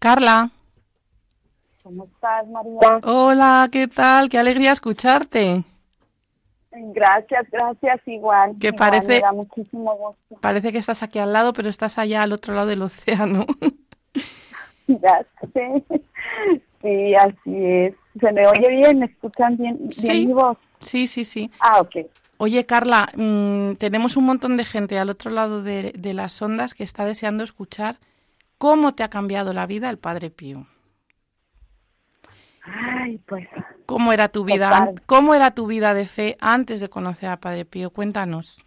Carla. 0.00 0.48
¿Cómo 1.82 2.04
estás, 2.04 2.48
María? 2.48 3.00
Hola, 3.04 3.68
¿qué 3.70 3.86
tal? 3.86 4.30
Qué 4.30 4.38
alegría 4.38 4.72
escucharte. 4.72 5.62
Gracias, 6.72 7.46
gracias, 7.52 8.00
igual. 8.06 8.56
Que 8.58 8.72
parece, 8.72 9.08
me 9.08 9.20
da 9.20 9.32
muchísimo 9.32 9.94
gusto. 9.94 10.40
Parece 10.40 10.72
que 10.72 10.78
estás 10.78 11.02
aquí 11.02 11.18
al 11.18 11.34
lado, 11.34 11.52
pero 11.52 11.68
estás 11.68 11.98
allá 11.98 12.22
al 12.22 12.32
otro 12.32 12.54
lado 12.54 12.68
del 12.68 12.80
océano. 12.80 13.44
ya 14.86 15.26
sé. 15.52 15.84
Sí, 16.80 17.14
así 17.14 17.66
es. 17.66 17.94
¿Se 18.18 18.32
me 18.32 18.46
oye 18.46 18.70
bien? 18.70 19.00
¿Me 19.00 19.06
escuchan 19.06 19.58
bien, 19.58 19.76
bien 19.76 19.92
sí. 19.92 20.26
mi 20.26 20.32
voz? 20.32 20.56
Sí, 20.80 21.06
sí, 21.08 21.26
sí. 21.26 21.50
Ah, 21.60 21.78
ok. 21.78 22.06
Oye, 22.38 22.64
Carla, 22.64 23.10
mmm, 23.14 23.74
tenemos 23.74 24.16
un 24.16 24.24
montón 24.24 24.56
de 24.56 24.64
gente 24.64 24.98
al 24.98 25.10
otro 25.10 25.30
lado 25.30 25.62
de, 25.62 25.92
de 25.94 26.14
las 26.14 26.40
ondas 26.40 26.72
que 26.72 26.84
está 26.84 27.04
deseando 27.04 27.44
escuchar 27.44 27.96
cómo 28.60 28.92
te 28.92 29.02
ha 29.02 29.08
cambiado 29.08 29.54
la 29.54 29.66
vida 29.66 29.88
el 29.88 29.96
Padre 29.96 30.28
Pío. 30.28 30.66
Ay, 32.62 33.16
pues. 33.26 33.48
¿Cómo 33.86 34.12
era 34.12 34.28
tu 34.28 34.44
vida? 34.44 34.92
¿Cómo 35.06 35.34
era 35.34 35.52
tu 35.52 35.66
vida 35.66 35.94
de 35.94 36.04
fe 36.04 36.36
antes 36.40 36.78
de 36.80 36.90
conocer 36.90 37.30
a 37.30 37.38
Padre 37.38 37.64
Pío? 37.64 37.88
Cuéntanos. 37.90 38.62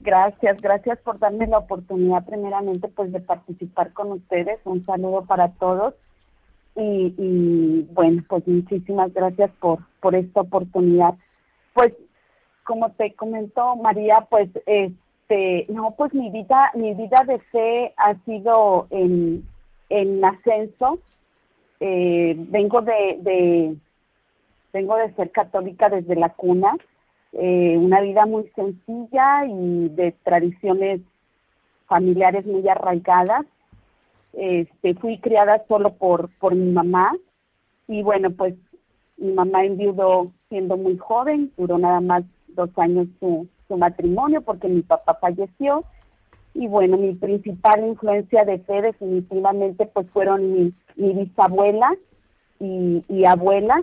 Gracias, 0.00 0.56
gracias 0.62 0.98
por 1.00 1.18
darme 1.18 1.46
la 1.48 1.58
oportunidad 1.58 2.24
primeramente 2.24 2.88
pues 2.88 3.12
de 3.12 3.20
participar 3.20 3.92
con 3.92 4.12
ustedes. 4.12 4.58
Un 4.64 4.86
saludo 4.86 5.26
para 5.26 5.50
todos. 5.52 5.92
Y, 6.76 7.14
y 7.18 7.88
bueno, 7.92 8.24
pues 8.26 8.48
muchísimas 8.48 9.12
gracias 9.12 9.50
por, 9.60 9.80
por 10.00 10.14
esta 10.14 10.40
oportunidad. 10.40 11.14
Pues 11.74 11.92
como 12.64 12.90
te 12.92 13.14
comentó 13.14 13.76
María, 13.76 14.26
pues 14.30 14.48
este, 14.64 14.94
no, 15.68 15.94
pues 15.96 16.14
mi 16.14 16.30
vida, 16.30 16.70
mi 16.74 16.94
vida 16.94 17.22
de 17.26 17.38
fe 17.38 17.92
ha 17.96 18.14
sido 18.24 18.86
en, 18.90 19.46
en 19.88 20.24
ascenso. 20.24 20.98
Eh, 21.80 22.34
vengo 22.36 22.80
de, 22.80 23.18
de, 23.20 23.76
vengo 24.72 24.96
de 24.96 25.12
ser 25.14 25.30
católica 25.30 25.88
desde 25.88 26.16
la 26.16 26.30
cuna, 26.30 26.76
eh, 27.32 27.76
una 27.78 28.00
vida 28.00 28.26
muy 28.26 28.50
sencilla 28.56 29.46
y 29.46 29.88
de 29.90 30.12
tradiciones 30.24 31.00
familiares 31.86 32.46
muy 32.46 32.66
arraigadas. 32.68 33.44
Este, 34.32 34.94
fui 34.94 35.18
criada 35.18 35.64
solo 35.68 35.94
por, 35.94 36.30
por 36.38 36.54
mi 36.54 36.70
mamá 36.70 37.14
y 37.86 38.02
bueno, 38.02 38.30
pues 38.30 38.54
mi 39.16 39.32
mamá 39.32 39.64
enviudó 39.64 40.30
siendo 40.48 40.76
muy 40.76 40.96
joven, 40.96 41.52
duró 41.56 41.78
nada 41.78 42.00
más 42.00 42.24
dos 42.48 42.70
años 42.76 43.08
su, 43.20 43.46
su 43.68 43.76
matrimonio 43.76 44.40
porque 44.42 44.68
mi 44.68 44.82
papá 44.82 45.14
falleció. 45.20 45.84
Y 46.54 46.66
bueno, 46.66 46.96
mi 46.96 47.14
principal 47.14 47.86
influencia 47.86 48.44
de 48.44 48.58
fe 48.58 48.82
definitivamente 48.82 49.86
pues 49.86 50.08
fueron 50.10 50.52
mi, 50.52 50.72
mi 50.96 51.12
bisabuela 51.12 51.94
y, 52.58 53.04
y 53.08 53.24
abuela. 53.26 53.82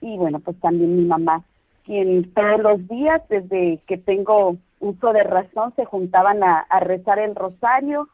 Y 0.00 0.16
bueno, 0.16 0.38
pues 0.38 0.58
también 0.60 0.96
mi 0.96 1.04
mamá, 1.04 1.44
quien 1.84 2.32
todos 2.32 2.60
los 2.60 2.88
días 2.88 3.20
desde 3.28 3.80
que 3.86 3.98
tengo 3.98 4.56
uso 4.80 5.12
de 5.12 5.22
razón 5.22 5.74
se 5.76 5.84
juntaban 5.84 6.42
a, 6.42 6.66
rezar 6.80 7.18
el 7.18 7.34
rosario 7.34 8.08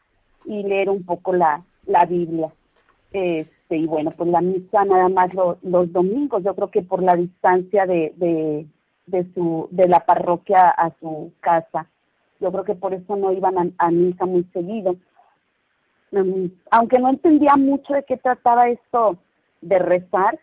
y 0.45 0.63
leer 0.63 0.89
un 0.89 1.03
poco 1.03 1.33
la, 1.33 1.63
la 1.85 2.05
Biblia. 2.05 2.51
Este, 3.13 3.77
y 3.77 3.87
bueno, 3.87 4.11
pues 4.11 4.29
la 4.29 4.41
misa 4.41 4.83
nada 4.85 5.09
más 5.09 5.33
lo, 5.33 5.57
los 5.61 5.91
domingos, 5.91 6.43
yo 6.43 6.53
creo 6.55 6.69
que 6.69 6.81
por 6.81 7.01
la 7.01 7.15
distancia 7.15 7.85
de, 7.85 8.13
de, 8.17 8.65
de, 9.07 9.25
su, 9.33 9.67
de 9.71 9.87
la 9.87 10.01
parroquia 10.01 10.69
a 10.69 10.91
su 10.99 11.33
casa. 11.39 11.87
Yo 12.39 12.51
creo 12.51 12.63
que 12.63 12.75
por 12.75 12.93
eso 12.93 13.15
no 13.15 13.31
iban 13.31 13.57
a, 13.57 13.67
a 13.79 13.89
misa 13.89 14.25
muy 14.25 14.43
seguido. 14.53 14.95
Um, 16.11 16.51
aunque 16.71 16.99
no 16.99 17.09
entendía 17.09 17.55
mucho 17.57 17.93
de 17.93 18.03
qué 18.03 18.17
trataba 18.17 18.69
esto 18.69 19.17
de 19.61 19.79
rezar, 19.79 20.39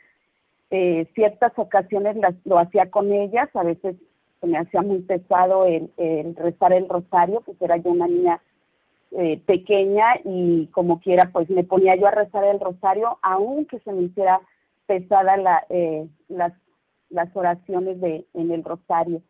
eh, 0.70 1.06
ciertas 1.14 1.52
ocasiones 1.56 2.16
las, 2.16 2.34
lo 2.44 2.58
hacía 2.58 2.90
con 2.90 3.12
ellas, 3.12 3.48
a 3.54 3.62
veces 3.62 3.96
se 4.40 4.46
me 4.46 4.58
hacía 4.58 4.82
muy 4.82 4.98
pesado 5.00 5.66
el, 5.66 5.90
rezar 6.36 6.72
el 6.72 6.88
rosario, 6.88 7.42
pues 7.42 7.60
era 7.62 7.76
yo 7.76 7.90
una 7.90 8.08
niña 8.08 8.40
eh, 9.12 9.40
pequeña 9.46 10.06
y 10.24 10.66
como 10.72 11.00
quiera 11.00 11.30
pues 11.32 11.48
me 11.48 11.62
ponía 11.62 11.94
yo 11.94 12.08
a 12.08 12.10
rezar 12.10 12.42
el 12.44 12.58
rosario 12.58 13.16
aunque 13.22 13.78
se 13.78 13.92
me 13.92 14.02
hiciera 14.02 14.40
pesada 14.86 15.36
la, 15.36 15.64
eh, 15.68 16.08
las 17.14 17.34
oraciones 17.34 18.00
de 18.00 18.26
en 18.34 18.50
el 18.50 18.64
rosario 18.64 19.22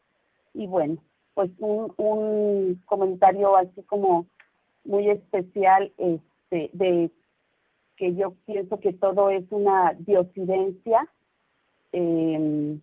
y 0.53 0.67
bueno 0.67 0.99
pues 1.35 1.51
un, 1.59 1.93
un 1.97 2.83
comentario 2.87 3.57
así 3.57 3.83
como 3.83 4.27
muy 4.85 5.09
especial 5.09 5.93
este 5.99 6.71
de 6.73 7.11
que 7.97 8.15
yo 8.15 8.35
pienso 8.47 8.81
que 8.81 8.93
todo 8.93 9.31
es 9.31 9.45
una 9.51 9.95
diosidencia 9.99 11.07
eh, 11.93 12.79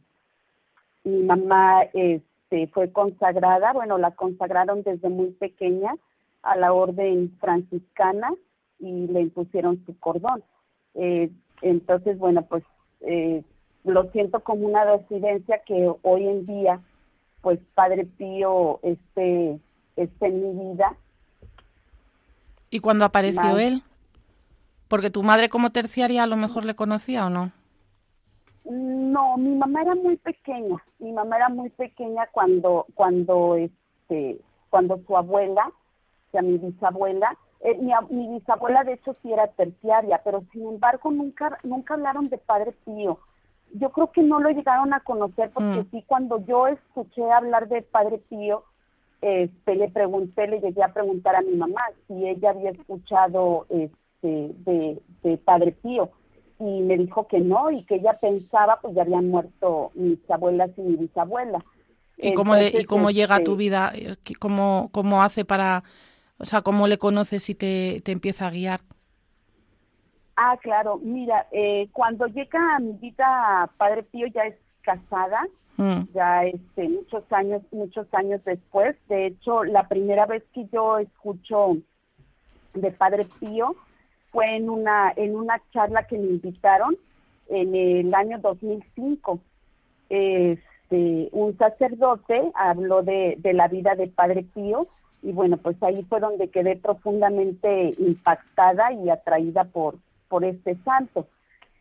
mi 1.04 1.24
mamá 1.24 1.84
este 1.94 2.68
fue 2.68 2.92
consagrada 2.92 3.74
bueno 3.74 3.98
la 3.98 4.12
consagraron 4.12 4.84
desde 4.84 5.10
muy 5.10 5.32
pequeña 5.32 5.96
a 6.44 6.56
la 6.58 6.74
orden 6.74 7.36
franciscana 7.40 8.32
y 8.80 9.08
le 9.08 9.22
impusieron 9.22 9.84
su 9.86 9.98
cordón. 10.00 10.44
Eh, 10.96 11.30
entonces, 11.62 12.18
bueno, 12.18 12.44
pues 12.44 12.64
eh, 13.02 13.44
lo 13.84 14.12
siento 14.12 14.42
como 14.42 14.68
una 14.68 14.84
residencia 14.86 15.62
que 15.66 15.92
hoy 16.02 16.28
en 16.28 16.46
día, 16.46 16.82
pues 17.42 17.60
Padre 17.74 18.06
Pío 18.06 18.80
esté, 18.84 19.60
esté 19.96 20.26
en 20.28 20.42
mi 20.42 20.74
vida. 20.74 20.96
¿Y 22.70 22.80
cuando 22.80 23.06
apareció 23.06 23.42
Más. 23.42 23.60
él? 23.60 23.84
Porque 24.88 25.10
tu 25.10 25.24
madre 25.24 25.50
como 25.50 25.72
terciaria 25.72 26.24
a 26.24 26.28
lo 26.28 26.38
mejor 26.38 26.66
le 26.66 26.76
conocía 26.76 27.26
o 27.26 27.30
no? 27.30 27.52
No, 28.66 29.38
mi 29.38 29.56
mamá 29.56 29.82
era 29.82 29.96
muy 29.96 30.18
pequeña. 30.18 30.78
Mi 31.00 31.12
mamá 31.12 31.38
era 31.38 31.50
muy 31.50 31.70
pequeña 31.70 32.28
cuando, 32.32 32.86
cuando, 32.94 33.56
este, 33.56 34.40
cuando 34.70 35.00
su 35.08 35.18
abuela, 35.18 35.72
a 36.38 36.42
mi 36.42 36.58
bisabuela. 36.58 37.38
Eh, 37.62 37.78
mi, 37.78 37.92
mi, 38.10 38.40
bisabuela 38.40 38.84
de 38.84 38.94
hecho 38.94 39.16
sí 39.22 39.32
era 39.32 39.48
terciaria, 39.48 40.22
pero 40.24 40.44
sin 40.52 40.66
embargo 40.68 41.12
nunca 41.12 41.60
nunca 41.64 41.94
hablaron 41.94 42.30
de 42.30 42.38
Padre 42.38 42.74
Pío. 42.86 43.20
Yo 43.74 43.92
creo 43.92 44.12
que 44.12 44.22
no 44.22 44.40
lo 44.40 44.50
llegaron 44.50 44.94
a 44.94 45.00
conocer 45.02 45.52
porque 45.52 45.82
mm. 45.82 45.92
sí 45.92 46.04
cuando 46.08 46.46
yo 46.46 46.68
escuché 46.68 47.32
hablar 47.32 47.68
de 47.70 47.82
Padre 47.82 48.20
Pío, 48.30 48.64
este, 49.22 49.76
le 49.76 49.90
pregunté, 49.90 50.48
le 50.48 50.60
llegué 50.60 50.84
a 50.84 50.94
preguntar 50.94 51.36
a 51.36 51.42
mi 51.42 51.56
mamá 51.56 51.82
si 52.08 52.28
ella 52.28 52.50
había 52.50 52.72
escuchado 52.72 53.68
este, 53.70 53.92
de, 54.66 55.02
de 55.24 55.38
Padre 55.38 55.72
Pío 55.72 56.10
y 56.60 56.82
me 56.82 56.98
dijo 56.98 57.28
que 57.28 57.40
no 57.40 57.72
y 57.72 57.84
que 57.84 57.96
ella 57.96 58.20
pensaba 58.20 58.80
pues 58.82 58.94
ya 58.96 59.02
habían 59.02 59.30
muerto 59.30 59.92
mis 59.96 60.20
abuelas 60.30 60.70
y 60.78 60.82
mi 60.82 60.96
bisabuela. 60.96 61.64
¿Y 62.18 62.34
cómo, 62.34 62.56
le, 62.56 62.68
y 62.68 62.86
cómo 62.86 63.10
este, 63.10 63.22
llega 63.22 63.36
a 63.36 63.44
tu 63.44 63.56
vida? 63.56 63.94
¿Cómo, 64.40 64.90
¿Cómo 64.92 65.24
hace 65.24 65.44
para, 65.44 65.84
o 66.38 66.46
sea, 66.46 66.62
cómo 66.62 66.88
le 66.88 67.00
conoces 67.00 67.50
y 67.50 67.56
te, 67.56 68.02
te 68.06 68.12
empieza 68.12 68.48
a 68.48 68.52
guiar? 68.52 68.82
Ah, 70.44 70.58
claro. 70.60 70.98
Mira, 70.98 71.46
eh, 71.52 71.88
cuando 71.94 72.26
llega 72.26 72.76
a 72.76 72.80
mi 72.80 72.94
vida 72.94 73.70
Padre 73.78 74.02
Pío 74.02 74.26
ya 74.26 74.42
es 74.46 74.56
casada, 74.82 75.46
mm. 75.78 76.02
ya 76.16 76.46
este 76.46 76.90
muchos 76.90 77.32
años, 77.32 77.62
muchos 77.72 78.12
años 78.12 78.44
después. 78.44 78.96
De 79.08 79.28
hecho, 79.28 79.64
la 79.64 79.88
primera 79.88 80.26
vez 80.26 80.44
que 80.52 80.66
yo 80.74 80.98
escucho 80.98 81.78
de 82.74 82.90
Padre 82.90 83.28
Pío 83.40 83.76
fue 84.32 84.56
en 84.56 84.72
una 84.72 85.14
en 85.16 85.36
una 85.36 85.62
charla 85.72 86.08
que 86.08 86.18
me 86.18 86.26
invitaron 86.26 86.98
en 87.48 87.76
el 87.76 88.12
año 88.16 88.40
2005. 88.40 89.40
Este, 90.10 91.30
un 91.34 91.56
sacerdote 91.56 92.52
habló 92.56 93.04
de, 93.04 93.36
de 93.38 93.54
la 93.54 93.68
vida 93.68 93.94
de 93.94 94.08
Padre 94.08 94.44
Pío 94.56 94.88
y 95.22 95.34
bueno, 95.34 95.58
pues 95.58 95.78
ahí 95.84 96.02
fue 96.10 96.20
donde 96.20 96.48
quedé 96.48 96.78
profundamente 96.78 97.92
impactada 98.00 98.92
y 98.92 99.08
atraída 99.12 99.66
por, 99.66 99.98
por 100.32 100.46
este 100.46 100.78
santo. 100.86 101.28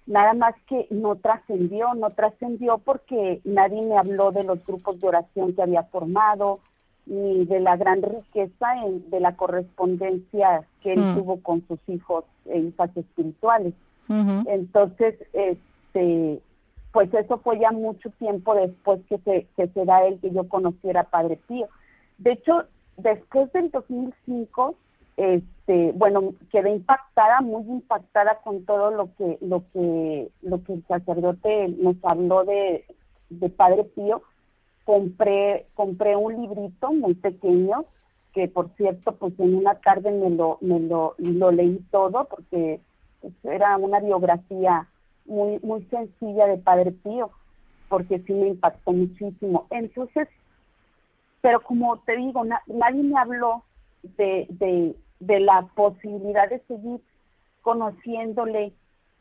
Nada 0.07 0.35
más 0.35 0.57
que 0.67 0.89
no 0.91 1.15
trascendió, 1.15 1.95
no 1.95 2.11
trascendió 2.11 2.79
porque 2.79 3.41
nadie 3.45 3.87
me 3.87 3.97
habló 3.97 4.33
de 4.33 4.43
los 4.43 4.67
grupos 4.67 4.99
de 5.01 5.07
oración 5.07 5.55
que 5.55 5.63
había 5.63 5.85
formado, 5.85 6.59
ni 7.07 7.45
de 7.45 7.61
la 7.61 7.77
gran 7.77 8.03
riqueza 8.03 8.67
de 9.09 9.21
la 9.21 9.37
correspondencia 9.37 10.65
que 10.83 10.95
él 10.95 11.15
tuvo 11.15 11.41
con 11.41 11.65
sus 11.69 11.79
hijos 11.87 12.25
e 12.47 12.59
hijas 12.59 12.91
espirituales. 12.97 13.73
Entonces, 14.09 15.15
este, 15.33 16.41
pues 16.93 17.15
eso 17.15 17.39
fue 17.39 17.61
ya 17.61 17.71
mucho 17.71 18.11
tiempo 18.19 18.57
después 18.57 19.01
que 19.09 19.19
se, 19.19 19.47
que 19.57 19.69
se 19.69 19.85
da 19.85 20.05
él 20.05 20.19
que 20.21 20.33
yo 20.33 20.49
conociera 20.49 21.03
a 21.03 21.11
Padre 21.11 21.39
Pío. 21.47 21.69
De 22.19 22.33
hecho, 22.33 22.65
después 22.97 23.53
del 23.53 23.71
2005, 23.71 24.75
este, 25.17 25.93
bueno, 25.93 26.35
quedé 26.51 26.71
impactada, 26.71 27.41
muy 27.41 27.63
impactada 27.63 28.41
con 28.43 28.65
todo 28.65 28.91
lo 28.91 29.15
que, 29.17 29.39
lo 29.41 29.63
que, 29.73 30.31
lo 30.43 30.63
que 30.65 30.75
el 30.75 30.87
sacerdote 30.87 31.69
nos 31.69 31.97
habló 32.03 32.45
de, 32.45 32.85
de 33.29 33.49
Padre 33.51 33.85
Pío. 33.85 34.23
Compré, 34.85 35.67
compré 35.75 36.17
un 36.17 36.41
librito 36.41 36.93
muy 36.93 37.15
pequeño, 37.15 37.85
que 38.33 38.49
por 38.49 38.71
cierto, 38.77 39.13
pues 39.17 39.39
en 39.39 39.57
una 39.57 39.75
tarde 39.77 40.11
me 40.11 40.31
lo, 40.31 40.59
me 40.61 40.81
lo, 40.81 41.15
lo 41.19 41.51
leí 41.51 41.79
todo, 41.91 42.25
porque 42.25 42.81
pues, 43.21 43.33
era 43.45 43.77
una 43.77 44.01
biografía 44.01 44.89
muy, 45.27 45.59
muy 45.63 45.83
sencilla 45.85 46.47
de 46.47 46.59
Padre 46.59 46.93
Pío, 46.93 47.31
porque 47.89 48.21
sí 48.21 48.33
me 48.33 48.49
impactó 48.49 48.93
muchísimo. 48.93 49.67
Entonces, 49.71 50.29
pero 51.41 51.61
como 51.61 51.99
te 52.01 52.17
digo, 52.17 52.45
nadie 52.45 53.03
me 53.03 53.19
habló 53.19 53.65
de, 54.03 54.47
de, 54.49 54.97
de, 55.21 55.41
la 55.41 55.63
posibilidad 55.75 56.49
de 56.49 56.61
seguir 56.61 57.01
conociéndole 57.63 58.73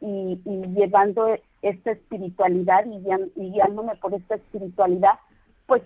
y, 0.02 0.42
y 0.46 0.62
llevando 0.74 1.28
esta 1.62 1.92
espiritualidad 1.92 2.86
y, 2.86 3.52
guiándome 3.52 3.96
por 3.96 4.14
esta 4.14 4.36
espiritualidad, 4.36 5.20
pues 5.68 5.84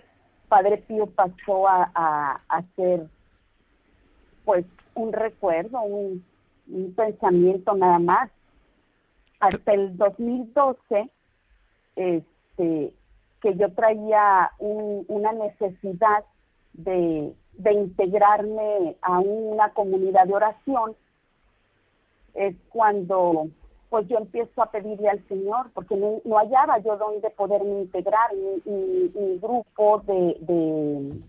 Padre 0.48 0.78
Pío 0.78 1.06
pasó 1.06 1.68
a, 1.68 1.90
a, 1.94 2.40
a 2.48 2.62
ser 2.76 3.08
pues 4.44 4.64
un 4.94 5.12
recuerdo, 5.12 5.80
un, 5.82 6.24
un 6.68 6.94
pensamiento 6.94 7.74
nada 7.74 7.98
más. 7.98 8.30
Hasta 9.40 9.72
el 9.72 9.96
2012, 9.96 11.10
este, 11.96 12.94
que 13.40 13.56
yo 13.56 13.72
traía 13.74 14.50
una 14.58 15.32
necesidad 15.32 16.24
de, 16.72 17.34
integrarme 17.72 18.96
a 19.02 19.18
una 19.20 19.70
comunidad 19.70 20.26
de 20.26 20.34
oración, 20.34 20.96
es 22.34 22.54
cuando 22.70 23.48
pues 23.94 24.08
yo 24.08 24.18
empiezo 24.18 24.60
a 24.60 24.72
pedirle 24.72 25.08
al 25.08 25.24
Señor, 25.28 25.70
porque 25.72 25.94
no, 25.94 26.20
hallaba 26.36 26.78
yo 26.78 26.96
dónde 26.96 27.30
poderme 27.30 27.82
integrar, 27.82 28.34
mi, 28.34 29.38
grupo 29.38 30.02
de, 30.04 30.36
de, 30.40 31.20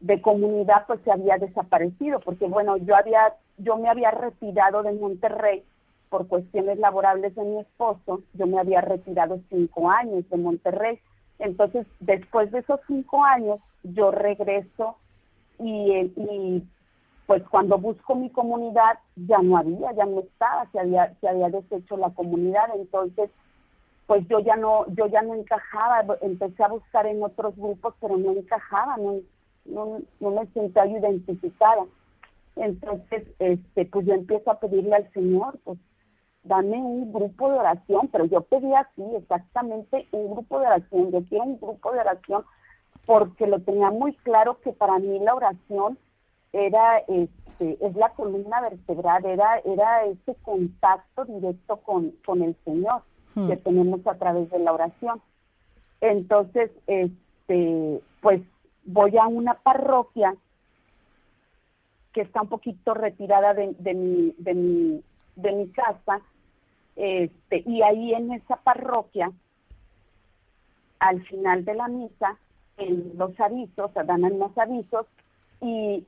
de, 0.00 0.22
comunidad 0.22 0.86
pues 0.86 1.00
se 1.04 1.12
había 1.12 1.36
desaparecido, 1.36 2.20
porque 2.20 2.46
bueno, 2.46 2.78
yo 2.78 2.96
había, 2.96 3.34
yo 3.58 3.76
me 3.76 3.90
había 3.90 4.12
retirado 4.12 4.82
de 4.82 4.92
Monterrey 4.92 5.62
por 6.08 6.26
cuestiones 6.26 6.78
laborables 6.78 7.34
de 7.34 7.44
mi 7.44 7.60
esposo, 7.60 8.22
yo 8.32 8.46
me 8.46 8.58
había 8.58 8.80
retirado 8.80 9.38
cinco 9.50 9.90
años 9.90 10.26
de 10.30 10.36
Monterrey. 10.38 11.00
Entonces, 11.38 11.86
después 12.00 12.50
de 12.50 12.60
esos 12.60 12.80
cinco 12.86 13.24
años, 13.24 13.60
yo 13.82 14.10
regreso 14.10 14.96
y, 15.58 16.12
y 16.16 16.62
pues 17.26 17.42
cuando 17.48 17.78
busco 17.78 18.14
mi 18.14 18.30
comunidad 18.30 18.98
ya 19.16 19.38
no 19.38 19.56
había, 19.56 19.92
ya 19.92 20.06
no 20.06 20.20
estaba, 20.20 20.70
se 20.70 20.80
había, 20.80 21.14
se 21.20 21.28
había 21.28 21.50
deshecho 21.50 21.96
la 21.96 22.10
comunidad, 22.10 22.68
entonces 22.74 23.30
pues 24.06 24.26
yo 24.28 24.38
ya 24.38 24.56
no, 24.56 24.86
yo 24.94 25.06
ya 25.08 25.22
no 25.22 25.34
encajaba, 25.34 26.04
empecé 26.20 26.62
a 26.62 26.68
buscar 26.68 27.06
en 27.06 27.22
otros 27.22 27.56
grupos, 27.56 27.94
pero 28.00 28.16
no 28.16 28.32
encajaba, 28.32 28.96
no, 28.98 29.16
no, 29.64 29.98
no 30.20 30.30
me 30.30 30.46
sentía 30.52 30.86
identificada. 30.86 31.84
Entonces, 32.54 33.34
este, 33.40 33.84
pues 33.86 34.06
yo 34.06 34.14
empiezo 34.14 34.50
a 34.50 34.60
pedirle 34.60 34.94
al 34.94 35.12
Señor, 35.12 35.58
pues 35.64 35.78
dame 36.46 36.76
un 36.76 37.12
grupo 37.12 37.50
de 37.50 37.58
oración, 37.58 38.08
pero 38.12 38.24
yo 38.24 38.42
pedía 38.42 38.80
así, 38.80 39.02
exactamente 39.16 40.06
un 40.12 40.32
grupo 40.32 40.58
de 40.60 40.66
oración, 40.66 41.10
yo 41.10 41.22
quiero 41.28 41.44
un 41.44 41.60
grupo 41.60 41.92
de 41.92 42.00
oración 42.00 42.44
porque 43.06 43.46
lo 43.46 43.60
tenía 43.60 43.90
muy 43.90 44.14
claro 44.14 44.60
que 44.60 44.72
para 44.72 44.98
mí 44.98 45.18
la 45.20 45.34
oración 45.34 45.98
era 46.52 46.98
este 46.98 47.78
es 47.80 47.96
la 47.96 48.10
columna 48.10 48.60
vertebral, 48.60 49.24
era 49.24 49.58
era 49.58 50.04
ese 50.04 50.34
contacto 50.42 51.24
directo 51.24 51.78
con, 51.78 52.12
con 52.24 52.42
el 52.42 52.56
Señor 52.64 53.02
que 53.34 53.40
hmm. 53.40 53.62
tenemos 53.62 54.06
a 54.06 54.14
través 54.14 54.50
de 54.50 54.58
la 54.58 54.72
oración. 54.72 55.20
Entonces, 56.00 56.70
este 56.86 58.00
pues 58.20 58.42
voy 58.84 59.16
a 59.16 59.26
una 59.26 59.54
parroquia 59.54 60.34
que 62.12 62.22
está 62.22 62.42
un 62.42 62.48
poquito 62.48 62.94
retirada 62.94 63.54
de, 63.54 63.74
de 63.78 63.94
mi 63.94 64.34
de 64.38 64.54
mi 64.54 65.02
de 65.36 65.52
mi 65.52 65.68
casa 65.68 66.20
este, 66.96 67.62
y 67.66 67.82
ahí 67.82 68.14
en 68.14 68.32
esa 68.32 68.56
parroquia, 68.56 69.30
al 70.98 71.22
final 71.26 71.64
de 71.64 71.74
la 71.74 71.88
misa, 71.88 72.38
en 72.78 73.12
los 73.16 73.38
avisos, 73.38 73.92
dan 73.94 74.38
los 74.38 74.56
avisos 74.56 75.06
y 75.60 76.04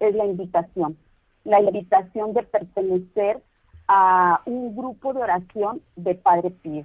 es 0.00 0.14
la 0.14 0.26
invitación, 0.26 0.96
la 1.44 1.60
invitación 1.60 2.32
de 2.34 2.42
pertenecer 2.42 3.42
a 3.86 4.42
un 4.44 4.76
grupo 4.76 5.12
de 5.14 5.22
oración 5.22 5.80
de 5.96 6.14
Padre 6.14 6.50
Pío. 6.50 6.84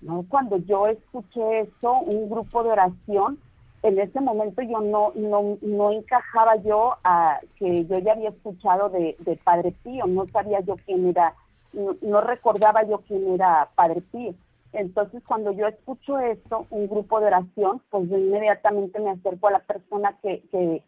¿no? 0.00 0.24
Cuando 0.28 0.56
yo 0.58 0.86
escuché 0.86 1.60
eso, 1.60 2.00
un 2.00 2.30
grupo 2.30 2.62
de 2.62 2.70
oración, 2.70 3.38
en 3.82 3.98
ese 3.98 4.20
momento 4.20 4.62
yo 4.62 4.80
no, 4.80 5.12
no, 5.14 5.58
no 5.60 5.92
encajaba 5.92 6.56
yo 6.56 6.96
a 7.04 7.40
que 7.56 7.84
yo 7.84 7.98
ya 7.98 8.12
había 8.12 8.30
escuchado 8.30 8.88
de, 8.90 9.16
de 9.20 9.36
Padre 9.36 9.72
Pío, 9.84 10.06
no 10.06 10.26
sabía 10.28 10.60
yo 10.60 10.76
quién 10.84 11.08
era 11.08 11.34
no, 11.72 12.20
recordaba 12.20 12.82
yo 12.84 13.02
quién 13.06 13.34
era 13.34 13.68
Padre 13.74 14.00
Pío. 14.00 14.34
Entonces, 14.72 15.22
cuando 15.26 15.52
yo 15.52 15.66
escucho 15.66 16.18
esto, 16.18 16.66
un 16.70 16.88
grupo 16.88 17.20
de 17.20 17.26
oración, 17.26 17.82
pues 17.90 18.08
yo 18.10 18.18
inmediatamente 18.18 19.00
me 19.00 19.10
acerco 19.10 19.48
a 19.48 19.52
la 19.52 19.60
persona 19.60 20.18
que, 20.22 20.42
que, 20.50 20.82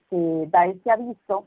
da 0.50 0.66
ese 0.66 0.90
aviso 0.90 1.46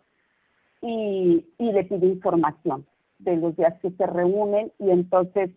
y, 0.81 1.45
y 1.57 1.71
le 1.71 1.83
pido 1.83 2.07
información 2.07 2.85
de 3.19 3.37
los 3.37 3.55
días 3.55 3.79
que 3.81 3.91
se 3.91 4.05
reúnen 4.05 4.71
y 4.79 4.89
entonces, 4.89 5.51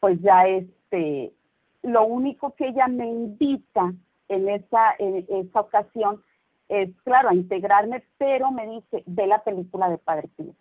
pues 0.00 0.20
ya 0.22 0.46
este, 0.46 1.32
lo 1.82 2.04
único 2.04 2.54
que 2.54 2.68
ella 2.68 2.88
me 2.88 3.06
invita 3.06 3.92
en 4.28 4.48
esa, 4.48 4.94
en 4.98 5.24
esa 5.28 5.60
ocasión 5.60 6.22
es, 6.68 6.90
claro, 7.04 7.28
a 7.28 7.34
integrarme, 7.34 8.02
pero 8.18 8.50
me 8.50 8.66
dice, 8.66 9.04
ve 9.06 9.26
la 9.26 9.44
película 9.44 9.88
de 9.88 9.98
Padre 9.98 10.28
Pío. 10.36 10.52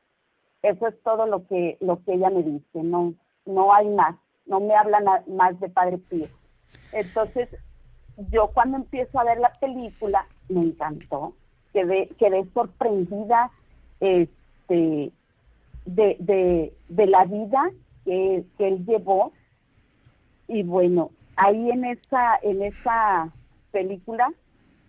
Eso 0.66 0.88
es 0.88 1.00
todo 1.04 1.28
lo 1.28 1.46
que, 1.48 1.78
lo 1.80 2.04
que 2.04 2.14
ella 2.14 2.32
me 2.32 2.42
dice, 2.42 2.82
no, 2.82 3.14
no 3.46 3.72
hay 3.72 3.88
más, 3.90 4.16
no 4.48 4.60
me 4.60 4.74
hablan 4.74 5.06
más 5.28 5.60
de 5.60 5.70
Padre 5.70 6.00
Pío. 6.00 6.28
Entonces, 6.92 7.50
yo 8.32 8.48
cuando 8.52 8.78
empiezo 8.78 9.20
a 9.20 9.26
ver 9.26 9.38
la 9.38 9.54
película, 9.60 10.26
me 10.50 10.62
encantó, 10.62 11.34
quedé, 11.72 12.08
quedé 12.18 12.46
sorprendida 12.54 13.52
este, 14.00 15.12
de, 15.86 16.18
de, 16.20 16.74
de 16.90 17.08
la 17.08 17.26
vida 17.26 17.70
que, 18.04 18.44
que 18.58 18.68
él 18.68 18.86
llevó. 18.88 19.34
Y 20.48 20.64
bueno, 20.64 21.12
ahí 21.36 21.70
en 21.70 21.86
esa, 21.86 22.40
en 22.42 22.64
esa 22.64 23.32
película 23.72 24.32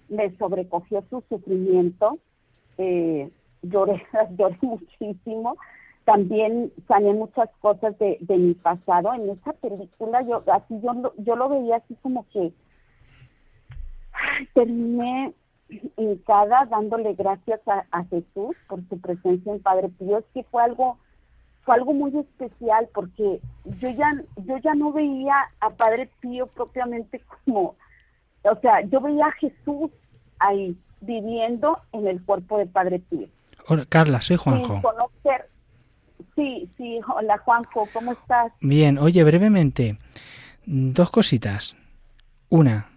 me 0.09 0.35
sobrecogió 0.39 1.05
su 1.11 1.22
sufrimiento. 1.29 2.18
Eh, 2.79 3.31
lloré, 3.63 4.05
lloré 4.39 4.59
muchísimo. 4.63 5.57
También 6.05 6.73
sané 6.87 7.13
muchas 7.13 7.51
cosas 7.61 7.99
de, 7.99 8.19
de 8.21 8.37
mi 8.37 8.55
pasado. 8.55 9.13
En 9.15 9.29
esa 9.31 9.53
película 9.55 10.23
yo 10.23 10.43
así 10.53 10.81
yo 10.81 11.13
yo 11.19 11.37
lo 11.37 11.49
veía 11.49 11.77
así 11.77 11.97
como 12.03 12.27
que 12.29 12.53
terminé 14.55 15.35
en 15.97 16.17
cada 16.19 16.65
dándole 16.67 17.15
gracias 17.15 17.61
a, 17.67 18.05
Jesús 18.05 18.55
por 18.69 18.89
su 18.89 19.01
presencia 19.01 19.53
en 19.53 19.61
Padre 19.61 19.89
Pío. 19.89 20.19
Es 20.19 20.25
que 20.33 20.45
fue 20.45 20.63
algo 20.63 20.99
fue 21.65 21.75
algo 21.75 21.93
muy 21.93 22.17
especial 22.17 22.89
porque 22.95 23.41
yo 23.81 23.91
ya 23.91 24.15
yo 24.45 24.59
ya 24.59 24.75
no 24.77 24.93
veía 24.93 25.35
a 25.59 25.71
Padre 25.71 26.09
Pío 26.21 26.47
propiamente 26.47 27.21
como 27.45 27.75
o 28.49 28.61
sea, 28.61 28.81
yo 28.83 29.01
veía 29.01 29.27
a 29.27 29.33
Jesús 29.33 29.91
ahí 30.39 30.77
viviendo 31.01 31.79
en 31.93 32.07
el 32.07 32.25
cuerpo 32.25 32.59
de 32.59 32.67
Padre 32.67 33.01
Pío. 33.01 33.29
Hola, 33.69 33.85
Carla, 33.89 34.21
soy 34.21 34.37
Juanjo. 34.37 34.81
Sí, 36.37 36.71
sí, 36.77 37.01
hola 37.09 37.39
Juanjo, 37.39 37.89
¿cómo 37.93 38.12
estás? 38.12 38.53
Bien, 38.61 38.99
oye, 38.99 39.25
brevemente, 39.25 39.97
dos 40.67 41.11
cositas. 41.11 41.77
Una, 42.49 42.91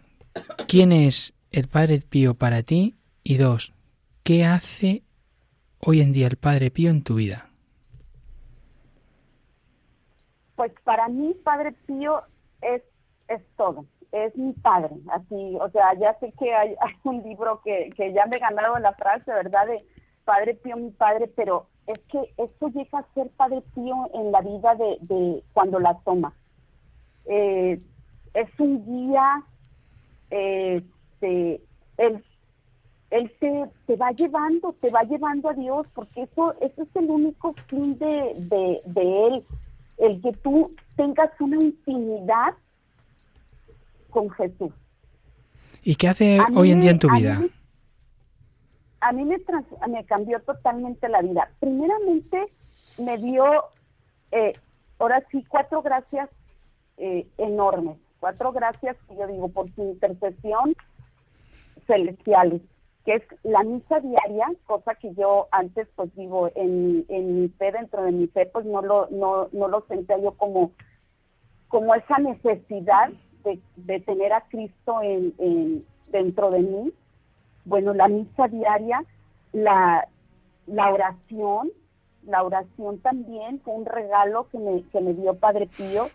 ¿quién 0.67 0.91
es 0.91 1.33
el 1.51 1.67
Padre 1.69 2.01
Pío 2.01 2.35
para 2.35 2.63
ti? 2.63 2.97
Y 3.23 3.37
dos, 3.37 3.73
¿qué 4.23 4.45
hace 4.45 5.03
hoy 5.79 6.01
en 6.01 6.11
día 6.11 6.27
el 6.27 6.35
Padre 6.35 6.69
Pío 6.69 6.91
en 6.91 7.03
tu 7.03 7.15
vida? 7.15 7.49
Pues 10.55 10.73
para 10.83 11.07
mí 11.07 11.33
Padre 11.43 11.71
Pío 11.87 12.21
es, 12.61 12.83
es 13.29 13.41
todo, 13.55 13.85
es 14.11 14.35
mi 14.35 14.51
padre, 14.53 14.95
así, 15.11 15.57
o 15.61 15.69
sea, 15.69 15.93
ya 15.97 16.13
sé 16.19 16.31
que 16.37 16.53
hay, 16.53 16.75
hay 16.81 16.93
un 17.05 17.23
libro 17.23 17.61
que, 17.63 17.89
que 17.95 18.13
ya 18.13 18.25
me 18.25 18.35
he 18.35 18.39
ganado 18.39 18.77
la 18.79 18.93
frase, 18.93 19.31
¿verdad? 19.31 19.65
De 19.65 19.85
Padre 20.29 20.53
Pío, 20.53 20.77
mi 20.77 20.91
padre, 20.91 21.27
pero 21.35 21.65
es 21.87 21.97
que 22.01 22.19
esto 22.37 22.67
llega 22.67 22.99
a 22.99 23.13
ser 23.15 23.29
Padre 23.29 23.63
Pío 23.73 24.11
en 24.13 24.31
la 24.31 24.41
vida 24.41 24.75
de, 24.75 24.97
de 25.01 25.43
cuando 25.53 25.79
la 25.79 25.95
toma. 26.05 26.35
Eh, 27.25 27.81
es 28.35 28.59
un 28.59 28.85
guía, 28.85 29.43
eh, 30.29 30.83
él, 31.21 32.23
él 33.09 33.31
te, 33.39 33.65
te, 33.87 33.95
va 33.95 34.11
llevando, 34.11 34.75
te 34.79 34.91
va 34.91 35.01
llevando 35.01 35.49
a 35.49 35.53
Dios, 35.53 35.87
porque 35.95 36.21
eso, 36.21 36.53
eso 36.61 36.83
es 36.83 36.95
el 36.95 37.09
único 37.09 37.55
fin 37.67 37.97
de, 37.97 38.35
de, 38.37 38.81
de 38.85 39.27
Él, 39.27 39.43
el 39.97 40.21
que 40.21 40.31
tú 40.43 40.71
tengas 40.95 41.31
una 41.39 41.55
intimidad 41.55 42.53
con 44.11 44.29
Jesús. 44.29 44.73
¿Y 45.81 45.95
qué 45.95 46.07
hace 46.07 46.37
hoy 46.53 46.71
en 46.71 46.81
día 46.81 46.91
en 46.91 46.99
tu 46.99 47.09
vida? 47.09 47.39
Mí, 47.39 47.49
a 49.01 49.11
mí 49.11 49.25
me, 49.25 49.39
trans, 49.39 49.65
me 49.87 50.03
cambió 50.05 50.39
totalmente 50.41 51.07
la 51.09 51.21
vida. 51.21 51.49
Primeramente 51.59 52.47
me 52.97 53.17
dio, 53.17 53.45
eh, 54.31 54.53
ahora 54.99 55.23
sí, 55.31 55.43
cuatro 55.47 55.81
gracias 55.81 56.29
eh, 56.97 57.27
enormes, 57.37 57.97
cuatro 58.19 58.51
gracias 58.51 58.97
yo 59.17 59.27
digo 59.27 59.47
por 59.49 59.69
su 59.71 59.83
intercesión 59.83 60.75
celestiales, 61.87 62.61
que 63.05 63.15
es 63.15 63.23
la 63.43 63.63
misa 63.63 63.99
diaria, 63.99 64.47
cosa 64.65 64.95
que 64.95 65.13
yo 65.15 65.47
antes 65.51 65.87
pues 65.95 66.13
digo 66.15 66.51
en, 66.55 67.05
en 67.07 67.41
mi 67.41 67.49
fe, 67.49 67.71
dentro 67.71 68.03
de 68.03 68.11
mi 68.11 68.27
fe, 68.27 68.45
pues 68.45 68.65
no 68.65 68.81
lo, 68.81 69.07
no, 69.09 69.47
no 69.51 69.67
lo 69.67 69.81
sentía 69.87 70.17
yo 70.19 70.33
como, 70.33 70.71
como 71.67 71.95
esa 71.95 72.17
necesidad 72.19 73.09
de, 73.43 73.59
de 73.77 73.99
tener 74.01 74.33
a 74.33 74.41
Cristo 74.41 75.01
en, 75.01 75.33
en, 75.39 75.85
dentro 76.11 76.51
de 76.51 76.59
mí. 76.59 76.93
Bueno, 77.65 77.93
la 77.93 78.07
misa 78.07 78.47
diaria, 78.47 79.03
la, 79.53 80.07
la 80.67 80.91
oración, 80.91 81.71
la 82.25 82.43
oración 82.43 82.99
también 82.99 83.59
fue 83.61 83.73
un 83.73 83.85
regalo 83.85 84.47
que 84.51 84.59
me, 84.59 84.83
que 84.91 85.01
me 85.01 85.13
dio 85.13 85.35
Padre 85.35 85.67
Pío, 85.67 86.07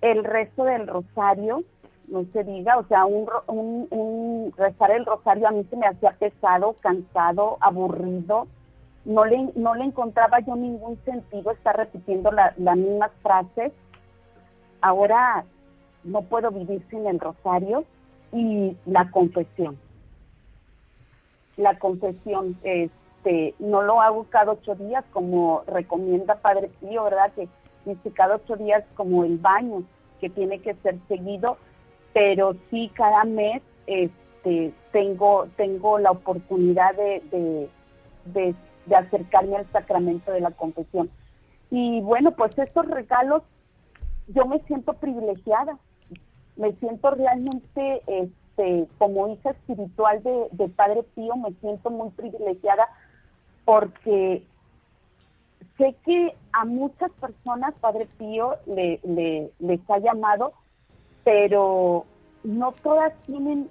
el 0.00 0.24
resto 0.24 0.64
del 0.64 0.86
rosario, 0.86 1.62
no 2.08 2.24
se 2.32 2.44
diga, 2.44 2.78
o 2.78 2.84
sea, 2.88 3.06
un, 3.06 3.28
un, 3.46 3.86
un, 3.90 4.52
rezar 4.56 4.90
el 4.90 5.06
rosario 5.06 5.48
a 5.48 5.52
mí 5.52 5.64
se 5.70 5.76
me 5.76 5.86
hacía 5.86 6.10
pesado, 6.10 6.74
cansado, 6.80 7.56
aburrido, 7.60 8.46
no 9.04 9.24
le, 9.24 9.50
no 9.54 9.74
le 9.74 9.84
encontraba 9.84 10.40
yo 10.40 10.54
ningún 10.56 10.98
sentido 11.04 11.50
estar 11.50 11.76
repitiendo 11.76 12.30
la, 12.30 12.54
las 12.56 12.76
mismas 12.76 13.10
frases. 13.22 13.72
Ahora 14.80 15.44
no 16.04 16.22
puedo 16.22 16.50
vivir 16.50 16.84
sin 16.90 17.06
el 17.06 17.18
rosario 17.18 17.84
y 18.32 18.76
la 18.86 19.10
confesión. 19.10 19.78
La 21.62 21.78
confesión, 21.78 22.56
este, 22.64 23.54
no 23.58 23.82
lo 23.82 24.00
hago 24.00 24.26
cada 24.30 24.52
ocho 24.52 24.74
días 24.74 25.04
como 25.12 25.62
recomienda 25.66 26.42
Padre 26.42 26.70
Pío, 26.80 27.04
¿verdad? 27.04 27.32
Que 27.34 27.48
dice 27.84 28.10
cada 28.10 28.36
ocho 28.36 28.56
días 28.56 28.84
como 28.94 29.24
el 29.24 29.38
baño, 29.38 29.84
que 30.20 30.28
tiene 30.28 30.58
que 30.58 30.74
ser 30.82 30.96
seguido, 31.08 31.56
pero 32.12 32.56
sí 32.68 32.90
cada 32.94 33.24
mes 33.24 33.62
este, 33.86 34.72
tengo, 34.90 35.46
tengo 35.56 35.98
la 35.98 36.10
oportunidad 36.10 36.94
de, 36.96 37.22
de, 37.30 37.70
de, 38.26 38.54
de 38.86 38.96
acercarme 38.96 39.56
al 39.56 39.70
sacramento 39.70 40.32
de 40.32 40.40
la 40.40 40.50
confesión. 40.50 41.08
Y 41.70 42.00
bueno, 42.00 42.32
pues 42.32 42.58
estos 42.58 42.86
regalos, 42.86 43.42
yo 44.28 44.46
me 44.46 44.58
siento 44.60 44.94
privilegiada, 44.94 45.78
me 46.56 46.72
siento 46.72 47.10
realmente 47.12 48.02
este, 48.52 48.86
como 48.98 49.28
hija 49.28 49.50
espiritual 49.50 50.22
de, 50.22 50.48
de 50.52 50.68
Padre 50.68 51.02
Pío, 51.14 51.36
me 51.36 51.52
siento 51.60 51.90
muy 51.90 52.10
privilegiada 52.10 52.88
porque 53.64 54.42
sé 55.78 55.94
que 56.04 56.34
a 56.52 56.64
muchas 56.64 57.10
personas 57.12 57.74
Padre 57.80 58.08
Pío 58.18 58.56
le, 58.66 59.00
le, 59.04 59.50
les 59.58 59.80
ha 59.88 59.98
llamado, 59.98 60.52
pero 61.24 62.04
no 62.44 62.72
todas 62.82 63.14
tienen 63.26 63.70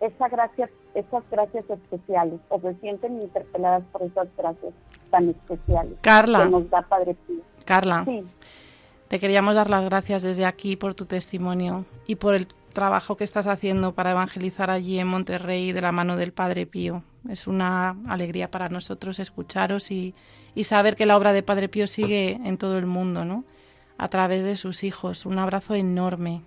esa 0.00 0.28
gracia, 0.28 0.70
esas 0.94 1.28
gracias 1.30 1.68
especiales 1.68 2.40
o 2.48 2.60
se 2.60 2.74
sienten 2.76 3.20
interpeladas 3.20 3.82
por 3.92 4.02
esas 4.02 4.28
gracias 4.36 4.72
tan 5.10 5.28
especiales 5.30 5.94
Carla, 6.00 6.44
que 6.44 6.50
nos 6.50 6.70
da 6.70 6.82
Padre 6.82 7.16
Pío. 7.26 7.40
Carla, 7.64 8.04
Sí, 8.04 8.24
te 9.08 9.18
queríamos 9.18 9.54
dar 9.54 9.68
las 9.68 9.84
gracias 9.84 10.22
desde 10.22 10.44
aquí 10.44 10.76
por 10.76 10.94
tu 10.94 11.06
testimonio 11.06 11.84
y 12.06 12.14
por 12.14 12.34
el 12.34 12.46
trabajo 12.80 13.14
que 13.18 13.24
estás 13.24 13.46
haciendo 13.46 13.92
para 13.94 14.12
evangelizar 14.12 14.70
allí 14.70 14.98
en 14.98 15.06
Monterrey 15.06 15.72
de 15.72 15.82
la 15.82 15.92
mano 15.92 16.16
del 16.16 16.32
Padre 16.32 16.64
Pío. 16.64 17.02
Es 17.28 17.46
una 17.46 17.94
alegría 18.08 18.50
para 18.50 18.70
nosotros 18.70 19.18
escucharos 19.18 19.90
y, 19.90 20.14
y 20.54 20.64
saber 20.64 20.96
que 20.96 21.04
la 21.04 21.18
obra 21.18 21.34
de 21.34 21.42
Padre 21.42 21.68
Pío 21.68 21.86
sigue 21.86 22.40
en 22.42 22.56
todo 22.56 22.78
el 22.78 22.86
mundo, 22.86 23.26
¿no? 23.26 23.44
A 23.98 24.08
través 24.08 24.44
de 24.44 24.56
sus 24.56 24.82
hijos. 24.82 25.26
Un 25.26 25.38
abrazo 25.38 25.74
enorme. 25.74 26.40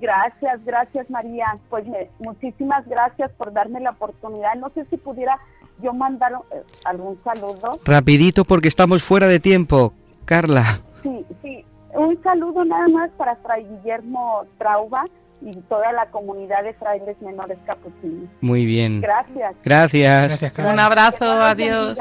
gracias, 0.00 0.64
gracias 0.64 1.08
María. 1.08 1.56
Pues 1.68 1.86
me- 1.86 2.10
muchísimas 2.18 2.84
gracias 2.88 3.30
por 3.38 3.52
darme 3.52 3.78
la 3.78 3.90
oportunidad. 3.90 4.54
No 4.56 4.70
sé 4.74 4.84
si 4.90 4.96
pudiera 4.96 5.38
yo 5.80 5.92
mandar 5.92 6.32
eh, 6.50 6.62
algún 6.84 7.16
saludo. 7.22 7.70
Rapidito 7.84 8.44
porque 8.44 8.66
estamos 8.66 9.04
fuera 9.04 9.28
de 9.28 9.38
tiempo. 9.38 9.94
Carla, 10.24 10.80
Sí, 11.04 11.24
sí. 11.42 11.64
Un 11.94 12.22
saludo 12.22 12.64
nada 12.64 12.88
más 12.88 13.10
para 13.16 13.36
Fray 13.36 13.64
Guillermo 13.64 14.44
Trauba 14.58 15.04
y 15.42 15.54
toda 15.62 15.92
la 15.92 16.06
comunidad 16.06 16.64
de 16.64 16.74
frailes 16.74 17.20
menores 17.22 17.58
capuchinos. 17.66 18.28
muy 18.40 18.66
bien. 18.66 19.00
Gracias. 19.00 19.54
Gracias. 19.64 20.40
Gracias. 20.40 20.66
Un 20.72 20.78
abrazo, 20.78 21.24
adiós. 21.24 21.98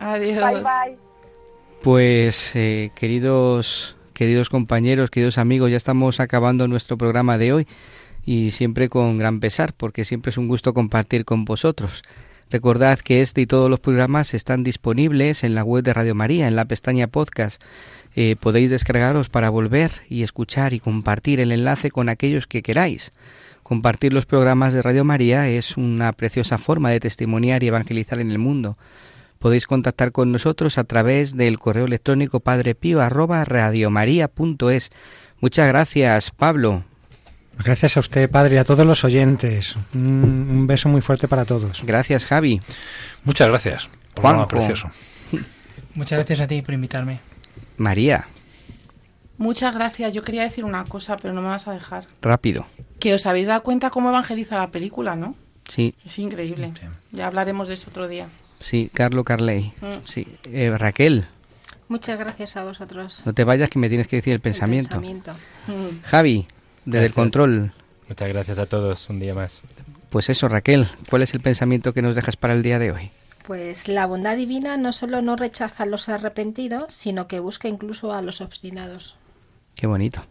Adiós. 0.00 0.52
Bye, 0.52 0.62
bye. 0.62 0.98
Pues 1.82 2.54
eh, 2.56 2.90
queridos 2.94 3.96
queridos 4.12 4.48
compañeros, 4.48 5.10
queridos 5.10 5.36
amigos, 5.36 5.70
ya 5.70 5.76
estamos 5.76 6.20
acabando 6.20 6.66
nuestro 6.68 6.96
programa 6.96 7.36
de 7.36 7.52
hoy 7.52 7.66
y 8.24 8.50
siempre 8.50 8.88
con 8.88 9.18
gran 9.18 9.40
pesar 9.40 9.74
porque 9.74 10.04
siempre 10.04 10.30
es 10.30 10.38
un 10.38 10.48
gusto 10.48 10.74
compartir 10.74 11.24
con 11.24 11.44
vosotros. 11.44 12.02
Recordad 12.50 13.00
que 13.00 13.22
este 13.22 13.40
y 13.40 13.46
todos 13.46 13.68
los 13.68 13.80
programas 13.80 14.32
están 14.32 14.62
disponibles 14.62 15.42
en 15.42 15.56
la 15.56 15.64
web 15.64 15.82
de 15.82 15.92
Radio 15.92 16.14
María, 16.14 16.46
en 16.46 16.54
la 16.54 16.64
pestaña 16.64 17.08
podcast. 17.08 17.60
Eh, 18.14 18.36
podéis 18.38 18.70
descargaros 18.70 19.28
para 19.28 19.50
volver 19.50 19.90
y 20.08 20.22
escuchar 20.22 20.72
y 20.72 20.78
compartir 20.80 21.40
el 21.40 21.50
enlace 21.50 21.90
con 21.90 22.08
aquellos 22.08 22.46
que 22.46 22.62
queráis. 22.62 23.12
Compartir 23.64 24.12
los 24.12 24.26
programas 24.26 24.72
de 24.72 24.80
Radio 24.80 25.04
María 25.04 25.48
es 25.48 25.76
una 25.76 26.12
preciosa 26.12 26.56
forma 26.56 26.90
de 26.90 27.00
testimoniar 27.00 27.64
y 27.64 27.66
evangelizar 27.66 28.20
en 28.20 28.30
el 28.30 28.38
mundo. 28.38 28.78
Podéis 29.40 29.66
contactar 29.66 30.12
con 30.12 30.30
nosotros 30.30 30.78
a 30.78 30.84
través 30.84 31.36
del 31.36 31.58
correo 31.58 31.86
electrónico 31.86 32.38
padrepío 32.38 33.00
arroba. 33.00 33.44
Muchas 35.40 35.68
gracias, 35.68 36.30
Pablo. 36.30 36.84
Gracias 37.58 37.96
a 37.96 38.00
usted, 38.00 38.30
padre, 38.30 38.56
y 38.56 38.58
a 38.58 38.64
todos 38.64 38.86
los 38.86 39.02
oyentes. 39.04 39.76
Un, 39.94 40.00
un 40.50 40.66
beso 40.66 40.88
muy 40.88 41.00
fuerte 41.00 41.26
para 41.28 41.44
todos. 41.44 41.82
Gracias, 41.84 42.26
Javi. 42.26 42.60
Muchas 43.24 43.48
gracias. 43.48 43.88
Programa 44.14 44.44
Juanjo. 44.44 44.48
precioso. 44.66 44.88
Muchas 45.94 46.18
gracias 46.18 46.40
a 46.40 46.46
ti 46.46 46.62
por 46.62 46.74
invitarme. 46.74 47.20
María, 47.76 48.26
Muchas 49.38 49.74
gracias. 49.74 50.14
Yo 50.14 50.22
quería 50.22 50.42
decir 50.44 50.64
una 50.64 50.84
cosa, 50.84 51.18
pero 51.18 51.34
no 51.34 51.42
me 51.42 51.48
vas 51.48 51.68
a 51.68 51.72
dejar. 51.72 52.06
rápido. 52.22 52.66
Que 52.98 53.12
os 53.12 53.26
habéis 53.26 53.46
dado 53.48 53.62
cuenta 53.62 53.90
cómo 53.90 54.08
evangeliza 54.08 54.56
la 54.56 54.68
película, 54.70 55.14
¿no? 55.14 55.34
Sí, 55.68 55.94
Es 56.06 56.18
increíble. 56.18 56.72
Ya 57.12 57.26
hablaremos 57.26 57.68
de 57.68 57.74
eso 57.74 57.90
otro 57.90 58.08
día. 58.08 58.28
sí, 58.60 58.90
Carlo 58.94 59.24
Carley. 59.24 59.72
Mm. 59.82 60.06
Sí. 60.06 60.26
Eh, 60.44 60.72
Raquel, 60.76 61.26
Muchas 61.88 62.18
gracias 62.18 62.56
a 62.56 62.64
vosotros. 62.64 63.22
no 63.26 63.32
te 63.34 63.44
vayas 63.44 63.68
que 63.68 63.78
me 63.78 63.88
tienes 63.88 64.08
que 64.08 64.16
decir 64.16 64.32
el 64.32 64.40
pensamiento. 64.40 64.88
pensamiento. 65.00 65.32
Mm. 65.66 66.02
Javi, 66.04 66.46
desde 66.86 67.06
el 67.06 67.12
control. 67.12 67.72
Muchas 68.08 68.28
gracias 68.28 68.58
a 68.58 68.66
todos 68.66 69.08
un 69.10 69.20
día 69.20 69.34
más. 69.34 69.60
Pues 70.10 70.30
eso, 70.30 70.48
Raquel, 70.48 70.88
¿cuál 71.10 71.22
es 71.22 71.34
el 71.34 71.40
pensamiento 71.40 71.92
que 71.92 72.00
nos 72.02 72.14
dejas 72.14 72.36
para 72.36 72.54
el 72.54 72.62
día 72.62 72.78
de 72.78 72.92
hoy? 72.92 73.10
Pues 73.46 73.86
la 73.88 74.06
bondad 74.06 74.36
divina 74.36 74.76
no 74.76 74.92
solo 74.92 75.20
no 75.22 75.36
rechaza 75.36 75.82
a 75.82 75.86
los 75.86 76.08
arrepentidos, 76.08 76.94
sino 76.94 77.28
que 77.28 77.38
busca 77.40 77.68
incluso 77.68 78.12
a 78.12 78.22
los 78.22 78.40
obstinados. 78.40 79.16
Qué 79.74 79.86
bonito. 79.86 80.24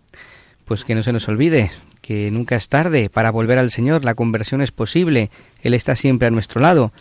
Pues 0.66 0.84
que 0.84 0.96
no 0.96 1.04
se 1.04 1.14
nos 1.14 1.28
olvide 1.28 1.72
que 2.02 2.30
nunca 2.32 2.56
es 2.56 2.70
tarde 2.70 3.10
para 3.10 3.32
volver 3.32 3.58
al 3.58 3.72
Señor, 3.72 4.04
la 4.06 4.16
conversión 4.16 4.62
es 4.62 4.72
posible, 4.72 5.32
Él 5.62 5.74
está 5.74 5.96
siempre 5.96 6.28
a 6.28 6.32
nuestro 6.32 6.62
lado. 6.62 6.92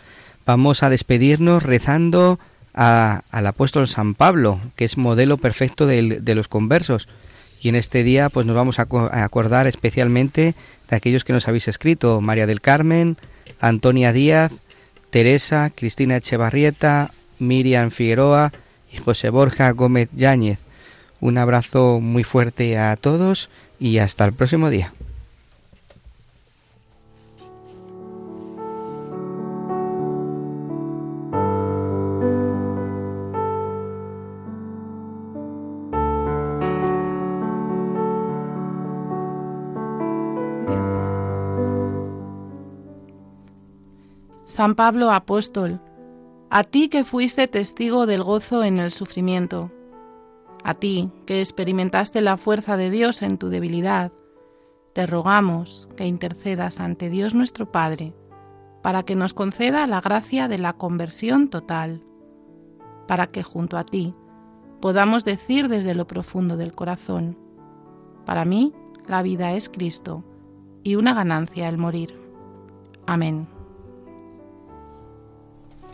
Vamos 0.45 0.83
a 0.83 0.89
despedirnos 0.89 1.63
rezando 1.63 2.39
a- 2.73 3.21
al 3.31 3.45
apóstol 3.47 3.87
San 3.87 4.15
Pablo, 4.15 4.59
que 4.75 4.85
es 4.85 4.97
modelo 4.97 5.37
perfecto 5.37 5.85
del- 5.85 6.23
de 6.25 6.35
los 6.35 6.47
conversos, 6.47 7.07
Y 7.61 7.69
en 7.69 7.75
este 7.75 8.03
día 8.03 8.29
pues 8.29 8.45
nos 8.45 8.55
vamos 8.55 8.79
a 8.79 8.87
acordar 9.23 9.67
especialmente 9.67 10.55
de 10.89 10.95
aquellos 10.95 11.23
que 11.23 11.33
nos 11.33 11.47
habéis 11.47 11.67
escrito, 11.67 12.21
María 12.21 12.47
del 12.47 12.61
Carmen, 12.61 13.17
Antonia 13.59 14.13
Díaz, 14.13 14.51
Teresa, 15.09 15.71
Cristina 15.73 16.17
Echevarrieta, 16.17 17.11
Miriam 17.39 17.91
Figueroa 17.91 18.51
y 18.91 18.97
José 18.97 19.29
Borja 19.29 19.71
Gómez 19.71 20.09
Yáñez. 20.13 20.59
Un 21.19 21.37
abrazo 21.37 21.99
muy 22.01 22.23
fuerte 22.23 22.77
a 22.77 22.95
todos 22.97 23.49
y 23.79 23.97
hasta 23.97 24.25
el 24.25 24.33
próximo 24.33 24.69
día. 24.69 24.93
San 44.55 44.75
Pablo 44.75 45.11
Apóstol, 45.11 45.81
a 46.49 46.63
ti 46.63 46.87
que 46.87 47.03
fuiste 47.03 47.49
testigo 47.49 48.05
del 48.05 48.23
gozo 48.23 48.63
en 48.63 48.79
el 48.79 48.89
sufrimiento, 48.89 49.69
a 50.63 50.75
ti 50.75 51.11
que 51.25 51.41
experimentaste 51.41 52.21
la 52.21 52.37
fuerza 52.37 52.77
de 52.77 52.89
Dios 52.89 53.21
en 53.21 53.37
tu 53.37 53.49
debilidad, 53.49 54.13
te 54.93 55.07
rogamos 55.07 55.89
que 55.97 56.07
intercedas 56.07 56.79
ante 56.79 57.09
Dios 57.09 57.35
nuestro 57.35 57.69
Padre, 57.69 58.13
para 58.81 59.03
que 59.03 59.17
nos 59.17 59.33
conceda 59.33 59.87
la 59.87 59.99
gracia 59.99 60.47
de 60.47 60.57
la 60.57 60.71
conversión 60.71 61.49
total, 61.49 62.01
para 63.09 63.27
que 63.27 63.43
junto 63.43 63.75
a 63.77 63.83
ti 63.83 64.15
podamos 64.79 65.25
decir 65.25 65.67
desde 65.67 65.95
lo 65.95 66.07
profundo 66.07 66.55
del 66.55 66.71
corazón, 66.71 67.37
para 68.25 68.45
mí 68.45 68.71
la 69.05 69.21
vida 69.21 69.51
es 69.51 69.67
Cristo 69.67 70.23
y 70.81 70.95
una 70.95 71.13
ganancia 71.13 71.67
el 71.67 71.77
morir. 71.77 72.13
Amén. 73.05 73.49